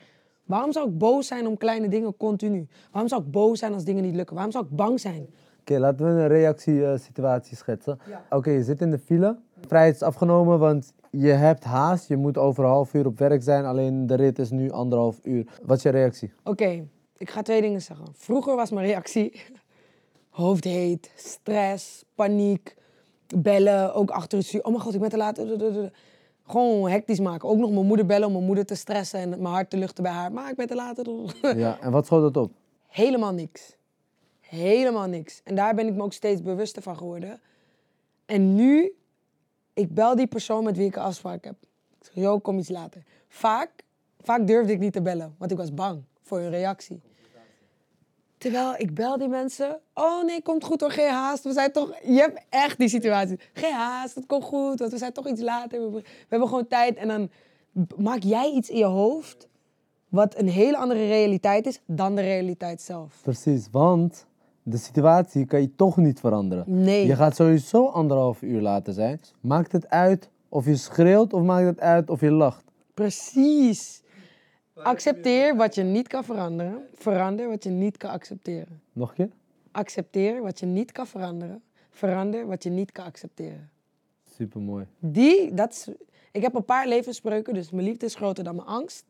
Waarom 0.45 0.71
zou 0.71 0.89
ik 0.89 0.97
boos 0.97 1.27
zijn 1.27 1.47
om 1.47 1.57
kleine 1.57 1.87
dingen 1.87 2.17
continu? 2.17 2.67
Waarom 2.91 3.09
zou 3.09 3.21
ik 3.21 3.31
boos 3.31 3.59
zijn 3.59 3.73
als 3.73 3.83
dingen 3.83 4.03
niet 4.03 4.15
lukken? 4.15 4.35
Waarom 4.35 4.51
zou 4.51 4.65
ik 4.65 4.75
bang 4.75 4.99
zijn? 4.99 5.27
Oké, 5.59 5.77
laten 5.79 6.05
we 6.05 6.21
een 6.21 6.27
reactiesituatie 6.27 7.57
schetsen. 7.57 7.99
Oké, 8.29 8.49
je 8.49 8.63
zit 8.63 8.81
in 8.81 8.91
de 8.91 8.99
file. 8.99 9.37
Vrijheid 9.67 9.95
is 9.95 10.01
afgenomen, 10.01 10.59
want 10.59 10.93
je 11.11 11.31
hebt 11.31 11.63
haast. 11.63 12.07
Je 12.07 12.17
moet 12.17 12.37
over 12.37 12.63
een 12.63 12.69
half 12.69 12.93
uur 12.93 13.05
op 13.05 13.19
werk 13.19 13.43
zijn. 13.43 13.65
Alleen 13.65 14.07
de 14.07 14.15
rit 14.15 14.39
is 14.39 14.49
nu 14.49 14.71
anderhalf 14.71 15.19
uur. 15.23 15.47
Wat 15.63 15.77
is 15.77 15.83
je 15.83 15.89
reactie? 15.89 16.31
Oké, 16.43 16.87
ik 17.17 17.29
ga 17.29 17.41
twee 17.41 17.61
dingen 17.61 17.81
zeggen. 17.81 18.07
Vroeger 18.13 18.55
was 18.55 18.71
mijn 18.71 18.85
reactie 18.85 19.41
hoofdheet, 20.29 21.11
stress, 21.15 22.05
paniek, 22.15 22.75
bellen, 23.35 23.93
ook 23.93 24.11
achter 24.11 24.37
het 24.37 24.47
stuur. 24.47 24.63
Oh 24.63 24.71
mijn 24.71 24.81
god, 24.81 24.93
ik 24.93 24.99
ben 24.99 25.09
te 25.09 25.17
laat. 25.17 25.41
Gewoon 26.47 26.89
hectisch 26.89 27.19
maken. 27.19 27.49
Ook 27.49 27.57
nog 27.57 27.71
mijn 27.71 27.85
moeder 27.85 28.05
bellen 28.05 28.27
om 28.27 28.33
mijn 28.33 28.45
moeder 28.45 28.65
te 28.65 28.75
stressen 28.75 29.19
en 29.19 29.29
mijn 29.29 29.53
hart 29.53 29.69
te 29.69 29.77
luchten 29.77 30.03
bij 30.03 30.11
haar. 30.11 30.31
Maar 30.31 30.49
ik 30.49 30.55
ben 30.55 30.67
te 30.67 30.75
laat. 30.75 31.01
Ja, 31.55 31.79
en 31.79 31.91
wat 31.91 32.05
schoot 32.05 32.33
dat 32.33 32.43
op? 32.43 32.51
Helemaal 32.87 33.33
niks. 33.33 33.75
Helemaal 34.39 35.07
niks. 35.07 35.41
En 35.43 35.55
daar 35.55 35.75
ben 35.75 35.87
ik 35.87 35.95
me 35.95 36.03
ook 36.03 36.13
steeds 36.13 36.41
bewuster 36.41 36.81
van 36.81 36.97
geworden. 36.97 37.39
En 38.25 38.55
nu, 38.55 38.93
ik 39.73 39.93
bel 39.93 40.15
die 40.15 40.27
persoon 40.27 40.63
met 40.63 40.77
wie 40.77 40.87
ik 40.87 40.95
een 40.95 41.01
afspraak 41.01 41.43
heb. 41.43 41.55
Ik 41.99 42.05
zeg, 42.05 42.15
yo, 42.15 42.39
kom 42.39 42.57
iets 42.57 42.69
later. 42.69 43.03
Vaak, 43.27 43.69
vaak 44.21 44.47
durfde 44.47 44.73
ik 44.73 44.79
niet 44.79 44.93
te 44.93 45.01
bellen, 45.01 45.35
want 45.37 45.51
ik 45.51 45.57
was 45.57 45.73
bang 45.73 46.03
voor 46.21 46.39
hun 46.39 46.49
reactie. 46.49 47.01
Terwijl 48.41 48.73
ik 48.77 48.93
bel 48.93 49.17
die 49.17 49.27
mensen. 49.27 49.79
Oh 49.93 50.23
nee, 50.23 50.41
komt 50.41 50.63
goed 50.63 50.81
hoor, 50.81 50.91
geen 50.91 51.09
haast. 51.09 51.43
We 51.43 51.53
zijn 51.53 51.71
toch. 51.71 51.99
Je 52.03 52.19
hebt 52.19 52.41
echt 52.49 52.77
die 52.77 52.87
situatie. 52.87 53.39
Geen 53.53 53.73
haast, 53.73 54.15
het 54.15 54.25
komt 54.25 54.43
goed, 54.43 54.79
want 54.79 54.91
we 54.91 54.97
zijn 54.97 55.13
toch 55.13 55.27
iets 55.27 55.41
later. 55.41 55.91
We, 55.91 56.03
hebben 56.27 56.47
gewoon 56.47 56.67
tijd. 56.67 56.95
En 56.95 57.07
dan 57.07 57.29
maak 57.97 58.23
jij 58.23 58.51
iets 58.51 58.69
in 58.69 58.77
je 58.77 58.85
hoofd. 58.85 59.47
wat 60.09 60.37
een 60.37 60.47
hele 60.47 60.77
andere 60.77 61.07
realiteit 61.07 61.65
is 61.65 61.81
dan 61.85 62.15
de 62.15 62.21
realiteit 62.21 62.81
zelf. 62.81 63.19
Precies, 63.21 63.67
want 63.71 64.25
de 64.63 64.77
situatie 64.77 65.45
kan 65.45 65.61
je 65.61 65.75
toch 65.75 65.97
niet 65.97 66.19
veranderen. 66.19 66.63
Nee. 66.67 67.05
Je 67.05 67.15
gaat 67.15 67.35
sowieso 67.35 67.87
anderhalf 67.87 68.41
uur 68.41 68.61
later 68.61 68.93
zijn. 68.93 69.19
Maakt 69.41 69.71
het 69.71 69.89
uit 69.89 70.29
of 70.49 70.65
je 70.65 70.75
schreeuwt 70.75 71.33
of 71.33 71.41
maakt 71.41 71.65
het 71.65 71.79
uit 71.79 72.09
of 72.09 72.21
je 72.21 72.31
lacht? 72.31 72.63
Precies. 72.93 74.01
Accepteer 74.83 75.55
wat 75.55 75.75
je 75.75 75.83
niet 75.83 76.07
kan 76.07 76.23
veranderen. 76.23 76.87
Verander 76.93 77.47
wat 77.47 77.63
je 77.63 77.69
niet 77.69 77.97
kan 77.97 78.09
accepteren. 78.11 78.81
Nog 78.93 79.09
een 79.09 79.15
keer? 79.15 79.29
Accepteer 79.71 80.41
wat 80.41 80.59
je 80.59 80.65
niet 80.65 80.91
kan 80.91 81.07
veranderen. 81.07 81.63
Verander 81.89 82.47
wat 82.47 82.63
je 82.63 82.69
niet 82.69 82.91
kan 82.91 83.05
accepteren. 83.05 83.69
Supermooi. 84.35 84.85
Die, 84.99 85.53
dat 85.53 85.71
is, 85.71 85.87
ik 86.31 86.41
heb 86.41 86.53
een 86.53 86.65
paar 86.65 86.87
levensspreuken, 86.87 87.53
dus 87.53 87.71
mijn 87.71 87.85
liefde 87.87 88.05
is 88.05 88.15
groter 88.15 88.43
dan 88.43 88.55
mijn 88.55 88.67
angst. 88.67 89.05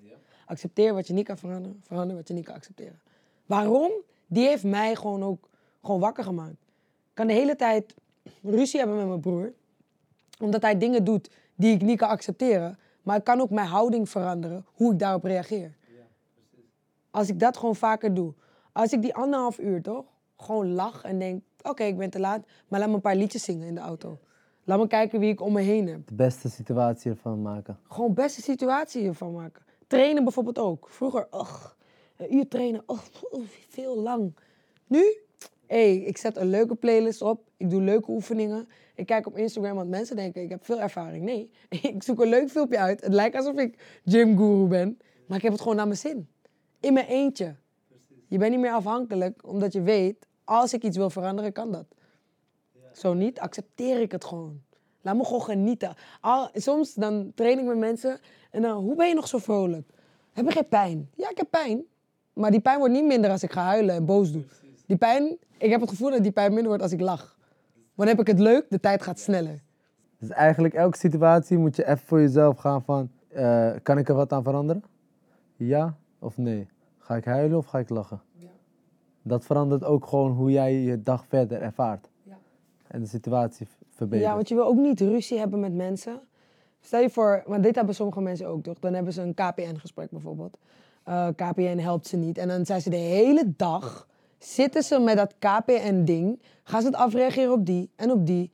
Accepteer 0.45 0.93
wat 0.93 1.07
je 1.07 1.13
niet 1.13 1.25
kan 1.25 1.37
veranderen, 1.37 1.81
verander 1.81 2.15
wat 2.15 2.27
je 2.27 2.33
niet 2.33 2.45
kan 2.45 2.55
accepteren. 2.55 2.99
Waarom? 3.45 3.91
Die 4.27 4.47
heeft 4.47 4.63
mij 4.63 4.95
gewoon 4.95 5.23
ook 5.23 5.49
gewoon 5.81 5.99
wakker 5.99 6.23
gemaakt. 6.23 6.61
Ik 6.83 7.13
kan 7.13 7.27
de 7.27 7.33
hele 7.33 7.55
tijd 7.55 7.93
ruzie 8.41 8.79
hebben 8.79 8.97
met 8.97 9.07
mijn 9.07 9.19
broer, 9.19 9.53
omdat 10.39 10.61
hij 10.61 10.77
dingen 10.77 11.03
doet 11.03 11.29
die 11.55 11.73
ik 11.73 11.81
niet 11.81 11.97
kan 11.97 12.09
accepteren. 12.09 12.79
Maar 13.01 13.17
ik 13.17 13.23
kan 13.23 13.41
ook 13.41 13.49
mijn 13.49 13.67
houding 13.67 14.09
veranderen, 14.09 14.65
hoe 14.73 14.91
ik 14.93 14.99
daarop 14.99 15.23
reageer. 15.23 15.75
Als 17.11 17.29
ik 17.29 17.39
dat 17.39 17.57
gewoon 17.57 17.75
vaker 17.75 18.13
doe. 18.13 18.33
Als 18.71 18.91
ik 18.91 19.01
die 19.01 19.15
anderhalf 19.15 19.59
uur 19.59 19.81
toch 19.81 20.05
gewoon 20.37 20.73
lach 20.73 21.03
en 21.03 21.19
denk, 21.19 21.43
oké, 21.61 21.83
ik 21.83 21.97
ben 21.97 22.09
te 22.09 22.19
laat, 22.19 22.45
maar 22.67 22.79
laat 22.79 22.89
me 22.89 22.95
een 22.95 23.01
paar 23.01 23.15
liedjes 23.15 23.43
zingen 23.43 23.67
in 23.67 23.75
de 23.75 23.81
auto. 23.81 24.19
Laat 24.63 24.79
me 24.79 24.87
kijken 24.87 25.19
wie 25.19 25.31
ik 25.31 25.41
om 25.41 25.53
me 25.53 25.61
heen 25.61 25.87
heb. 25.87 26.07
De 26.07 26.13
beste 26.13 26.49
situatie 26.49 27.11
ervan 27.11 27.41
maken. 27.41 27.79
Gewoon 27.89 28.13
beste 28.13 28.41
situatie 28.41 29.01
hiervan 29.01 29.33
maken. 29.33 29.63
Trainen 29.87 30.23
bijvoorbeeld 30.23 30.59
ook. 30.59 30.87
Vroeger, 30.89 31.27
ugh, 31.33 31.65
een 32.17 32.35
uur 32.35 32.47
trainen, 32.47 32.83
ugh, 32.87 33.05
veel 33.69 33.97
lang. 33.97 34.35
Nu, 34.87 35.17
hey, 35.67 35.95
ik 35.95 36.17
zet 36.17 36.37
een 36.37 36.49
leuke 36.49 36.75
playlist 36.75 37.21
op. 37.21 37.43
Ik 37.57 37.69
doe 37.69 37.81
leuke 37.81 38.11
oefeningen. 38.11 38.67
Ik 38.95 39.05
kijk 39.05 39.27
op 39.27 39.37
Instagram, 39.37 39.75
want 39.75 39.89
mensen 39.89 40.15
denken, 40.15 40.41
ik 40.41 40.49
heb 40.49 40.65
veel 40.65 40.81
ervaring. 40.81 41.23
Nee, 41.23 41.49
ik 41.93 42.03
zoek 42.03 42.21
een 42.21 42.29
leuk 42.29 42.49
filmpje 42.49 42.77
uit. 42.77 43.01
Het 43.01 43.13
lijkt 43.13 43.35
alsof 43.35 43.55
ik 43.55 43.99
gymguru 44.05 44.67
ben, 44.67 44.99
maar 45.25 45.37
ik 45.37 45.43
heb 45.43 45.51
het 45.51 45.61
gewoon 45.61 45.75
naar 45.75 45.87
mijn 45.87 45.97
zin. 45.97 46.27
In 46.79 46.93
mijn 46.93 47.07
eentje. 47.07 47.55
Je 48.27 48.37
bent 48.37 48.51
niet 48.51 48.59
meer 48.59 48.71
afhankelijk, 48.71 49.47
omdat 49.47 49.73
je 49.73 49.81
weet, 49.81 50.27
als 50.43 50.73
ik 50.73 50.83
iets 50.83 50.97
wil 50.97 51.09
veranderen, 51.09 51.51
kan 51.51 51.71
dat. 51.71 51.85
Zo 52.93 53.13
niet, 53.13 53.39
accepteer 53.39 54.01
ik 54.01 54.11
het 54.11 54.25
gewoon. 54.25 54.61
Laat 55.01 55.15
me 55.15 55.25
gewoon 55.25 55.41
genieten. 55.41 55.95
Al, 56.21 56.49
soms 56.53 56.93
dan 56.93 57.31
train 57.35 57.59
ik 57.59 57.65
met 57.65 57.77
mensen 57.77 58.19
en 58.51 58.61
dan, 58.61 58.83
hoe 58.83 58.95
ben 58.95 59.07
je 59.07 59.13
nog 59.13 59.27
zo 59.27 59.37
vrolijk? 59.37 59.89
Heb 60.33 60.45
je 60.45 60.51
geen 60.51 60.67
pijn? 60.67 61.09
Ja, 61.15 61.29
ik 61.29 61.37
heb 61.37 61.47
pijn. 61.49 61.83
Maar 62.33 62.51
die 62.51 62.59
pijn 62.59 62.77
wordt 62.79 62.93
niet 62.93 63.05
minder 63.05 63.31
als 63.31 63.43
ik 63.43 63.51
ga 63.51 63.63
huilen 63.63 63.95
en 63.95 64.05
boos 64.05 64.31
doe. 64.31 64.43
Die 64.85 64.97
pijn, 64.97 65.37
ik 65.57 65.69
heb 65.69 65.81
het 65.81 65.89
gevoel 65.89 66.09
dat 66.09 66.23
die 66.23 66.31
pijn 66.31 66.49
minder 66.49 66.67
wordt 66.67 66.83
als 66.83 66.91
ik 66.91 66.99
lach. 66.99 67.37
Dan 67.95 68.07
heb 68.07 68.19
ik 68.19 68.27
het 68.27 68.39
leuk, 68.39 68.65
de 68.69 68.79
tijd 68.79 69.01
gaat 69.01 69.19
sneller. 69.19 69.61
Dus 70.17 70.29
eigenlijk 70.29 70.73
elke 70.73 70.97
situatie 70.97 71.57
moet 71.57 71.75
je 71.75 71.87
even 71.87 72.07
voor 72.07 72.19
jezelf 72.19 72.57
gaan 72.57 72.83
van, 72.83 73.11
eh, 73.27 73.71
kan 73.83 73.97
ik 73.97 74.09
er 74.09 74.15
wat 74.15 74.33
aan 74.33 74.43
veranderen? 74.43 74.83
Ja 75.55 75.95
of 76.19 76.37
nee? 76.37 76.67
Ga 76.97 77.15
ik 77.15 77.25
huilen 77.25 77.57
of 77.57 77.65
ga 77.65 77.79
ik 77.79 77.89
lachen? 77.89 78.21
Dat 79.21 79.45
verandert 79.45 79.83
ook 79.83 80.05
gewoon 80.05 80.31
hoe 80.31 80.51
jij 80.51 80.73
je 80.73 81.01
dag 81.01 81.25
verder 81.27 81.61
ervaart. 81.61 82.09
Ja. 82.23 82.37
En 82.87 82.99
de 82.99 83.07
situatie 83.07 83.67
verbetert. 83.89 84.29
Ja, 84.29 84.35
want 84.35 84.47
je 84.47 84.55
wil 84.55 84.65
ook 84.65 84.77
niet 84.77 84.99
ruzie 84.99 85.39
hebben 85.39 85.59
met 85.59 85.73
mensen. 85.73 86.19
Stel 86.79 87.01
je 87.01 87.09
voor, 87.09 87.43
want 87.45 87.63
dit 87.63 87.75
hebben 87.75 87.95
sommige 87.95 88.21
mensen 88.21 88.47
ook 88.47 88.63
toch? 88.63 88.79
Dan 88.79 88.93
hebben 88.93 89.13
ze 89.13 89.21
een 89.21 89.33
KPN-gesprek 89.33 90.09
bijvoorbeeld. 90.11 90.57
Eh, 91.03 91.27
KPN 91.27 91.77
helpt 91.77 92.07
ze 92.07 92.17
niet. 92.17 92.37
En 92.37 92.47
dan 92.47 92.65
zijn 92.65 92.81
ze 92.81 92.89
de 92.89 92.95
hele 92.95 93.53
dag, 93.55 94.07
zitten 94.43 94.83
ze 94.83 94.99
met 94.99 95.17
dat 95.17 95.33
KPN-ding, 95.39 96.41
gaan 96.63 96.81
ze 96.81 96.87
het 96.87 96.95
afreageren 96.95 97.51
op 97.51 97.65
die 97.65 97.89
en 97.95 98.11
op 98.11 98.25
die. 98.27 98.51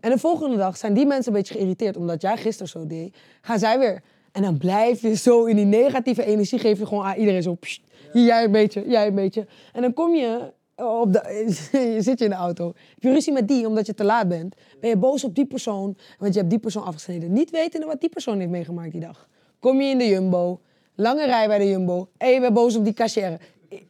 En 0.00 0.10
de 0.10 0.18
volgende 0.18 0.56
dag 0.56 0.76
zijn 0.76 0.94
die 0.94 1.06
mensen 1.06 1.32
een 1.32 1.38
beetje 1.38 1.54
geïrriteerd 1.54 1.96
omdat 1.96 2.22
jij 2.22 2.36
gisteren 2.36 2.68
zo 2.68 2.86
deed. 2.86 3.16
Gaan 3.40 3.58
zij 3.58 3.78
weer. 3.78 4.02
En 4.32 4.42
dan 4.42 4.58
blijf 4.58 5.00
je 5.00 5.16
zo 5.16 5.44
in 5.44 5.56
die 5.56 5.64
negatieve 5.64 6.24
energie, 6.24 6.58
geef 6.58 6.78
je 6.78 6.86
gewoon 6.86 7.04
aan 7.04 7.16
iedereen 7.16 7.42
zo. 7.42 7.54
pssst, 7.54 7.82
jij 8.12 8.44
een 8.44 8.50
beetje, 8.50 8.84
jij 8.88 9.06
een 9.06 9.14
beetje. 9.14 9.46
En 9.72 9.82
dan 9.82 9.92
kom 9.92 10.14
je 10.14 10.52
op 10.76 11.12
de, 11.12 11.44
je 11.94 12.02
zit 12.02 12.18
je 12.18 12.24
in 12.24 12.30
de 12.30 12.36
auto. 12.36 12.66
Heb 12.66 13.02
je 13.02 13.12
ruzie 13.12 13.32
met 13.32 13.48
die 13.48 13.66
omdat 13.66 13.86
je 13.86 13.94
te 13.94 14.04
laat 14.04 14.28
bent. 14.28 14.54
Ben 14.80 14.90
je 14.90 14.96
boos 14.96 15.24
op 15.24 15.34
die 15.34 15.46
persoon, 15.46 15.96
want 16.18 16.32
je 16.32 16.38
hebt 16.38 16.50
die 16.50 16.60
persoon 16.60 16.84
afgesneden. 16.84 17.32
Niet 17.32 17.50
wetende 17.50 17.86
wat 17.86 18.00
die 18.00 18.08
persoon 18.08 18.38
heeft 18.38 18.50
meegemaakt 18.50 18.92
die 18.92 19.00
dag. 19.00 19.28
Kom 19.58 19.80
je 19.80 19.90
in 19.90 19.98
de 19.98 20.06
Jumbo, 20.06 20.60
lange 20.94 21.26
rij 21.26 21.46
bij 21.46 21.58
de 21.58 21.68
Jumbo. 21.68 22.08
En 22.16 22.30
je 22.30 22.40
bent 22.40 22.54
boos 22.54 22.76
op 22.76 22.84
die 22.84 22.94
cashier. 22.94 23.40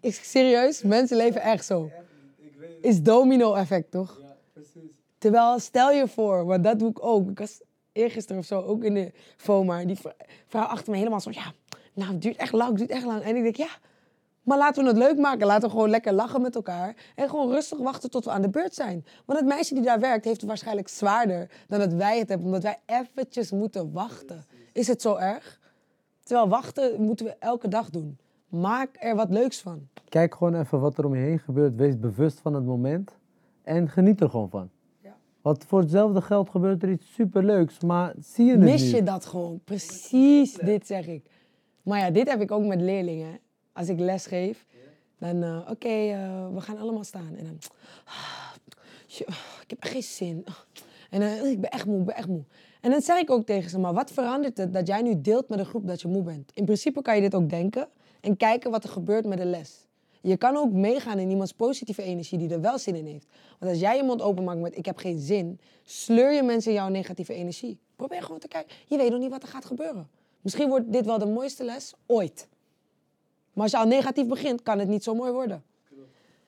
Is 0.00 0.30
serieus? 0.30 0.82
Mensen 0.82 1.16
leven 1.16 1.40
echt 1.40 1.64
zo. 1.64 1.90
Is 2.80 3.02
domino-effect, 3.02 3.90
toch? 3.90 4.20
Terwijl, 5.18 5.58
stel 5.58 5.90
je 5.90 6.08
voor, 6.08 6.44
want 6.44 6.64
dat 6.64 6.78
doe 6.78 6.90
ik 6.90 7.04
ook. 7.04 7.30
Ik 7.30 7.38
was 7.38 7.60
eergisteren 7.92 8.40
of 8.40 8.46
zo 8.46 8.60
ook 8.60 8.84
in 8.84 8.94
de 8.94 9.12
FOMA. 9.36 9.84
Die 9.84 9.96
vrou- 9.96 10.14
vrouw 10.46 10.64
achter 10.64 10.90
me 10.92 10.98
helemaal 10.98 11.20
zo, 11.20 11.30
ja, 11.30 11.52
nou, 11.94 12.12
het 12.12 12.22
duurt 12.22 12.36
echt 12.36 12.52
lang, 12.52 12.68
het 12.68 12.78
duurt 12.78 12.90
echt 12.90 13.04
lang. 13.04 13.22
En 13.22 13.36
ik 13.36 13.42
denk, 13.42 13.56
ja, 13.56 13.68
maar 14.42 14.58
laten 14.58 14.82
we 14.82 14.88
het 14.88 14.98
leuk 14.98 15.18
maken. 15.18 15.46
Laten 15.46 15.62
we 15.64 15.70
gewoon 15.70 15.90
lekker 15.90 16.12
lachen 16.12 16.42
met 16.42 16.54
elkaar. 16.54 16.96
En 17.14 17.28
gewoon 17.28 17.50
rustig 17.50 17.78
wachten 17.78 18.10
tot 18.10 18.24
we 18.24 18.30
aan 18.30 18.42
de 18.42 18.48
beurt 18.48 18.74
zijn. 18.74 19.06
Want 19.24 19.38
het 19.38 19.48
meisje 19.48 19.74
die 19.74 19.82
daar 19.82 20.00
werkt, 20.00 20.24
heeft 20.24 20.40
het 20.40 20.48
waarschijnlijk 20.48 20.88
zwaarder 20.88 21.50
dan 21.68 21.78
dat 21.78 21.92
wij 21.92 22.18
het 22.18 22.28
hebben. 22.28 22.46
Omdat 22.46 22.62
wij 22.62 22.78
eventjes 22.86 23.50
moeten 23.50 23.92
wachten. 23.92 24.44
is 24.72 24.86
het 24.86 25.02
zo 25.02 25.16
erg? 25.16 25.60
Terwijl 26.22 26.48
wachten 26.48 27.02
moeten 27.02 27.26
we 27.26 27.36
elke 27.38 27.68
dag 27.68 27.90
doen. 27.90 28.18
Maak 28.60 28.96
er 28.98 29.16
wat 29.16 29.30
leuks 29.30 29.60
van. 29.60 29.88
Kijk 30.08 30.34
gewoon 30.34 30.60
even 30.60 30.80
wat 30.80 30.98
er 30.98 31.04
om 31.04 31.14
je 31.14 31.22
heen 31.22 31.38
gebeurt. 31.38 31.74
Wees 31.74 31.98
bewust 31.98 32.40
van 32.40 32.54
het 32.54 32.64
moment. 32.64 33.18
En 33.62 33.88
geniet 33.88 34.20
er 34.20 34.30
gewoon 34.30 34.50
van. 34.50 34.70
Ja. 35.00 35.16
Want 35.40 35.64
voor 35.64 35.80
hetzelfde 35.80 36.20
geld 36.20 36.50
gebeurt 36.50 36.82
er 36.82 36.90
iets 36.90 37.14
superleuks, 37.14 37.80
maar 37.80 38.14
zie 38.20 38.44
je 38.44 38.50
het 38.50 38.60
Mis 38.60 38.82
niet. 38.82 38.90
je 38.90 39.02
dat 39.02 39.26
gewoon? 39.26 39.60
Precies 39.64 40.54
dit 40.54 40.86
zeg 40.86 41.06
ik. 41.06 41.30
Maar 41.82 41.98
ja, 41.98 42.10
dit 42.10 42.28
heb 42.28 42.40
ik 42.40 42.50
ook 42.50 42.64
met 42.64 42.80
leerlingen. 42.80 43.38
Als 43.72 43.88
ik 43.88 43.98
les 43.98 44.26
geef, 44.26 44.66
dan 45.18 45.42
eh, 45.42 45.68
oké, 45.70 45.88
eh, 45.88 46.48
we 46.54 46.60
gaan 46.60 46.78
allemaal 46.78 47.04
staan. 47.04 47.34
En 47.36 47.44
dan, 47.44 47.58
ah, 48.04 48.54
ik 49.62 49.70
heb 49.70 49.78
echt 49.82 49.92
geen 49.92 50.02
zin. 50.02 50.44
En 51.10 51.20
dan, 51.20 51.46
ik 51.46 51.60
ben 51.60 51.70
echt 51.70 51.86
moe, 51.86 51.98
ik 51.98 52.04
ben 52.04 52.16
echt 52.16 52.28
moe. 52.28 52.44
En 52.80 52.90
dan 52.90 53.00
zeg 53.00 53.18
ik 53.18 53.30
ook 53.30 53.46
tegen 53.46 53.70
ze, 53.70 53.78
maar 53.78 53.94
wat 53.94 54.10
verandert 54.10 54.56
het 54.56 54.72
dat 54.72 54.86
jij 54.86 55.02
nu 55.02 55.20
deelt 55.20 55.48
met 55.48 55.58
een 55.58 55.64
groep 55.64 55.86
dat 55.86 56.00
je 56.00 56.08
moe 56.08 56.22
bent? 56.22 56.50
In 56.54 56.64
principe 56.64 57.02
kan 57.02 57.14
je 57.14 57.20
dit 57.20 57.34
ook 57.34 57.48
denken 57.48 57.88
en 58.26 58.36
kijken 58.36 58.70
wat 58.70 58.84
er 58.84 58.90
gebeurt 58.90 59.26
met 59.26 59.38
de 59.38 59.44
les. 59.44 59.86
Je 60.20 60.36
kan 60.36 60.56
ook 60.56 60.72
meegaan 60.72 61.18
in 61.18 61.30
iemands 61.30 61.52
positieve 61.52 62.02
energie 62.02 62.38
die 62.38 62.50
er 62.50 62.60
wel 62.60 62.78
zin 62.78 62.94
in 62.94 63.06
heeft. 63.06 63.26
Want 63.58 63.70
als 63.70 63.80
jij 63.80 63.96
je 63.96 64.02
mond 64.02 64.22
openmaakt 64.22 64.60
met 64.60 64.76
ik 64.76 64.84
heb 64.84 64.96
geen 64.96 65.18
zin, 65.18 65.60
sleur 65.84 66.32
je 66.32 66.42
mensen 66.42 66.72
jouw 66.72 66.88
negatieve 66.88 67.34
energie. 67.34 67.78
Probeer 67.96 68.22
gewoon 68.22 68.38
te 68.38 68.48
kijken. 68.48 68.76
Je 68.86 68.96
weet 68.96 69.10
nog 69.10 69.20
niet 69.20 69.30
wat 69.30 69.42
er 69.42 69.48
gaat 69.48 69.64
gebeuren. 69.64 70.08
Misschien 70.40 70.68
wordt 70.68 70.92
dit 70.92 71.06
wel 71.06 71.18
de 71.18 71.26
mooiste 71.26 71.64
les 71.64 71.94
ooit. 72.06 72.48
Maar 73.52 73.62
als 73.62 73.72
je 73.72 73.78
al 73.78 73.86
negatief 73.86 74.26
begint, 74.26 74.62
kan 74.62 74.78
het 74.78 74.88
niet 74.88 75.02
zo 75.04 75.14
mooi 75.14 75.32
worden. 75.32 75.64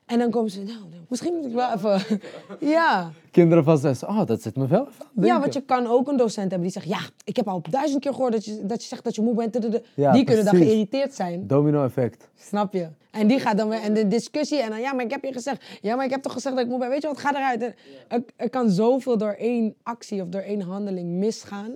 En 0.09 0.19
dan 0.19 0.29
komen 0.29 0.51
ze, 0.51 0.57
nou, 0.63 0.79
nou, 0.79 1.01
misschien 1.07 1.33
moet 1.33 1.45
ik 1.45 1.53
wel 1.53 1.73
even... 1.73 2.19
Ja. 2.59 3.11
Kinderen 3.31 3.63
van 3.63 3.77
zes, 3.77 4.03
oh, 4.03 4.25
dat 4.25 4.41
zit 4.41 4.55
me 4.55 4.67
wel 4.67 4.87
even 4.87 5.05
het 5.15 5.25
ja, 5.25 5.39
want 5.39 5.53
je 5.53 5.61
kan 5.61 5.87
ook 5.87 6.07
een 6.07 6.17
docent 6.17 6.51
hebben 6.51 6.61
die 6.61 6.71
zegt... 6.71 6.87
Ja, 6.87 6.99
ik 7.23 7.35
heb 7.35 7.47
al 7.47 7.61
duizend 7.69 8.01
keer 8.01 8.13
gehoord 8.13 8.31
dat 8.31 8.45
je, 8.45 8.65
dat 8.65 8.81
je 8.81 8.87
zegt 8.87 9.03
dat 9.03 9.15
je 9.15 9.21
moe 9.21 9.33
bent. 9.35 9.53
tududu." 9.53 9.79
Ja, 9.93 10.11
die 10.11 10.23
kunnen 10.23 10.45
dan 10.45 10.55
geïrriteerd 10.55 11.13
zijn. 11.13 11.47
Domino 11.47 11.83
effect. 11.83 12.29
Snap 12.35 12.73
je? 12.73 12.87
En 13.11 13.27
die 13.27 13.39
gaat 13.39 13.57
dan 13.57 13.69
weer, 13.69 13.81
en 13.81 13.93
de 13.93 14.07
discussie, 14.07 14.61
en 14.61 14.69
dan, 14.69 14.79
ja, 14.79 14.93
maar 14.93 15.05
ik 15.05 15.11
heb 15.11 15.23
je 15.23 15.33
gezegd, 15.33 15.63
ja, 15.81 15.95
maar 15.95 16.05
ik 16.05 16.11
heb 16.11 16.21
toch 16.21 16.33
gezegd 16.33 16.55
dat 16.55 16.63
ik 16.63 16.69
moe 16.69 16.79
ben. 16.79 16.89
Weet 16.89 17.01
je 17.01 17.07
wat, 17.07 17.17
ga 17.17 17.35
eruit. 17.35 17.61
En 17.61 17.75
Er, 18.07 18.23
er 18.35 18.49
kan 18.49 18.69
zoveel 18.69 19.17
door 19.17 19.33
één 19.33 19.75
actie 19.83 20.21
of 20.21 20.27
door 20.27 20.41
één 20.41 20.61
handeling 20.61 21.09
misgaan. 21.09 21.75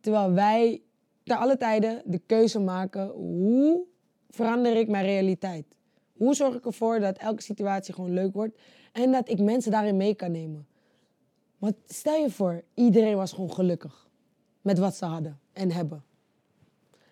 Terwijl 0.00 0.32
wij 0.32 0.82
ter 1.24 1.36
alle 1.36 1.56
tijden 1.56 2.02
de 2.04 2.20
keuze 2.26 2.58
maken, 2.58 3.08
hoe 3.08 3.80
verander 4.30 4.76
ik 4.76 4.88
mijn 4.88 5.04
realiteit? 5.04 5.64
Hoe 6.20 6.34
zorg 6.34 6.54
ik 6.54 6.64
ervoor 6.64 7.00
dat 7.00 7.18
elke 7.18 7.42
situatie 7.42 7.94
gewoon 7.94 8.12
leuk 8.12 8.34
wordt 8.34 8.58
en 8.92 9.12
dat 9.12 9.28
ik 9.28 9.40
mensen 9.40 9.70
daarin 9.70 9.96
mee 9.96 10.14
kan 10.14 10.32
nemen? 10.32 10.66
Want 11.58 11.74
stel 11.86 12.22
je 12.22 12.30
voor, 12.30 12.62
iedereen 12.74 13.16
was 13.16 13.32
gewoon 13.32 13.52
gelukkig 13.52 14.08
met 14.60 14.78
wat 14.78 14.94
ze 14.94 15.04
hadden 15.04 15.38
en 15.52 15.70
hebben. 15.70 16.02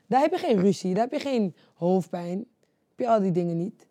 Daar 0.07 0.21
heb 0.21 0.31
je 0.31 0.39
geen 0.39 0.61
ruzie, 0.61 0.95
daar 0.95 1.03
heb 1.03 1.13
je 1.13 1.29
geen 1.29 1.55
hoofdpijn, 1.75 2.39
heb 2.39 2.99
je 2.99 3.09
al 3.09 3.21
die 3.21 3.33
dingen 3.33 3.57
niet. 3.57 3.87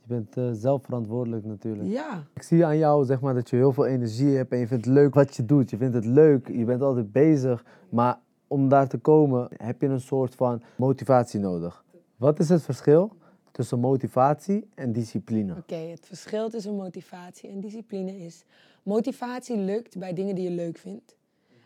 Je 0.00 0.06
bent 0.06 0.36
eh, 0.36 0.50
zelf 0.52 0.84
verantwoordelijk 0.84 1.44
natuurlijk. 1.44 1.88
Ja, 1.88 2.26
Ik 2.34 2.42
zie 2.42 2.64
aan 2.64 2.78
jou 2.78 3.04
zeg 3.04 3.20
maar, 3.20 3.34
dat 3.34 3.50
je 3.50 3.56
heel 3.56 3.72
veel 3.72 3.86
energie 3.86 4.36
hebt 4.36 4.52
en 4.52 4.58
je 4.58 4.66
vindt 4.66 4.84
het 4.84 4.94
leuk 4.94 5.14
wat 5.14 5.36
je 5.36 5.44
doet. 5.44 5.70
Je 5.70 5.76
vindt 5.76 5.94
het 5.94 6.04
leuk, 6.04 6.48
je 6.48 6.64
bent 6.64 6.82
altijd 6.82 7.12
bezig. 7.12 7.64
Maar 7.88 8.18
om 8.46 8.68
daar 8.68 8.88
te 8.88 8.98
komen 8.98 9.48
heb 9.56 9.80
je 9.80 9.86
een 9.86 10.00
soort 10.00 10.34
van 10.34 10.62
motivatie 10.76 11.40
nodig. 11.40 11.84
Wat 12.16 12.38
is 12.38 12.48
het 12.48 12.62
verschil 12.62 13.16
tussen 13.58 13.80
motivatie 13.80 14.68
en 14.74 14.92
discipline? 14.92 15.56
oké. 15.56 15.74
Het 15.74 16.06
verschil 16.06 16.48
tussen 16.48 16.74
motivatie 16.74 17.48
en 17.50 17.60
discipline 17.60 18.18
is... 18.18 18.44
Motivatie 18.82 19.56
lukt 19.56 19.98
bij 19.98 20.12
dingen 20.12 20.34
die 20.34 20.44
je 20.44 20.50
leuk 20.50 20.78
vindt. 20.78 21.16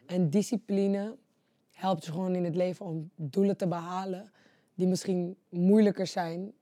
En 0.06 0.30
discipline 0.30 1.16
helpt 1.70 2.04
je 2.04 2.12
gewoon 2.12 2.34
in 2.34 2.44
het 2.44 2.54
leven 2.54 2.86
om 2.86 3.10
doelen 3.14 3.56
te 3.56 3.66
behalen... 3.66 4.30
die 4.74 4.86
misschien 4.86 5.36
moeilijker 5.48 6.06
zijn 6.06 6.52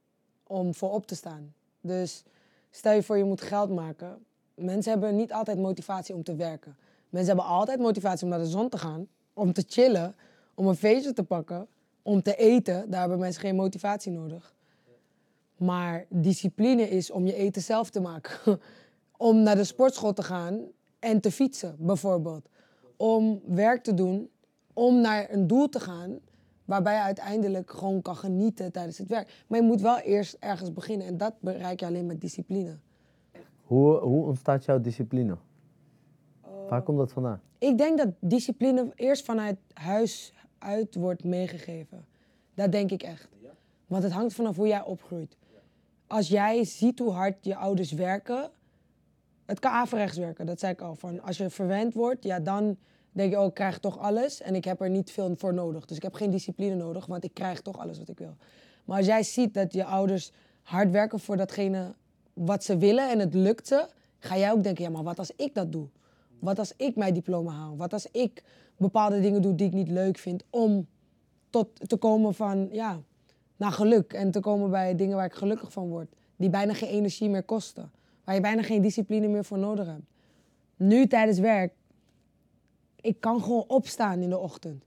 om 0.43 0.73
voor 0.73 0.91
op 0.91 1.07
te 1.07 1.15
staan. 1.15 1.53
Dus 1.81 2.23
stel 2.69 2.93
je 2.93 3.03
voor 3.03 3.17
je 3.17 3.23
moet 3.23 3.41
geld 3.41 3.69
maken. 3.69 4.25
Mensen 4.55 4.91
hebben 4.91 5.15
niet 5.15 5.33
altijd 5.33 5.57
motivatie 5.57 6.15
om 6.15 6.23
te 6.23 6.35
werken. 6.35 6.75
Mensen 7.09 7.35
hebben 7.35 7.53
altijd 7.53 7.79
motivatie 7.79 8.23
om 8.23 8.29
naar 8.29 8.39
de 8.39 8.45
zon 8.45 8.69
te 8.69 8.77
gaan, 8.77 9.07
om 9.33 9.53
te 9.53 9.63
chillen, 9.67 10.15
om 10.53 10.67
een 10.67 10.75
feestje 10.75 11.13
te 11.13 11.23
pakken, 11.23 11.67
om 12.01 12.21
te 12.21 12.35
eten. 12.35 12.89
Daar 12.89 12.99
hebben 12.99 13.19
mensen 13.19 13.41
geen 13.41 13.55
motivatie 13.55 14.11
nodig. 14.11 14.53
Maar 15.61 16.05
discipline 16.09 16.89
is 16.89 17.11
om 17.11 17.25
je 17.25 17.35
eten 17.35 17.61
zelf 17.61 17.89
te 17.89 18.01
maken. 18.01 18.59
om 19.17 19.43
naar 19.43 19.55
de 19.55 19.63
sportschool 19.63 20.13
te 20.13 20.23
gaan 20.23 20.59
en 20.99 21.21
te 21.21 21.31
fietsen, 21.31 21.75
bijvoorbeeld. 21.79 22.49
Om 22.97 23.41
werk 23.45 23.83
te 23.83 23.93
doen, 23.93 24.29
om 24.73 25.01
naar 25.01 25.27
een 25.29 25.47
doel 25.47 25.69
te 25.69 25.79
gaan 25.79 26.19
waarbij 26.65 26.93
je 26.93 27.01
uiteindelijk 27.01 27.71
gewoon 27.71 28.01
kan 28.01 28.15
genieten 28.15 28.71
tijdens 28.71 28.97
het 28.97 29.07
werk. 29.07 29.43
Maar 29.47 29.59
je 29.59 29.65
moet 29.65 29.81
wel 29.81 29.97
eerst 29.97 30.37
ergens 30.39 30.73
beginnen 30.73 31.07
en 31.07 31.17
dat 31.17 31.33
bereik 31.39 31.79
je 31.79 31.85
alleen 31.85 32.05
met 32.05 32.21
discipline. 32.21 32.77
Hoe, 33.63 33.97
hoe 33.97 34.25
ontstaat 34.25 34.65
jouw 34.65 34.81
discipline? 34.81 35.37
Waar 36.69 36.83
komt 36.83 36.97
dat 36.97 37.11
vandaan? 37.11 37.41
Ik 37.57 37.77
denk 37.77 37.97
dat 37.97 38.09
discipline 38.19 38.91
eerst 38.95 39.25
vanuit 39.25 39.57
huis 39.73 40.33
uit 40.57 40.95
wordt 40.95 41.23
meegegeven. 41.23 42.05
Dat 42.53 42.71
denk 42.71 42.91
ik 42.91 43.03
echt. 43.03 43.29
Want 43.87 44.03
het 44.03 44.11
hangt 44.11 44.33
vanaf 44.33 44.55
hoe 44.55 44.67
jij 44.67 44.83
opgroeit. 44.83 45.37
Als 46.11 46.27
jij 46.27 46.63
ziet 46.63 46.99
hoe 46.99 47.11
hard 47.11 47.45
je 47.45 47.55
ouders 47.55 47.91
werken, 47.91 48.49
het 49.45 49.59
kan 49.59 49.71
averechts 49.71 50.17
werken, 50.17 50.45
dat 50.45 50.59
zei 50.59 50.71
ik 50.71 50.81
al. 50.81 50.95
Van 50.95 51.21
als 51.21 51.37
je 51.37 51.49
verwend 51.49 51.93
wordt, 51.93 52.23
ja, 52.23 52.39
dan 52.39 52.77
denk 53.11 53.31
je, 53.31 53.39
oh, 53.39 53.45
ik 53.45 53.53
krijg 53.53 53.79
toch 53.79 53.99
alles 53.99 54.41
en 54.41 54.55
ik 54.55 54.65
heb 54.65 54.81
er 54.81 54.89
niet 54.89 55.11
veel 55.11 55.35
voor 55.35 55.53
nodig. 55.53 55.85
Dus 55.85 55.97
ik 55.97 56.03
heb 56.03 56.13
geen 56.13 56.31
discipline 56.31 56.75
nodig, 56.75 57.05
want 57.05 57.23
ik 57.23 57.33
krijg 57.33 57.61
toch 57.61 57.77
alles 57.77 57.97
wat 57.97 58.09
ik 58.09 58.17
wil. 58.17 58.35
Maar 58.85 58.97
als 58.97 59.05
jij 59.05 59.23
ziet 59.23 59.53
dat 59.53 59.73
je 59.73 59.85
ouders 59.85 60.31
hard 60.61 60.91
werken 60.91 61.19
voor 61.19 61.37
datgene 61.37 61.93
wat 62.33 62.63
ze 62.63 62.77
willen 62.77 63.09
en 63.09 63.19
het 63.19 63.33
lukt 63.33 63.67
ze, 63.67 63.87
ga 64.19 64.37
jij 64.37 64.51
ook 64.51 64.63
denken, 64.63 64.83
ja, 64.83 64.89
maar 64.89 65.03
wat 65.03 65.19
als 65.19 65.31
ik 65.35 65.53
dat 65.53 65.71
doe? 65.71 65.87
Wat 66.39 66.59
als 66.59 66.73
ik 66.77 66.95
mijn 66.95 67.13
diploma 67.13 67.51
haal? 67.51 67.77
Wat 67.77 67.93
als 67.93 68.07
ik 68.11 68.43
bepaalde 68.77 69.21
dingen 69.21 69.41
doe 69.41 69.55
die 69.55 69.67
ik 69.67 69.73
niet 69.73 69.89
leuk 69.89 70.17
vind 70.17 70.43
om 70.49 70.87
tot 71.49 71.89
te 71.89 71.97
komen 71.97 72.33
van, 72.33 72.69
ja, 72.71 73.01
naar 73.61 73.71
geluk 73.71 74.13
en 74.13 74.31
te 74.31 74.39
komen 74.39 74.69
bij 74.69 74.95
dingen 74.95 75.15
waar 75.15 75.25
ik 75.25 75.33
gelukkig 75.33 75.71
van 75.71 75.89
word. 75.89 76.07
Die 76.35 76.49
bijna 76.49 76.73
geen 76.73 76.89
energie 76.89 77.29
meer 77.29 77.43
kosten. 77.43 77.91
Waar 78.23 78.35
je 78.35 78.41
bijna 78.41 78.61
geen 78.61 78.81
discipline 78.81 79.27
meer 79.27 79.45
voor 79.45 79.57
nodig 79.57 79.85
hebt. 79.85 80.05
Nu 80.75 81.07
tijdens 81.07 81.39
werk, 81.39 81.73
ik 83.01 83.19
kan 83.19 83.41
gewoon 83.41 83.63
opstaan 83.67 84.21
in 84.21 84.29
de 84.29 84.37
ochtend. 84.37 84.83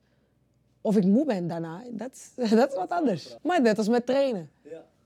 Of 0.81 0.97
ik 0.97 1.05
moe 1.05 1.25
ben 1.25 1.47
daarna, 1.47 1.83
dat 1.91 2.13
is, 2.13 2.51
dat 2.51 2.69
is 2.69 2.75
wat 2.77 2.91
anders. 2.91 3.37
Maar 3.43 3.63
net 3.63 3.79
als 3.79 3.89
met 3.89 4.07
trainen. 4.07 4.51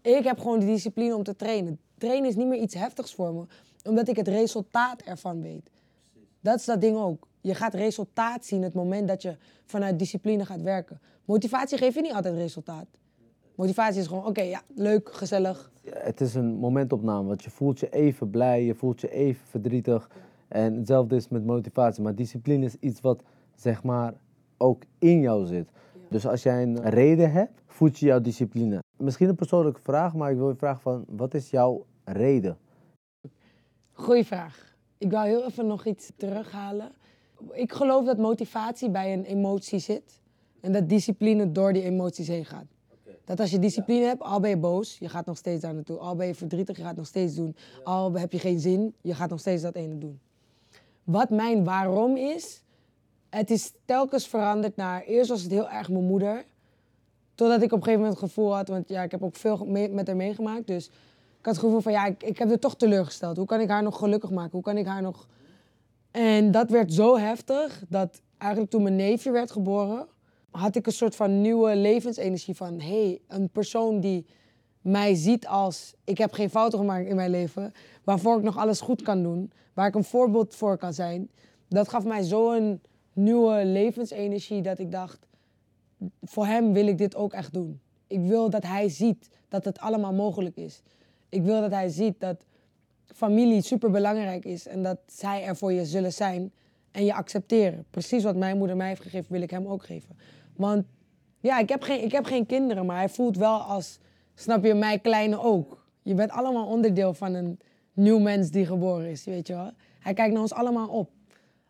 Ik 0.02 0.24
heb 0.24 0.38
gewoon 0.38 0.58
de 0.58 0.66
discipline 0.66 1.16
om 1.16 1.22
te 1.22 1.36
trainen. 1.36 1.80
Trainen 1.98 2.28
is 2.28 2.36
niet 2.36 2.46
meer 2.46 2.60
iets 2.60 2.74
heftigs 2.74 3.14
voor 3.14 3.34
me, 3.34 3.44
omdat 3.84 4.08
ik 4.08 4.16
het 4.16 4.28
resultaat 4.28 5.02
ervan 5.02 5.42
weet. 5.42 5.70
Dat 6.40 6.58
is 6.58 6.64
dat 6.64 6.80
ding 6.80 6.96
ook. 6.96 7.26
Je 7.40 7.54
gaat 7.54 7.74
resultaat 7.74 8.44
zien 8.44 8.62
het 8.62 8.74
moment 8.74 9.08
dat 9.08 9.22
je 9.22 9.36
vanuit 9.64 9.98
discipline 9.98 10.44
gaat 10.44 10.62
werken. 10.62 11.00
Motivatie 11.24 11.78
geeft 11.78 11.94
je 11.94 12.00
niet 12.00 12.12
altijd 12.12 12.34
resultaat. 12.34 12.86
Motivatie 13.58 14.00
is 14.00 14.06
gewoon, 14.06 14.26
oké, 14.26 14.42
ja, 14.42 14.62
leuk, 14.74 15.12
gezellig. 15.12 15.70
Het 15.84 16.20
is 16.20 16.34
een 16.34 16.54
momentopname, 16.54 17.28
want 17.28 17.44
je 17.44 17.50
voelt 17.50 17.80
je 17.80 17.88
even 17.88 18.30
blij, 18.30 18.64
je 18.64 18.74
voelt 18.74 19.00
je 19.00 19.10
even 19.10 19.46
verdrietig. 19.46 20.10
En 20.48 20.76
hetzelfde 20.76 21.16
is 21.16 21.28
met 21.28 21.44
motivatie. 21.44 22.02
Maar 22.02 22.14
discipline 22.14 22.64
is 22.64 22.76
iets 22.80 23.00
wat, 23.00 23.22
zeg 23.54 23.82
maar, 23.82 24.14
ook 24.56 24.82
in 24.98 25.20
jou 25.20 25.46
zit. 25.46 25.70
Dus 26.08 26.26
als 26.26 26.42
jij 26.42 26.62
een 26.62 26.90
reden 26.90 27.32
hebt, 27.32 27.62
voed 27.66 27.98
je 27.98 28.06
jouw 28.06 28.20
discipline. 28.20 28.82
Misschien 28.96 29.28
een 29.28 29.34
persoonlijke 29.34 29.80
vraag, 29.80 30.14
maar 30.14 30.30
ik 30.30 30.36
wil 30.36 30.48
je 30.48 30.56
vragen 30.56 30.80
van, 30.80 31.04
wat 31.08 31.34
is 31.34 31.50
jouw 31.50 31.86
reden? 32.04 32.58
Goeie 33.92 34.24
vraag. 34.24 34.76
Ik 34.98 35.10
wil 35.10 35.22
heel 35.22 35.44
even 35.44 35.66
nog 35.66 35.86
iets 35.86 36.12
terughalen. 36.16 36.92
Ik 37.52 37.72
geloof 37.72 38.04
dat 38.04 38.18
motivatie 38.18 38.90
bij 38.90 39.12
een 39.12 39.24
emotie 39.24 39.78
zit. 39.78 40.20
En 40.60 40.72
dat 40.72 40.88
discipline 40.88 41.52
door 41.52 41.72
die 41.72 41.82
emoties 41.82 42.28
heen 42.28 42.44
gaat. 42.44 42.76
Dat 43.28 43.40
als 43.40 43.50
je 43.50 43.58
discipline 43.58 44.04
hebt, 44.04 44.22
al 44.22 44.40
ben 44.40 44.50
je 44.50 44.56
boos, 44.56 44.96
je 44.98 45.08
gaat 45.08 45.26
nog 45.26 45.36
steeds 45.36 45.60
daar 45.60 45.74
naartoe. 45.74 45.98
Al 45.98 46.16
ben 46.16 46.26
je 46.26 46.34
verdrietig, 46.34 46.76
je 46.76 46.82
gaat 46.82 46.96
nog 46.96 47.06
steeds 47.06 47.34
doen. 47.34 47.56
Al 47.84 48.12
heb 48.12 48.32
je 48.32 48.38
geen 48.38 48.60
zin, 48.60 48.94
je 49.00 49.14
gaat 49.14 49.30
nog 49.30 49.40
steeds 49.40 49.62
dat 49.62 49.74
ene 49.74 49.98
doen. 49.98 50.20
Wat 51.04 51.30
mijn 51.30 51.64
waarom 51.64 52.16
is, 52.16 52.62
het 53.30 53.50
is 53.50 53.72
telkens 53.84 54.28
veranderd 54.28 54.76
naar... 54.76 55.02
Eerst 55.02 55.30
was 55.30 55.42
het 55.42 55.50
heel 55.50 55.68
erg 55.68 55.88
mijn 55.88 56.04
moeder. 56.04 56.44
Totdat 57.34 57.62
ik 57.62 57.72
op 57.72 57.78
een 57.78 57.84
gegeven 57.84 58.00
moment 58.00 58.20
het 58.20 58.28
gevoel 58.28 58.54
had, 58.54 58.68
want 58.68 58.88
ja, 58.88 59.02
ik 59.02 59.10
heb 59.10 59.22
ook 59.22 59.36
veel 59.36 59.66
met 59.66 60.06
haar 60.06 60.16
meegemaakt. 60.16 60.66
Dus 60.66 60.86
ik 60.86 61.44
had 61.44 61.54
het 61.54 61.64
gevoel 61.64 61.80
van, 61.80 61.92
ja, 61.92 62.06
ik, 62.06 62.22
ik 62.22 62.38
heb 62.38 62.48
haar 62.48 62.58
toch 62.58 62.76
teleurgesteld. 62.76 63.36
Hoe 63.36 63.46
kan 63.46 63.60
ik 63.60 63.68
haar 63.68 63.82
nog 63.82 63.98
gelukkig 63.98 64.30
maken? 64.30 64.52
Hoe 64.52 64.62
kan 64.62 64.76
ik 64.76 64.86
haar 64.86 65.02
nog... 65.02 65.26
En 66.10 66.50
dat 66.50 66.70
werd 66.70 66.92
zo 66.92 67.18
heftig, 67.18 67.82
dat 67.88 68.20
eigenlijk 68.38 68.70
toen 68.70 68.82
mijn 68.82 68.96
neefje 68.96 69.30
werd 69.30 69.50
geboren... 69.50 70.06
had 70.50 70.76
ik 70.76 70.86
een 70.86 70.92
soort 70.92 71.16
van 71.16 71.40
nieuwe 71.40 71.76
levensenergie 71.76 72.54
van... 72.54 72.80
hé, 72.80 73.02
hey, 73.02 73.20
een 73.28 73.48
persoon 73.50 74.00
die 74.00 74.26
mij 74.80 75.14
ziet 75.14 75.46
als... 75.46 75.94
ik 76.04 76.18
heb 76.18 76.32
geen 76.32 76.50
fouten 76.50 76.78
gemaakt 76.78 77.06
in 77.06 77.16
mijn 77.16 77.30
leven... 77.30 77.72
waarvoor 78.04 78.36
ik 78.36 78.42
nog 78.42 78.56
alles 78.56 78.80
goed 78.80 79.02
kan 79.02 79.22
doen... 79.22 79.52
waar 79.74 79.86
ik 79.86 79.94
een 79.94 80.04
voorbeeld 80.04 80.54
voor 80.54 80.76
kan 80.76 80.94
zijn... 80.94 81.30
dat 81.68 81.88
gaf 81.88 82.04
mij 82.04 82.22
zo'n 82.22 82.80
nieuwe 83.12 83.64
levensenergie 83.64 84.62
dat 84.62 84.78
ik 84.78 84.92
dacht... 84.92 85.26
voor 86.22 86.46
hem 86.46 86.72
wil 86.72 86.86
ik 86.86 86.98
dit 86.98 87.16
ook 87.16 87.32
echt 87.32 87.52
doen. 87.52 87.80
Ik 88.06 88.20
wil 88.20 88.50
dat 88.50 88.62
hij 88.62 88.88
ziet 88.88 89.28
dat 89.48 89.64
het 89.64 89.78
allemaal 89.78 90.12
mogelijk 90.12 90.56
is. 90.56 90.82
Ik 91.28 91.42
wil 91.42 91.60
dat 91.60 91.70
hij 91.70 91.88
ziet 91.88 92.20
dat 92.20 92.44
familie 93.04 93.62
super 93.62 93.90
belangrijk 93.90 94.44
is 94.44 94.66
en 94.66 94.82
dat 94.82 94.98
zij 95.06 95.44
er 95.44 95.56
voor 95.56 95.72
je 95.72 95.84
zullen 95.84 96.12
zijn 96.12 96.52
en 96.90 97.04
je 97.04 97.14
accepteren. 97.14 97.84
Precies 97.90 98.22
wat 98.22 98.36
mijn 98.36 98.58
moeder 98.58 98.76
mij 98.76 98.88
heeft 98.88 99.02
gegeven, 99.02 99.32
wil 99.32 99.42
ik 99.42 99.50
hem 99.50 99.66
ook 99.66 99.84
geven. 99.84 100.16
Want 100.56 100.84
ja, 101.40 101.58
ik 101.58 101.68
heb 101.68 101.82
geen, 101.82 102.02
ik 102.02 102.12
heb 102.12 102.24
geen 102.24 102.46
kinderen, 102.46 102.86
maar 102.86 102.96
hij 102.96 103.08
voelt 103.08 103.36
wel 103.36 103.58
als, 103.58 103.98
snap 104.34 104.64
je, 104.64 104.74
mij 104.74 104.98
kleine 104.98 105.40
ook. 105.40 105.86
Je 106.02 106.14
bent 106.14 106.30
allemaal 106.30 106.66
onderdeel 106.66 107.14
van 107.14 107.34
een 107.34 107.58
nieuw 107.92 108.18
mens 108.18 108.50
die 108.50 108.66
geboren 108.66 109.10
is, 109.10 109.24
weet 109.24 109.46
je 109.46 109.54
wel. 109.54 109.70
Hij 109.98 110.14
kijkt 110.14 110.32
naar 110.32 110.42
ons 110.42 110.52
allemaal 110.52 110.88
op. 110.88 111.10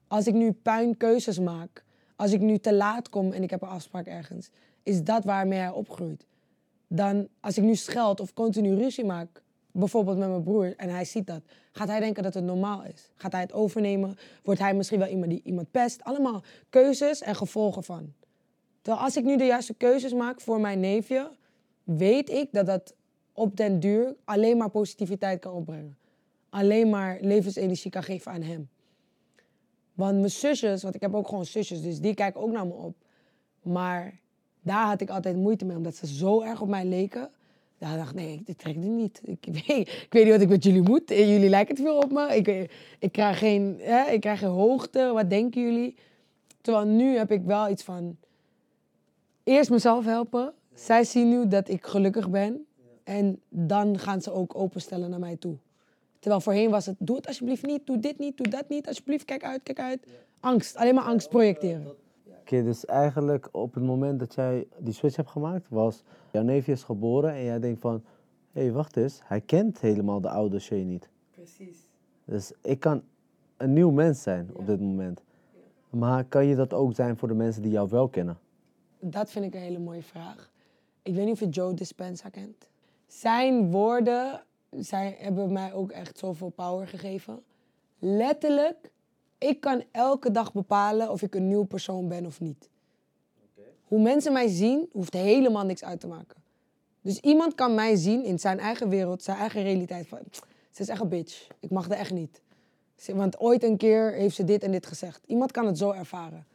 Als 0.06 0.26
ik 0.26 0.34
nu 0.34 0.52
puinkeuzes 0.52 1.38
maak, 1.38 1.84
als 2.16 2.32
ik 2.32 2.40
nu 2.40 2.58
te 2.58 2.74
laat 2.74 3.08
kom 3.08 3.32
en 3.32 3.42
ik 3.42 3.50
heb 3.50 3.62
een 3.62 3.68
afspraak 3.68 4.06
ergens, 4.06 4.50
is 4.82 5.04
dat 5.04 5.24
waarmee 5.24 5.58
hij 5.58 5.70
opgroeit. 5.70 6.26
Dan 6.88 7.28
als 7.40 7.58
ik 7.58 7.64
nu 7.64 7.74
scheld 7.74 8.20
of 8.20 8.34
continu 8.34 8.74
ruzie 8.74 9.04
maak, 9.04 9.42
bijvoorbeeld 9.72 10.18
met 10.18 10.28
mijn 10.28 10.42
broer, 10.42 10.76
en 10.76 10.88
hij 10.88 11.04
ziet 11.04 11.26
dat, 11.26 11.42
gaat 11.72 11.88
hij 11.88 12.00
denken 12.00 12.22
dat 12.22 12.34
het 12.34 12.44
normaal 12.44 12.84
is. 12.84 13.10
Gaat 13.14 13.32
hij 13.32 13.40
het 13.40 13.52
overnemen? 13.52 14.16
Wordt 14.42 14.60
hij 14.60 14.74
misschien 14.74 14.98
wel 14.98 15.08
iemand 15.08 15.30
die 15.30 15.40
iemand 15.44 15.70
pest? 15.70 16.04
Allemaal 16.04 16.42
keuzes 16.70 17.20
en 17.20 17.36
gevolgen 17.36 17.84
van. 17.84 18.12
Terwijl 18.82 19.04
als 19.04 19.16
ik 19.16 19.24
nu 19.24 19.36
de 19.36 19.44
juiste 19.44 19.74
keuzes 19.74 20.12
maak 20.12 20.40
voor 20.40 20.60
mijn 20.60 20.80
neefje, 20.80 21.30
weet 21.84 22.30
ik 22.30 22.48
dat 22.52 22.66
dat 22.66 22.94
op 23.32 23.56
den 23.56 23.80
duur 23.80 24.16
alleen 24.24 24.56
maar 24.56 24.70
positiviteit 24.70 25.40
kan 25.40 25.52
opbrengen. 25.52 25.96
Alleen 26.50 26.90
maar 26.90 27.18
levensenergie 27.20 27.90
kan 27.90 28.02
geven 28.02 28.32
aan 28.32 28.42
hem. 28.42 28.68
Want 29.94 30.18
mijn 30.18 30.30
zusjes, 30.30 30.82
want 30.82 30.94
ik 30.94 31.00
heb 31.00 31.14
ook 31.14 31.28
gewoon 31.28 31.44
zusjes, 31.44 31.82
dus 31.82 32.00
die 32.00 32.14
kijken 32.14 32.40
ook 32.40 32.50
naar 32.50 32.66
me 32.66 32.72
op. 32.72 32.96
Maar 33.62 34.20
daar 34.60 34.86
had 34.86 35.00
ik 35.00 35.10
altijd 35.10 35.36
moeite 35.36 35.64
mee, 35.64 35.76
omdat 35.76 35.96
ze 35.96 36.06
zo 36.06 36.42
erg 36.42 36.60
op 36.60 36.68
mij 36.68 36.84
leken. 36.84 37.30
Daar 37.78 37.96
dacht 37.96 38.10
ik, 38.10 38.16
nee, 38.16 38.42
dit 38.44 38.58
trekt 38.58 38.76
het 38.76 38.84
niet. 38.84 39.20
Ik 39.24 39.44
weet, 39.66 39.88
ik 39.88 40.06
weet 40.10 40.24
niet 40.24 40.32
wat 40.32 40.42
ik 40.42 40.48
met 40.48 40.64
jullie 40.64 40.82
moet. 40.82 41.10
En 41.10 41.28
jullie 41.28 41.48
lijken 41.48 41.74
te 41.74 41.82
veel 41.82 41.98
op 41.98 42.12
me. 42.12 42.36
Ik, 42.36 42.70
ik, 42.98 43.12
krijg 43.12 43.38
geen, 43.38 43.76
hè, 43.80 44.10
ik 44.10 44.20
krijg 44.20 44.38
geen 44.38 44.48
hoogte. 44.48 45.10
Wat 45.14 45.30
denken 45.30 45.62
jullie? 45.62 45.96
Terwijl 46.60 46.86
nu 46.86 47.16
heb 47.16 47.32
ik 47.32 47.42
wel 47.42 47.68
iets 47.68 47.82
van... 47.82 48.16
Eerst 49.44 49.70
mezelf 49.70 50.04
helpen. 50.04 50.52
Zij 50.74 51.04
zien 51.04 51.28
nu 51.28 51.48
dat 51.48 51.68
ik 51.68 51.86
gelukkig 51.86 52.30
ben. 52.30 52.66
En 53.04 53.40
dan 53.48 53.98
gaan 53.98 54.22
ze 54.22 54.32
ook 54.32 54.54
openstellen 54.54 55.10
naar 55.10 55.18
mij 55.18 55.36
toe. 55.36 55.56
Terwijl 56.18 56.40
voorheen 56.40 56.70
was 56.70 56.86
het, 56.86 56.96
doe 56.98 57.16
het 57.16 57.26
alsjeblieft 57.26 57.66
niet, 57.66 57.86
doe 57.86 57.98
dit 57.98 58.18
niet, 58.18 58.36
doe 58.36 58.48
dat 58.48 58.68
niet, 58.68 58.86
alsjeblieft, 58.86 59.24
kijk 59.24 59.44
uit, 59.44 59.62
kijk 59.62 59.80
uit. 59.80 60.06
Angst, 60.40 60.76
alleen 60.76 60.94
maar 60.94 61.04
angst 61.04 61.28
projecteren. 61.28 61.94
Oké, 62.50 62.62
dus 62.62 62.84
eigenlijk 62.84 63.48
op 63.52 63.74
het 63.74 63.84
moment 63.84 64.18
dat 64.18 64.34
jij 64.34 64.66
die 64.78 64.92
switch 64.92 65.16
hebt 65.16 65.30
gemaakt, 65.30 65.68
was 65.68 66.02
jouw 66.32 66.42
neefje 66.42 66.72
is 66.72 66.82
geboren 66.82 67.32
en 67.32 67.44
jij 67.44 67.58
denkt 67.58 67.80
van, 67.80 68.04
hé, 68.52 68.60
hey, 68.60 68.72
wacht 68.72 68.96
eens, 68.96 69.20
hij 69.24 69.40
kent 69.40 69.80
helemaal 69.80 70.20
de 70.20 70.28
oude 70.28 70.58
Shay 70.58 70.82
niet. 70.82 71.08
Precies. 71.30 71.88
Dus 72.24 72.52
ik 72.62 72.80
kan 72.80 73.02
een 73.56 73.72
nieuw 73.72 73.90
mens 73.90 74.22
zijn 74.22 74.50
op 74.52 74.66
dit 74.66 74.80
moment. 74.80 75.22
Maar 75.90 76.24
kan 76.24 76.46
je 76.46 76.56
dat 76.56 76.72
ook 76.72 76.94
zijn 76.94 77.16
voor 77.16 77.28
de 77.28 77.34
mensen 77.34 77.62
die 77.62 77.70
jou 77.70 77.88
wel 77.88 78.08
kennen? 78.08 78.38
Dat 79.00 79.30
vind 79.30 79.44
ik 79.44 79.54
een 79.54 79.60
hele 79.60 79.78
mooie 79.78 80.02
vraag. 80.02 80.50
Ik 81.02 81.14
weet 81.14 81.24
niet 81.24 81.34
of 81.34 81.40
je 81.40 81.48
Joe 81.48 81.74
Dispenza 81.74 82.28
kent. 82.28 82.68
Zijn 83.06 83.70
woorden 83.70 84.42
zij 84.70 85.16
hebben 85.18 85.52
mij 85.52 85.72
ook 85.72 85.90
echt 85.90 86.18
zoveel 86.18 86.50
power 86.50 86.86
gegeven. 86.86 87.42
Letterlijk, 87.98 88.90
ik 89.38 89.60
kan 89.60 89.84
elke 89.90 90.30
dag 90.30 90.52
bepalen 90.52 91.10
of 91.10 91.22
ik 91.22 91.34
een 91.34 91.48
nieuw 91.48 91.64
persoon 91.64 92.08
ben 92.08 92.26
of 92.26 92.40
niet. 92.40 92.68
Hoe 93.84 94.00
mensen 94.00 94.32
mij 94.32 94.48
zien, 94.48 94.88
hoeft 94.92 95.12
helemaal 95.12 95.64
niks 95.64 95.84
uit 95.84 96.00
te 96.00 96.06
maken. 96.06 96.36
Dus 97.00 97.20
iemand 97.20 97.54
kan 97.54 97.74
mij 97.74 97.96
zien 97.96 98.24
in 98.24 98.38
zijn 98.38 98.58
eigen 98.58 98.88
wereld, 98.88 99.22
zijn 99.22 99.36
eigen 99.36 99.62
realiteit. 99.62 100.08
Van, 100.08 100.18
ze 100.70 100.82
is 100.82 100.88
echt 100.88 101.00
een 101.00 101.08
bitch. 101.08 101.46
Ik 101.60 101.70
mag 101.70 101.88
dat 101.88 101.98
echt 101.98 102.12
niet. 102.12 102.40
Want 103.06 103.40
ooit 103.40 103.62
een 103.62 103.76
keer 103.76 104.12
heeft 104.12 104.34
ze 104.34 104.44
dit 104.44 104.62
en 104.62 104.70
dit 104.70 104.86
gezegd. 104.86 105.20
Iemand 105.26 105.50
kan 105.50 105.66
het 105.66 105.78
zo 105.78 105.90
ervaren. 105.90 106.46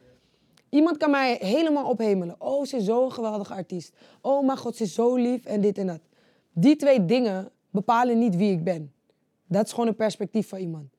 Iemand 0.68 0.96
kan 0.96 1.10
mij 1.10 1.36
helemaal 1.40 1.88
ophemelen. 1.90 2.36
Oh, 2.38 2.64
ze 2.64 2.76
is 2.76 2.84
zo'n 2.84 3.12
geweldige 3.12 3.54
artiest. 3.54 3.92
Oh, 4.20 4.46
mijn 4.46 4.58
god, 4.58 4.76
ze 4.76 4.82
is 4.82 4.94
zo 4.94 5.14
lief 5.16 5.44
en 5.44 5.60
dit 5.60 5.78
en 5.78 5.86
dat. 5.86 6.00
Die 6.52 6.76
twee 6.76 7.04
dingen 7.04 7.50
bepalen 7.70 8.18
niet 8.18 8.36
wie 8.36 8.52
ik 8.52 8.64
ben. 8.64 8.92
Dat 9.46 9.66
is 9.66 9.72
gewoon 9.72 9.88
een 9.88 9.96
perspectief 9.96 10.48
van 10.48 10.58
iemand. 10.58 10.93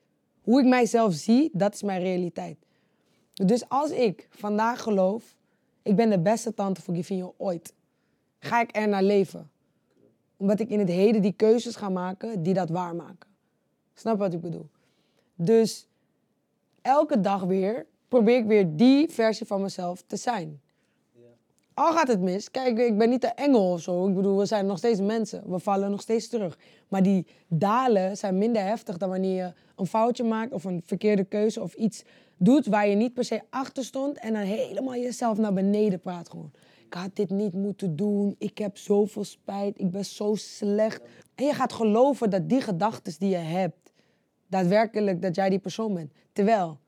Hoe 0.45 0.59
ik 0.59 0.65
mijzelf 0.65 1.13
zie, 1.13 1.49
dat 1.53 1.73
is 1.73 1.83
mijn 1.83 2.01
realiteit. 2.01 2.57
Dus 3.33 3.69
als 3.69 3.89
ik 3.89 4.27
vandaag 4.29 4.81
geloof, 4.81 5.35
ik 5.81 5.95
ben 5.95 6.09
de 6.09 6.19
beste 6.19 6.53
tante 6.53 6.81
voor 6.81 6.95
Givinho 6.95 7.33
ooit, 7.37 7.73
ga 8.39 8.61
ik 8.61 8.75
er 8.75 8.87
naar 8.87 9.03
leven. 9.03 9.49
Omdat 10.37 10.59
ik 10.59 10.69
in 10.69 10.79
het 10.79 10.89
heden 10.89 11.21
die 11.21 11.33
keuzes 11.33 11.75
ga 11.75 11.89
maken 11.89 12.43
die 12.43 12.53
dat 12.53 12.69
waarmaken. 12.69 13.29
Snap 13.93 14.17
wat 14.17 14.33
ik 14.33 14.41
bedoel? 14.41 14.69
Dus 15.35 15.87
elke 16.81 17.21
dag 17.21 17.41
weer 17.41 17.85
probeer 18.07 18.37
ik 18.37 18.45
weer 18.45 18.75
die 18.75 19.09
versie 19.09 19.45
van 19.45 19.61
mezelf 19.61 20.03
te 20.07 20.15
zijn. 20.15 20.61
Al 21.75 21.93
gaat 21.93 22.07
het 22.07 22.21
mis. 22.21 22.51
Kijk, 22.51 22.77
ik 22.77 22.97
ben 22.97 23.09
niet 23.09 23.21
de 23.21 23.27
engel 23.27 23.71
of 23.71 23.81
zo. 23.81 24.07
Ik 24.07 24.15
bedoel, 24.15 24.37
we 24.37 24.45
zijn 24.45 24.65
nog 24.65 24.77
steeds 24.77 24.99
mensen. 24.99 25.43
We 25.51 25.59
vallen 25.59 25.91
nog 25.91 26.01
steeds 26.01 26.27
terug. 26.27 26.57
Maar 26.87 27.03
die 27.03 27.27
dalen 27.47 28.17
zijn 28.17 28.37
minder 28.37 28.61
heftig 28.61 28.97
dan 28.97 29.09
wanneer 29.09 29.35
je 29.35 29.53
een 29.75 29.87
foutje 29.87 30.23
maakt 30.23 30.51
of 30.51 30.63
een 30.63 30.81
verkeerde 30.85 31.23
keuze 31.23 31.61
of 31.61 31.73
iets 31.73 32.03
doet 32.37 32.65
waar 32.65 32.87
je 32.87 32.95
niet 32.95 33.13
per 33.13 33.23
se 33.23 33.41
achter 33.49 33.83
stond 33.83 34.19
en 34.19 34.33
dan 34.33 34.41
helemaal 34.41 34.95
jezelf 34.95 35.37
naar 35.37 35.53
beneden 35.53 35.99
praat 35.99 36.29
gewoon. 36.29 36.51
Ik 36.85 36.93
had 36.93 37.15
dit 37.15 37.29
niet 37.29 37.53
moeten 37.53 37.95
doen. 37.95 38.35
Ik 38.37 38.57
heb 38.57 38.77
zoveel 38.77 39.23
spijt. 39.23 39.79
Ik 39.79 39.91
ben 39.91 40.05
zo 40.05 40.35
slecht. 40.35 41.01
En 41.35 41.45
je 41.45 41.53
gaat 41.53 41.73
geloven 41.73 42.29
dat 42.29 42.49
die 42.49 42.61
gedachten 42.61 43.13
die 43.17 43.29
je 43.29 43.35
hebt, 43.35 43.91
daadwerkelijk 44.47 45.21
dat 45.21 45.35
jij 45.35 45.49
die 45.49 45.59
persoon 45.59 45.93
bent. 45.93 46.11
Terwijl 46.33 46.79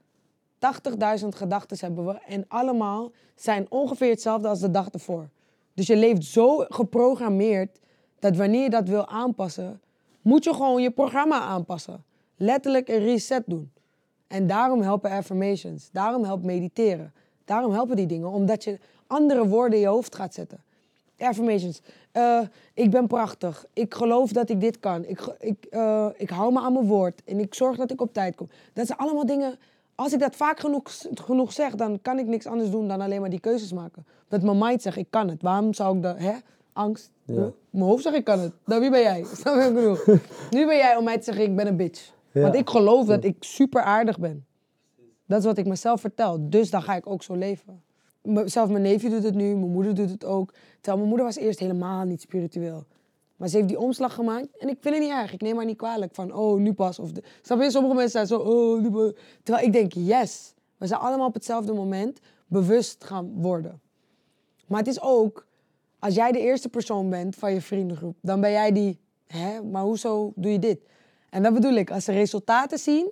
80.000 1.21 1.27
gedachten 1.27 1.77
hebben 1.79 2.05
we 2.05 2.19
en 2.27 2.45
allemaal 2.47 3.11
zijn 3.35 3.65
ongeveer 3.69 4.09
hetzelfde 4.09 4.47
als 4.47 4.59
de 4.59 4.71
dag 4.71 4.89
ervoor. 4.89 5.29
Dus 5.73 5.87
je 5.87 5.95
leeft 5.95 6.23
zo 6.23 6.57
geprogrammeerd 6.57 7.79
dat 8.19 8.35
wanneer 8.35 8.63
je 8.63 8.69
dat 8.69 8.87
wil 8.87 9.07
aanpassen, 9.07 9.81
moet 10.21 10.43
je 10.43 10.53
gewoon 10.53 10.81
je 10.81 10.91
programma 10.91 11.39
aanpassen. 11.39 12.03
Letterlijk 12.35 12.87
een 12.87 12.99
reset 12.99 13.43
doen. 13.45 13.71
En 14.27 14.47
daarom 14.47 14.81
helpen 14.81 15.11
affirmations, 15.11 15.89
daarom 15.91 16.23
helpt 16.23 16.43
mediteren. 16.43 17.13
Daarom 17.45 17.71
helpen 17.71 17.95
die 17.95 18.05
dingen, 18.05 18.29
omdat 18.29 18.63
je 18.63 18.79
andere 19.07 19.47
woorden 19.47 19.73
in 19.73 19.83
je 19.83 19.89
hoofd 19.89 20.15
gaat 20.15 20.33
zetten. 20.33 20.63
Affirmations. 21.17 21.81
Uh, 22.13 22.41
ik 22.73 22.91
ben 22.91 23.07
prachtig. 23.07 23.65
Ik 23.73 23.93
geloof 23.93 24.31
dat 24.31 24.49
ik 24.49 24.61
dit 24.61 24.79
kan. 24.79 25.05
Ik, 25.05 25.35
ik, 25.39 25.67
uh, 25.71 26.07
ik 26.15 26.29
hou 26.29 26.53
me 26.53 26.59
aan 26.59 26.73
mijn 26.73 26.85
woord. 26.85 27.21
En 27.25 27.39
ik 27.39 27.53
zorg 27.53 27.77
dat 27.77 27.91
ik 27.91 28.01
op 28.01 28.13
tijd 28.13 28.35
kom. 28.35 28.49
Dat 28.73 28.87
zijn 28.87 28.99
allemaal 28.99 29.25
dingen 29.25 29.59
als 29.97 30.13
ik 30.13 30.19
dat 30.19 30.35
vaak 30.35 30.59
genoeg, 30.59 30.83
genoeg 31.13 31.53
zeg, 31.53 31.75
dan 31.75 32.01
kan 32.01 32.19
ik 32.19 32.25
niks 32.25 32.45
anders 32.45 32.69
doen 32.69 32.87
dan 32.87 33.01
alleen 33.01 33.21
maar 33.21 33.29
die 33.29 33.39
keuzes 33.39 33.73
maken. 33.73 34.05
Dat 34.27 34.41
mijn 34.41 34.57
mind 34.57 34.81
zegt, 34.81 34.97
ik 34.97 35.07
kan 35.09 35.27
het. 35.29 35.41
Waarom 35.41 35.73
zou 35.73 35.95
ik 35.95 36.03
dat, 36.03 36.17
hè? 36.17 36.33
Angst. 36.73 37.11
Ja. 37.25 37.51
Mijn 37.69 37.85
hoofd 37.85 38.03
zegt, 38.03 38.15
ik 38.15 38.23
kan 38.23 38.39
het. 38.39 38.53
Nou, 38.65 38.81
wie 38.81 38.89
ben 38.89 39.01
jij? 39.01 39.23
Snap 39.33 39.53
je 39.53 39.59
wat 39.59 39.69
ik 39.69 39.73
bedoel? 39.73 39.97
nu 40.59 40.65
ben 40.65 40.77
jij 40.77 40.95
om 40.95 41.03
mij 41.03 41.17
te 41.17 41.23
zeggen, 41.23 41.43
ik 41.43 41.55
ben 41.55 41.67
een 41.67 41.77
bitch. 41.77 42.11
Want 42.31 42.55
ik 42.55 42.69
geloof 42.69 43.05
dat 43.05 43.23
ik 43.23 43.35
super 43.39 43.81
aardig 43.81 44.19
ben. 44.19 44.45
Dat 45.25 45.39
is 45.39 45.45
wat 45.45 45.57
ik 45.57 45.65
mezelf 45.65 46.01
vertel. 46.01 46.49
Dus 46.49 46.69
dan 46.69 46.81
ga 46.81 46.95
ik 46.95 47.07
ook 47.07 47.23
zo 47.23 47.33
leven. 47.33 47.83
Zelfs 48.45 48.71
mijn 48.71 48.83
neefje 48.83 49.09
doet 49.09 49.23
het 49.23 49.35
nu, 49.35 49.55
mijn 49.55 49.71
moeder 49.71 49.95
doet 49.95 50.09
het 50.09 50.25
ook. 50.25 50.53
Terwijl 50.75 50.97
mijn 50.97 51.07
moeder 51.07 51.25
was 51.25 51.35
eerst 51.35 51.59
helemaal 51.59 52.05
niet 52.05 52.21
spiritueel. 52.21 52.85
Maar 53.37 53.47
ze 53.47 53.55
heeft 53.55 53.67
die 53.67 53.79
omslag 53.79 54.13
gemaakt 54.13 54.57
en 54.57 54.69
ik 54.69 54.77
vind 54.79 54.95
het 54.95 55.03
niet 55.03 55.13
erg. 55.13 55.33
Ik 55.33 55.41
neem 55.41 55.55
haar 55.55 55.65
niet 55.65 55.77
kwalijk 55.77 56.15
van, 56.15 56.33
oh, 56.33 56.59
nu 56.59 56.73
pas. 56.73 56.99
Of 56.99 57.11
de... 57.11 57.23
Snap 57.41 57.61
je? 57.61 57.71
Sommige 57.71 57.95
mensen 57.95 58.11
zijn 58.11 58.27
zo, 58.27 58.37
oh. 58.37 59.13
Terwijl 59.43 59.65
ik 59.65 59.73
denk, 59.73 59.93
yes, 59.93 60.53
we 60.77 60.87
zijn 60.87 60.99
allemaal 60.99 61.27
op 61.27 61.33
hetzelfde 61.33 61.73
moment 61.73 62.19
bewust 62.47 63.03
gaan 63.03 63.31
worden. 63.41 63.81
Maar 64.67 64.79
het 64.79 64.87
is 64.87 65.01
ook, 65.01 65.47
als 65.99 66.15
jij 66.15 66.31
de 66.31 66.39
eerste 66.39 66.69
persoon 66.69 67.09
bent 67.09 67.35
van 67.35 67.53
je 67.53 67.61
vriendengroep, 67.61 68.17
dan 68.21 68.41
ben 68.41 68.51
jij 68.51 68.71
die, 68.71 68.99
hè, 69.27 69.63
maar 69.63 69.83
hoezo 69.83 70.31
doe 70.35 70.51
je 70.51 70.59
dit? 70.59 70.79
En 71.29 71.43
dat 71.43 71.53
bedoel 71.53 71.73
ik, 71.73 71.91
als 71.91 72.03
ze 72.03 72.11
resultaten 72.11 72.79
zien 72.79 73.11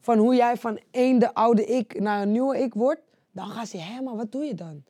van 0.00 0.18
hoe 0.18 0.34
jij 0.34 0.56
van 0.56 0.80
één 0.90 1.18
de 1.18 1.34
oude 1.34 1.64
ik 1.64 2.00
naar 2.00 2.22
een 2.22 2.32
nieuwe 2.32 2.58
ik 2.58 2.74
wordt, 2.74 3.00
dan 3.30 3.48
gaan 3.48 3.66
ze, 3.66 3.76
hé, 3.76 4.00
maar 4.00 4.16
wat 4.16 4.32
doe 4.32 4.44
je 4.44 4.54
dan? 4.54 4.82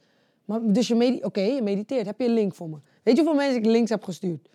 Maar, 0.44 0.60
dus 0.62 0.88
je, 0.88 0.94
mediteert, 0.94 1.26
oké, 1.26 1.40
je 1.40 1.62
mediteert, 1.62 2.06
heb 2.06 2.20
je 2.20 2.26
een 2.26 2.34
link 2.34 2.54
voor 2.54 2.68
me? 2.68 2.76
Weet 3.02 3.16
je 3.16 3.22
hoeveel 3.22 3.40
mensen 3.40 3.58
ik 3.58 3.66
links 3.66 3.90
heb 3.90 4.04
gestuurd? 4.04 4.48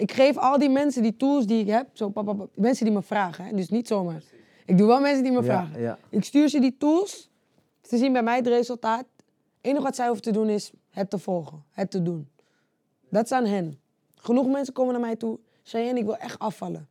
Ik 0.00 0.12
geef 0.12 0.38
al 0.38 0.58
die 0.58 0.68
mensen 0.68 1.02
die 1.02 1.16
tools 1.16 1.46
die 1.46 1.60
ik 1.60 1.68
heb, 1.68 1.88
zo, 1.92 2.12
mensen 2.54 2.84
die 2.84 2.94
me 2.94 3.02
vragen. 3.02 3.44
Hè? 3.44 3.54
Dus 3.54 3.68
niet 3.68 3.88
zomaar. 3.88 4.22
Ik 4.66 4.78
doe 4.78 4.86
wel 4.86 5.00
mensen 5.00 5.22
die 5.22 5.32
me 5.32 5.42
vragen. 5.42 5.98
Ik 6.08 6.24
stuur 6.24 6.48
ze 6.48 6.60
die 6.60 6.76
tools. 6.78 7.30
Ze 7.82 7.96
zien 7.96 8.12
bij 8.12 8.22
mij 8.22 8.36
het 8.36 8.46
resultaat. 8.46 9.06
Het 9.16 9.26
enige 9.60 9.82
wat 9.82 9.94
zij 9.94 10.06
hoeven 10.06 10.24
te 10.24 10.30
doen 10.30 10.48
is 10.48 10.72
het 10.90 11.10
te 11.10 11.18
volgen, 11.18 11.64
het 11.70 11.90
te 11.90 12.02
doen. 12.02 12.28
Dat 13.08 13.24
is 13.24 13.32
aan 13.32 13.44
hen. 13.44 13.80
Genoeg 14.14 14.46
mensen 14.46 14.74
komen 14.74 14.92
naar 14.92 15.02
mij 15.02 15.16
toe. 15.16 15.38
Cheyenne, 15.62 15.98
ik 15.98 16.04
wil 16.04 16.16
echt 16.16 16.38
afvallen. 16.38 16.88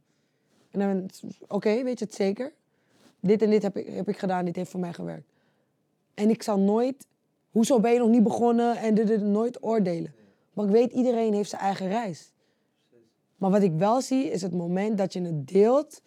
En 0.72 0.80
dan, 0.80 1.10
oké, 1.48 1.84
weet 1.84 2.00
je 2.00 2.06
het 2.06 2.13
zeker? 2.13 2.54
Dit 3.19 3.41
en 3.41 3.50
dit 3.50 3.63
heb 3.63 3.78
ik, 3.78 3.88
heb 3.88 4.08
ik 4.08 4.17
gedaan, 4.17 4.45
dit 4.45 4.56
heeft 4.56 4.72
voor 4.72 4.80
mij 4.80 4.93
gewerkt. 4.93 5.32
En 6.13 6.30
ik 6.30 6.43
zal 6.43 6.60
nooit 6.60 7.08
hoezo 7.52 7.80
ben 7.80 7.91
je 7.91 8.00
nog 8.00 8.10
niet 8.10 8.24
begonnen 8.24 8.78
en 8.78 8.93
dit, 8.93 9.08
dit, 9.08 9.22
nooit 9.22 9.63
oordelen. 9.63 10.13
Maar 10.54 10.65
ik 10.65 10.72
weet, 10.72 10.91
iedereen 10.91 11.34
heeft 11.34 11.50
zijn 11.50 11.62
eigen 11.62 11.88
reis. 11.88 12.32
Maar 13.39 13.52
wat 13.52 13.62
ik 13.62 13.73
wel 13.78 14.02
zie, 14.02 14.32
is 14.32 14.41
het 14.41 14.54
moment 14.54 14.97
dat 14.97 15.13
je 15.13 15.21
het 15.21 15.47
deelt, 15.47 16.02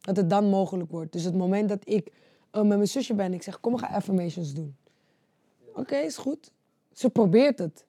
dat 0.00 0.16
het 0.16 0.30
dan 0.30 0.48
mogelijk 0.48 0.90
wordt. 0.90 1.12
Dus 1.12 1.24
het 1.24 1.34
moment 1.34 1.68
dat 1.68 1.80
ik 1.84 2.12
eh, 2.50 2.62
met 2.62 2.76
mijn 2.76 2.88
zusje 2.88 3.14
ben, 3.14 3.32
ik 3.32 3.42
zeg, 3.42 3.60
kom, 3.60 3.72
we 3.72 3.78
gaan 3.78 3.94
affirmations 3.94 4.54
doen. 4.54 4.76
Oké, 5.74 5.96
is 5.96 6.16
goed. 6.16 6.50
Ze 6.92 7.10
probeert 7.10 7.58
het. 7.58 7.84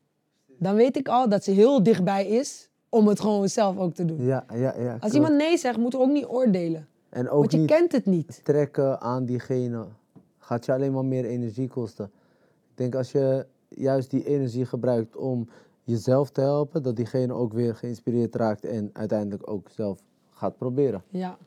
Dan 0.57 0.75
weet 0.75 0.97
ik 0.97 1.07
al 1.07 1.29
dat 1.29 1.43
ze 1.43 1.51
heel 1.51 1.83
dichtbij 1.83 2.27
is 2.27 2.69
om 2.89 3.07
het 3.07 3.19
gewoon 3.19 3.49
zelf 3.49 3.77
ook 3.77 3.93
te 3.93 4.05
doen. 4.05 4.23
Ja, 4.25 4.45
ja, 4.53 4.79
ja. 4.79 4.97
Als 4.99 5.13
iemand 5.13 5.35
nee 5.35 5.57
zegt, 5.57 5.77
moet 5.77 5.93
er 5.93 5.99
ook 5.99 6.11
niet 6.11 6.25
oordelen. 6.25 6.87
En 7.09 7.29
ook 7.29 7.39
Want 7.39 7.51
je 7.51 7.57
niet 7.57 7.67
kent 7.67 7.91
het 7.91 8.05
niet. 8.05 8.41
trekken 8.43 9.01
aan 9.01 9.25
diegene 9.25 9.85
gaat 10.37 10.65
je 10.65 10.73
alleen 10.73 10.91
maar 10.91 11.05
meer 11.05 11.25
energie 11.25 11.67
kosten. 11.67 12.11
Ik 12.69 12.77
denk 12.77 12.95
als 12.95 13.11
je 13.11 13.45
juist 13.67 14.09
die 14.09 14.25
energie 14.25 14.65
gebruikt 14.65 15.15
om 15.15 15.49
jezelf 15.83 16.29
te 16.29 16.41
helpen, 16.41 16.83
dat 16.83 16.95
diegene 16.95 17.33
ook 17.33 17.53
weer 17.53 17.75
geïnspireerd 17.75 18.35
raakt 18.35 18.65
en 18.65 18.89
uiteindelijk 18.93 19.49
ook 19.49 19.69
zelf 19.69 19.99
gaat 20.29 20.57
proberen. 20.57 21.03
Ja. 21.09 21.37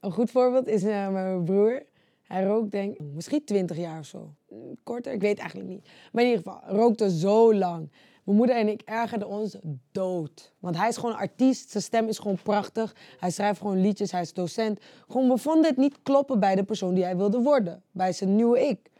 Een 0.00 0.12
goed 0.12 0.30
voorbeeld 0.30 0.66
is 0.66 0.82
eh, 0.82 1.08
mijn 1.08 1.44
broer. 1.44 1.82
Hij 2.22 2.44
rookt 2.44 2.70
denk 2.70 2.98
misschien 2.98 3.44
20 3.44 3.76
jaar 3.76 3.98
of 3.98 4.06
zo. 4.06 4.34
Korter, 4.82 5.12
ik 5.12 5.20
weet 5.20 5.38
eigenlijk 5.38 5.68
niet. 5.70 5.88
Maar 6.12 6.22
in 6.24 6.30
ieder 6.30 6.44
geval, 6.44 6.76
rookte 6.76 7.18
zo 7.18 7.54
lang. 7.54 7.90
Mijn 8.24 8.38
moeder 8.38 8.56
en 8.56 8.68
ik 8.68 8.82
ergerden 8.84 9.28
ons 9.28 9.56
dood. 9.92 10.52
Want 10.58 10.76
hij 10.76 10.88
is 10.88 10.96
gewoon 10.96 11.16
artiest, 11.16 11.70
zijn 11.70 11.82
stem 11.82 12.08
is 12.08 12.18
gewoon 12.18 12.38
prachtig. 12.42 12.94
Hij 13.18 13.30
schrijft 13.30 13.60
gewoon 13.60 13.80
liedjes, 13.80 14.12
hij 14.12 14.20
is 14.20 14.32
docent. 14.32 14.80
Gewoon, 15.08 15.28
we 15.28 15.38
vonden 15.38 15.64
het 15.64 15.76
niet 15.76 16.02
kloppen 16.02 16.40
bij 16.40 16.54
de 16.54 16.64
persoon 16.64 16.94
die 16.94 17.04
hij 17.04 17.16
wilde 17.16 17.40
worden. 17.42 17.82
Bij 17.90 18.12
zijn 18.12 18.36
nieuwe 18.36 18.68
ik. 18.68 18.90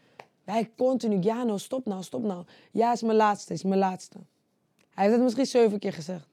Wij 0.43 0.71
continu, 0.77 1.17
ja 1.21 1.43
nou, 1.43 1.59
stop 1.59 1.85
nou, 1.85 2.03
stop 2.03 2.23
nou. 2.23 2.45
Ja, 2.71 2.91
is 2.91 3.01
mijn 3.01 3.17
laatste, 3.17 3.53
is 3.53 3.63
mijn 3.63 3.79
laatste. 3.79 4.19
Hij 4.97 5.05
heeft 5.05 5.17
het 5.17 5.25
misschien 5.25 5.61
zeven 5.61 5.79
keer 5.79 5.93
gezegd. 5.93 6.27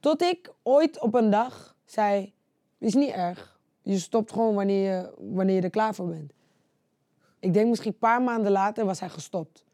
Tot 0.00 0.22
ik 0.22 0.52
ooit 0.62 1.00
op 1.00 1.14
een 1.14 1.30
dag 1.30 1.76
zei, 1.84 2.32
is 2.78 2.94
niet 2.94 3.10
erg. 3.10 3.58
Je 3.82 3.98
stopt 3.98 4.32
gewoon 4.32 4.54
wanneer 4.54 4.92
je, 4.92 5.12
wanneer 5.18 5.54
je 5.54 5.62
er 5.62 5.70
klaar 5.70 5.94
voor 5.94 6.08
bent. 6.08 6.32
Ik 7.38 7.54
denk 7.54 7.68
misschien 7.68 7.92
een 7.92 7.98
paar 7.98 8.22
maanden 8.22 8.52
later 8.52 8.84
was 8.84 9.00
hij 9.00 9.08
gestopt. 9.08 9.64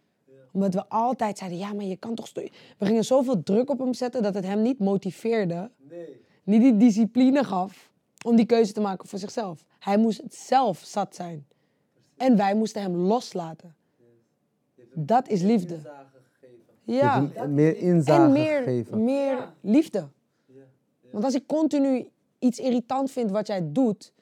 Omdat 0.52 0.74
we 0.74 0.88
altijd 0.88 1.38
zeiden, 1.38 1.58
ja, 1.58 1.72
maar 1.72 1.84
je 1.84 1.96
kan 1.96 2.14
toch... 2.14 2.26
sto-" 2.26 2.48
We 2.78 2.86
gingen 2.86 3.04
zoveel 3.04 3.42
druk 3.42 3.70
op 3.70 3.78
hem 3.78 3.94
zetten 3.94 4.22
dat 4.22 4.34
het 4.34 4.44
hem 4.44 4.62
niet 4.62 4.78
motiveerde. 4.78 5.70
Niet 6.42 6.60
die 6.60 6.76
discipline 6.76 7.44
gaf 7.44 7.90
om 8.24 8.36
die 8.36 8.46
keuze 8.46 8.72
te 8.72 8.80
maken 8.80 9.08
voor 9.08 9.18
zichzelf. 9.18 9.64
Hij 9.78 9.98
moest 9.98 10.22
het 10.22 10.34
zelf 10.34 10.78
zat 10.78 11.14
zijn. 11.14 11.46
En 12.16 12.36
wij 12.36 12.54
moesten 12.54 12.82
hem 12.82 12.96
loslaten. 12.96 13.74
Dat 14.94 15.28
is 15.28 15.42
liefde. 15.42 16.08
Ja. 16.94 17.29
meer 17.48 17.76
inzage 17.76 18.22
En 18.22 18.33
meer, 18.33 18.96
meer 18.96 19.53
liefde. 19.61 20.09
Want 21.11 21.24
als 21.24 21.35
ik 21.35 21.46
continu 21.46 22.09
iets 22.38 22.59
irritant 22.59 23.11
vind 23.11 23.31
wat 23.31 23.46
jij 23.46 23.72
doet, 23.72 24.12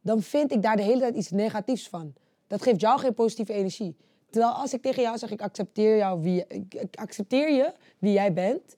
dan 0.00 0.22
vind 0.22 0.52
ik 0.52 0.62
daar 0.62 0.76
de 0.76 0.82
hele 0.82 1.00
tijd 1.00 1.14
iets 1.14 1.30
negatiefs 1.30 1.88
van. 1.88 2.14
Dat 2.46 2.62
geeft 2.62 2.80
jou 2.80 2.98
geen 2.98 3.14
positieve 3.14 3.52
energie. 3.52 3.96
Terwijl 4.30 4.52
als 4.52 4.74
ik 4.74 4.82
tegen 4.82 5.02
jou 5.02 5.18
zeg, 5.18 5.30
ik 5.30 5.42
accepteer, 5.42 5.96
jou 5.96 6.22
wie, 6.22 6.44
ik, 6.48 6.74
ik 6.74 6.96
accepteer 6.96 7.50
je 7.50 7.72
wie 7.98 8.12
jij 8.12 8.32
bent, 8.32 8.76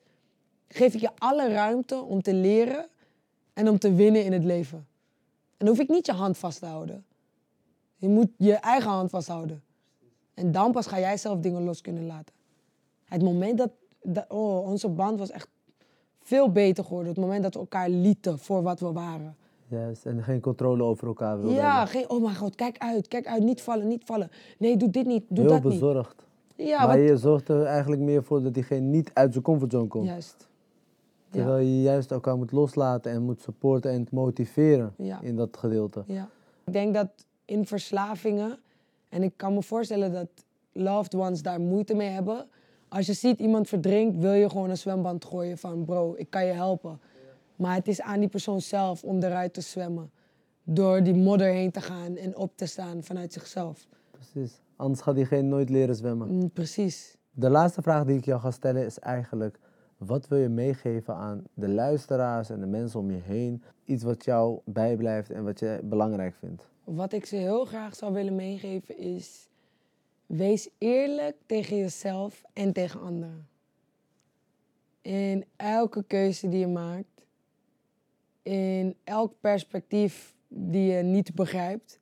geef 0.68 0.94
ik 0.94 1.00
je 1.00 1.10
alle 1.18 1.48
ruimte 1.48 2.02
om 2.02 2.22
te 2.22 2.34
leren 2.34 2.88
en 3.52 3.68
om 3.68 3.78
te 3.78 3.94
winnen 3.94 4.24
in 4.24 4.32
het 4.32 4.44
leven. 4.44 4.78
En 5.56 5.66
dan 5.66 5.68
hoef 5.68 5.78
ik 5.78 5.88
niet 5.88 6.06
je 6.06 6.12
hand 6.12 6.38
vast 6.38 6.58
te 6.58 6.66
houden. 6.66 7.04
Je 7.96 8.08
moet 8.08 8.28
je 8.36 8.54
eigen 8.54 8.90
hand 8.90 9.10
vasthouden. 9.10 9.62
En 10.34 10.52
dan 10.52 10.72
pas 10.72 10.86
ga 10.86 10.98
jij 10.98 11.16
zelf 11.16 11.38
dingen 11.38 11.64
los 11.64 11.80
kunnen 11.80 12.06
laten. 12.06 12.34
Het 13.10 13.22
moment 13.22 13.58
dat, 13.58 13.70
dat 14.02 14.24
oh, 14.28 14.66
onze 14.68 14.88
band 14.88 15.18
was 15.18 15.30
echt 15.30 15.48
veel 16.22 16.52
beter 16.52 16.84
geworden. 16.84 17.08
Het 17.12 17.20
moment 17.20 17.42
dat 17.42 17.54
we 17.54 17.60
elkaar 17.60 17.88
lieten 17.88 18.38
voor 18.38 18.62
wat 18.62 18.80
we 18.80 18.92
waren. 18.92 19.36
Juist, 19.66 20.06
en 20.06 20.22
geen 20.22 20.40
controle 20.40 20.82
over 20.82 21.06
elkaar 21.06 21.40
wilde 21.40 21.54
Ja, 21.54 21.74
hebben. 21.76 21.88
geen, 21.88 22.10
oh 22.10 22.22
mijn 22.22 22.36
god, 22.36 22.54
kijk 22.54 22.78
uit, 22.78 23.08
kijk 23.08 23.26
uit, 23.26 23.42
niet 23.42 23.60
vallen, 23.62 23.88
niet 23.88 24.04
vallen. 24.04 24.30
Nee, 24.58 24.76
doe 24.76 24.90
dit 24.90 25.06
niet, 25.06 25.24
doe 25.28 25.44
Heel 25.44 25.52
dat 25.52 25.62
bezorgd. 25.62 26.14
niet. 26.56 26.68
Ja, 26.68 26.86
maar 26.86 26.98
je 26.98 27.16
zorgt 27.16 27.48
er 27.48 27.64
eigenlijk 27.64 28.02
meer 28.02 28.22
voor 28.24 28.42
dat 28.42 28.54
diegene 28.54 28.80
niet 28.86 29.10
uit 29.14 29.32
zijn 29.32 29.44
comfortzone 29.44 29.86
komt. 29.86 30.06
juist. 30.06 30.48
Terwijl 31.30 31.58
je 31.64 31.82
juist 31.82 32.10
elkaar 32.10 32.36
moet 32.36 32.52
loslaten 32.52 33.12
en 33.12 33.22
moet 33.22 33.40
supporten 33.40 33.90
en 33.90 34.06
motiveren 34.10 34.94
Ja. 34.96 35.20
in 35.22 35.36
dat 35.36 35.56
gedeelte. 35.56 36.02
Ja. 36.06 36.28
Ik 36.64 36.72
denk 36.72 36.94
dat 36.94 37.08
in 37.44 37.66
verslavingen, 37.66 38.58
en 39.08 39.22
ik 39.22 39.32
kan 39.36 39.54
me 39.54 39.62
voorstellen 39.62 40.12
dat 40.12 40.28
loved 40.72 41.14
ones 41.14 41.42
daar 41.42 41.60
moeite 41.60 41.94
mee 41.94 42.08
hebben. 42.08 42.46
Als 42.90 43.06
je 43.06 43.12
ziet 43.12 43.40
iemand 43.40 43.68
verdrinkt, 43.68 44.18
wil 44.18 44.32
je 44.32 44.50
gewoon 44.50 44.70
een 44.70 44.76
zwemband 44.76 45.24
gooien 45.24 45.58
van 45.58 45.84
bro, 45.84 46.14
ik 46.16 46.30
kan 46.30 46.46
je 46.46 46.52
helpen. 46.52 47.00
Maar 47.56 47.74
het 47.74 47.88
is 47.88 48.00
aan 48.00 48.20
die 48.20 48.28
persoon 48.28 48.60
zelf 48.60 49.04
om 49.04 49.22
eruit 49.22 49.54
te 49.54 49.60
zwemmen. 49.60 50.10
Door 50.62 51.02
die 51.02 51.14
modder 51.14 51.52
heen 51.52 51.70
te 51.70 51.80
gaan 51.80 52.16
en 52.16 52.36
op 52.36 52.56
te 52.56 52.66
staan 52.66 53.02
vanuit 53.02 53.32
zichzelf. 53.32 53.86
Precies. 54.10 54.60
Anders 54.76 55.00
gaat 55.00 55.14
diegene 55.14 55.42
nooit 55.42 55.70
leren 55.70 55.94
zwemmen. 55.94 56.36
Mm, 56.36 56.50
precies. 56.50 57.16
De 57.30 57.50
laatste 57.50 57.82
vraag 57.82 58.04
die 58.04 58.16
ik 58.16 58.24
jou 58.24 58.40
ga 58.40 58.50
stellen 58.50 58.84
is 58.84 58.98
eigenlijk: 58.98 59.58
wat 59.96 60.28
wil 60.28 60.38
je 60.38 60.48
meegeven 60.48 61.14
aan 61.14 61.44
de 61.54 61.68
luisteraars 61.68 62.50
en 62.50 62.60
de 62.60 62.66
mensen 62.66 63.00
om 63.00 63.10
je 63.10 63.20
heen? 63.22 63.62
Iets 63.84 64.02
wat 64.02 64.24
jou 64.24 64.60
bijblijft 64.64 65.30
en 65.30 65.44
wat 65.44 65.58
je 65.58 65.80
belangrijk 65.82 66.34
vindt. 66.34 66.68
Wat 66.84 67.12
ik 67.12 67.26
ze 67.26 67.36
heel 67.36 67.64
graag 67.64 67.94
zou 67.94 68.12
willen 68.12 68.34
meegeven 68.34 68.98
is... 68.98 69.49
Wees 70.30 70.68
eerlijk 70.78 71.36
tegen 71.46 71.76
jezelf 71.76 72.42
en 72.52 72.72
tegen 72.72 73.00
anderen. 73.00 73.48
In 75.00 75.44
elke 75.56 76.04
keuze 76.04 76.48
die 76.48 76.58
je 76.58 76.66
maakt. 76.66 77.24
In 78.42 78.96
elk 79.04 79.32
perspectief 79.40 80.34
die 80.48 80.92
je 80.92 81.02
niet 81.02 81.34
begrijpt. 81.34 81.98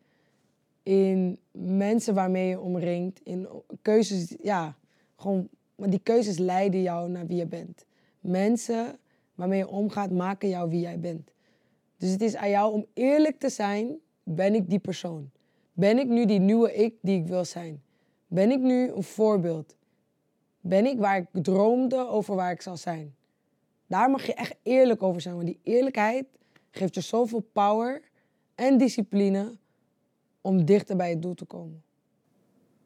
In 0.82 1.38
mensen 1.50 2.14
waarmee 2.14 2.48
je 2.48 2.60
omringt. 2.60 3.20
In 3.22 3.48
keuzes, 3.82 4.36
ja, 4.42 4.76
gewoon... 5.16 5.48
Maar 5.74 5.90
die 5.90 6.02
keuzes 6.02 6.38
leiden 6.38 6.82
jou 6.82 7.10
naar 7.10 7.26
wie 7.26 7.36
je 7.36 7.46
bent. 7.46 7.84
Mensen 8.20 8.98
waarmee 9.34 9.58
je 9.58 9.68
omgaat 9.68 10.10
maken 10.10 10.48
jou 10.48 10.70
wie 10.70 10.80
jij 10.80 11.00
bent. 11.00 11.30
Dus 11.96 12.10
het 12.10 12.22
is 12.22 12.36
aan 12.36 12.50
jou 12.50 12.72
om 12.72 12.86
eerlijk 12.94 13.38
te 13.38 13.48
zijn, 13.48 13.98
ben 14.22 14.54
ik 14.54 14.70
die 14.70 14.78
persoon? 14.78 15.30
Ben 15.72 15.98
ik 15.98 16.08
nu 16.08 16.26
die 16.26 16.40
nieuwe 16.40 16.74
ik 16.74 16.94
die 17.00 17.20
ik 17.20 17.26
wil 17.26 17.44
zijn? 17.44 17.86
Ben 18.28 18.50
ik 18.50 18.60
nu 18.60 18.92
een 18.92 19.02
voorbeeld? 19.02 19.76
Ben 20.60 20.86
ik 20.86 20.98
waar 20.98 21.16
ik 21.16 21.26
droomde 21.32 22.08
over 22.08 22.34
waar 22.34 22.52
ik 22.52 22.62
zal 22.62 22.76
zijn? 22.76 23.14
Daar 23.86 24.10
mag 24.10 24.26
je 24.26 24.34
echt 24.34 24.56
eerlijk 24.62 25.02
over 25.02 25.20
zijn, 25.20 25.34
want 25.34 25.46
die 25.46 25.60
eerlijkheid 25.62 26.26
geeft 26.70 26.94
je 26.94 27.00
zoveel 27.00 27.46
power 27.52 28.02
en 28.54 28.78
discipline 28.78 29.56
om 30.40 30.64
dichter 30.64 30.96
bij 30.96 31.10
het 31.10 31.22
doel 31.22 31.34
te 31.34 31.44
komen. 31.44 31.82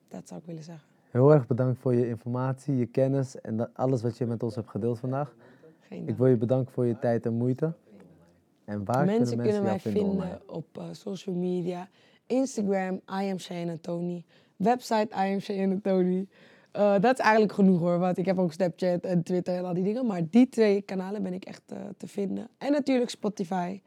Dat 0.08 0.28
zou 0.28 0.40
ik 0.40 0.46
willen 0.46 0.62
zeggen. 0.62 0.88
Heel 1.10 1.32
erg 1.32 1.46
bedankt 1.46 1.78
voor 1.80 1.94
je 1.94 2.08
informatie, 2.08 2.76
je 2.76 2.86
kennis 2.86 3.40
en 3.40 3.74
alles 3.74 4.02
wat 4.02 4.18
je 4.18 4.26
met 4.26 4.42
ons 4.42 4.54
hebt 4.54 4.68
gedeeld 4.68 4.98
vandaag. 4.98 5.34
Geen 5.80 6.08
Ik 6.08 6.16
wil 6.16 6.26
je 6.26 6.36
bedanken 6.36 6.72
voor 6.72 6.86
je 6.86 6.98
tijd 6.98 7.26
en 7.26 7.34
moeite. 7.34 7.74
En 8.64 8.84
waar 8.84 9.04
Mensen 9.04 9.38
kunnen 9.38 9.62
mensen 9.62 9.92
kunnen 9.92 10.16
mij 10.16 10.28
vinden, 10.28 10.48
op 10.48 10.78
eh, 10.78 10.84
social 10.92 11.34
media. 11.34 11.88
Instagram, 12.26 12.94
I 12.94 13.30
am 13.30 13.38
Cheyenne 13.38 13.80
Tony. 13.80 14.24
Website, 14.62 15.08
I 15.14 15.32
am 15.32 15.40
Cheyenne 15.40 15.80
Tony. 15.80 16.26
Eh, 16.72 17.00
dat 17.00 17.12
is 17.18 17.18
eigenlijk 17.18 17.52
genoeg 17.52 17.80
hoor, 17.80 17.98
want 17.98 18.18
ik 18.18 18.26
heb 18.26 18.38
ook 18.38 18.52
Snapchat 18.52 19.04
en 19.04 19.22
Twitter 19.22 19.56
en 19.56 19.64
al 19.64 19.74
die 19.74 19.84
dingen. 19.84 20.06
Maar 20.06 20.22
die 20.30 20.48
twee 20.48 20.82
kanalen 20.82 21.22
ben 21.22 21.32
ik 21.32 21.44
echt 21.44 21.62
eh, 21.66 21.78
te 21.96 22.06
vinden. 22.06 22.48
En 22.58 22.72
natuurlijk 22.72 23.10
Spotify, 23.10 23.80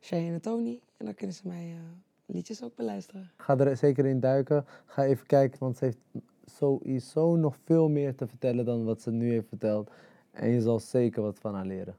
Cheyenne 0.00 0.40
Tony. 0.40 0.80
En 0.96 1.04
dan 1.04 1.14
kunnen 1.14 1.36
ze 1.36 1.42
mij 1.44 1.70
eh, 1.70 2.34
liedjes 2.34 2.62
ook 2.62 2.74
beluisteren. 2.74 3.30
Ga 3.36 3.58
er 3.58 3.76
zeker 3.76 4.06
in 4.06 4.20
duiken. 4.20 4.64
Ga 4.86 5.04
even 5.04 5.26
kijken, 5.26 5.58
want 5.58 5.76
ze 5.76 5.84
heeft 5.84 5.98
sowieso 6.44 7.36
nog 7.36 7.56
veel 7.64 7.88
meer 7.88 8.14
te 8.14 8.26
vertellen 8.26 8.64
dan 8.64 8.84
wat 8.84 9.02
ze 9.02 9.10
nu 9.10 9.30
heeft 9.30 9.48
verteld. 9.48 9.90
En 10.30 10.48
je 10.48 10.60
zal 10.60 10.80
zeker 10.80 11.22
wat 11.22 11.38
van 11.38 11.54
haar 11.54 11.66
leren. 11.66 11.96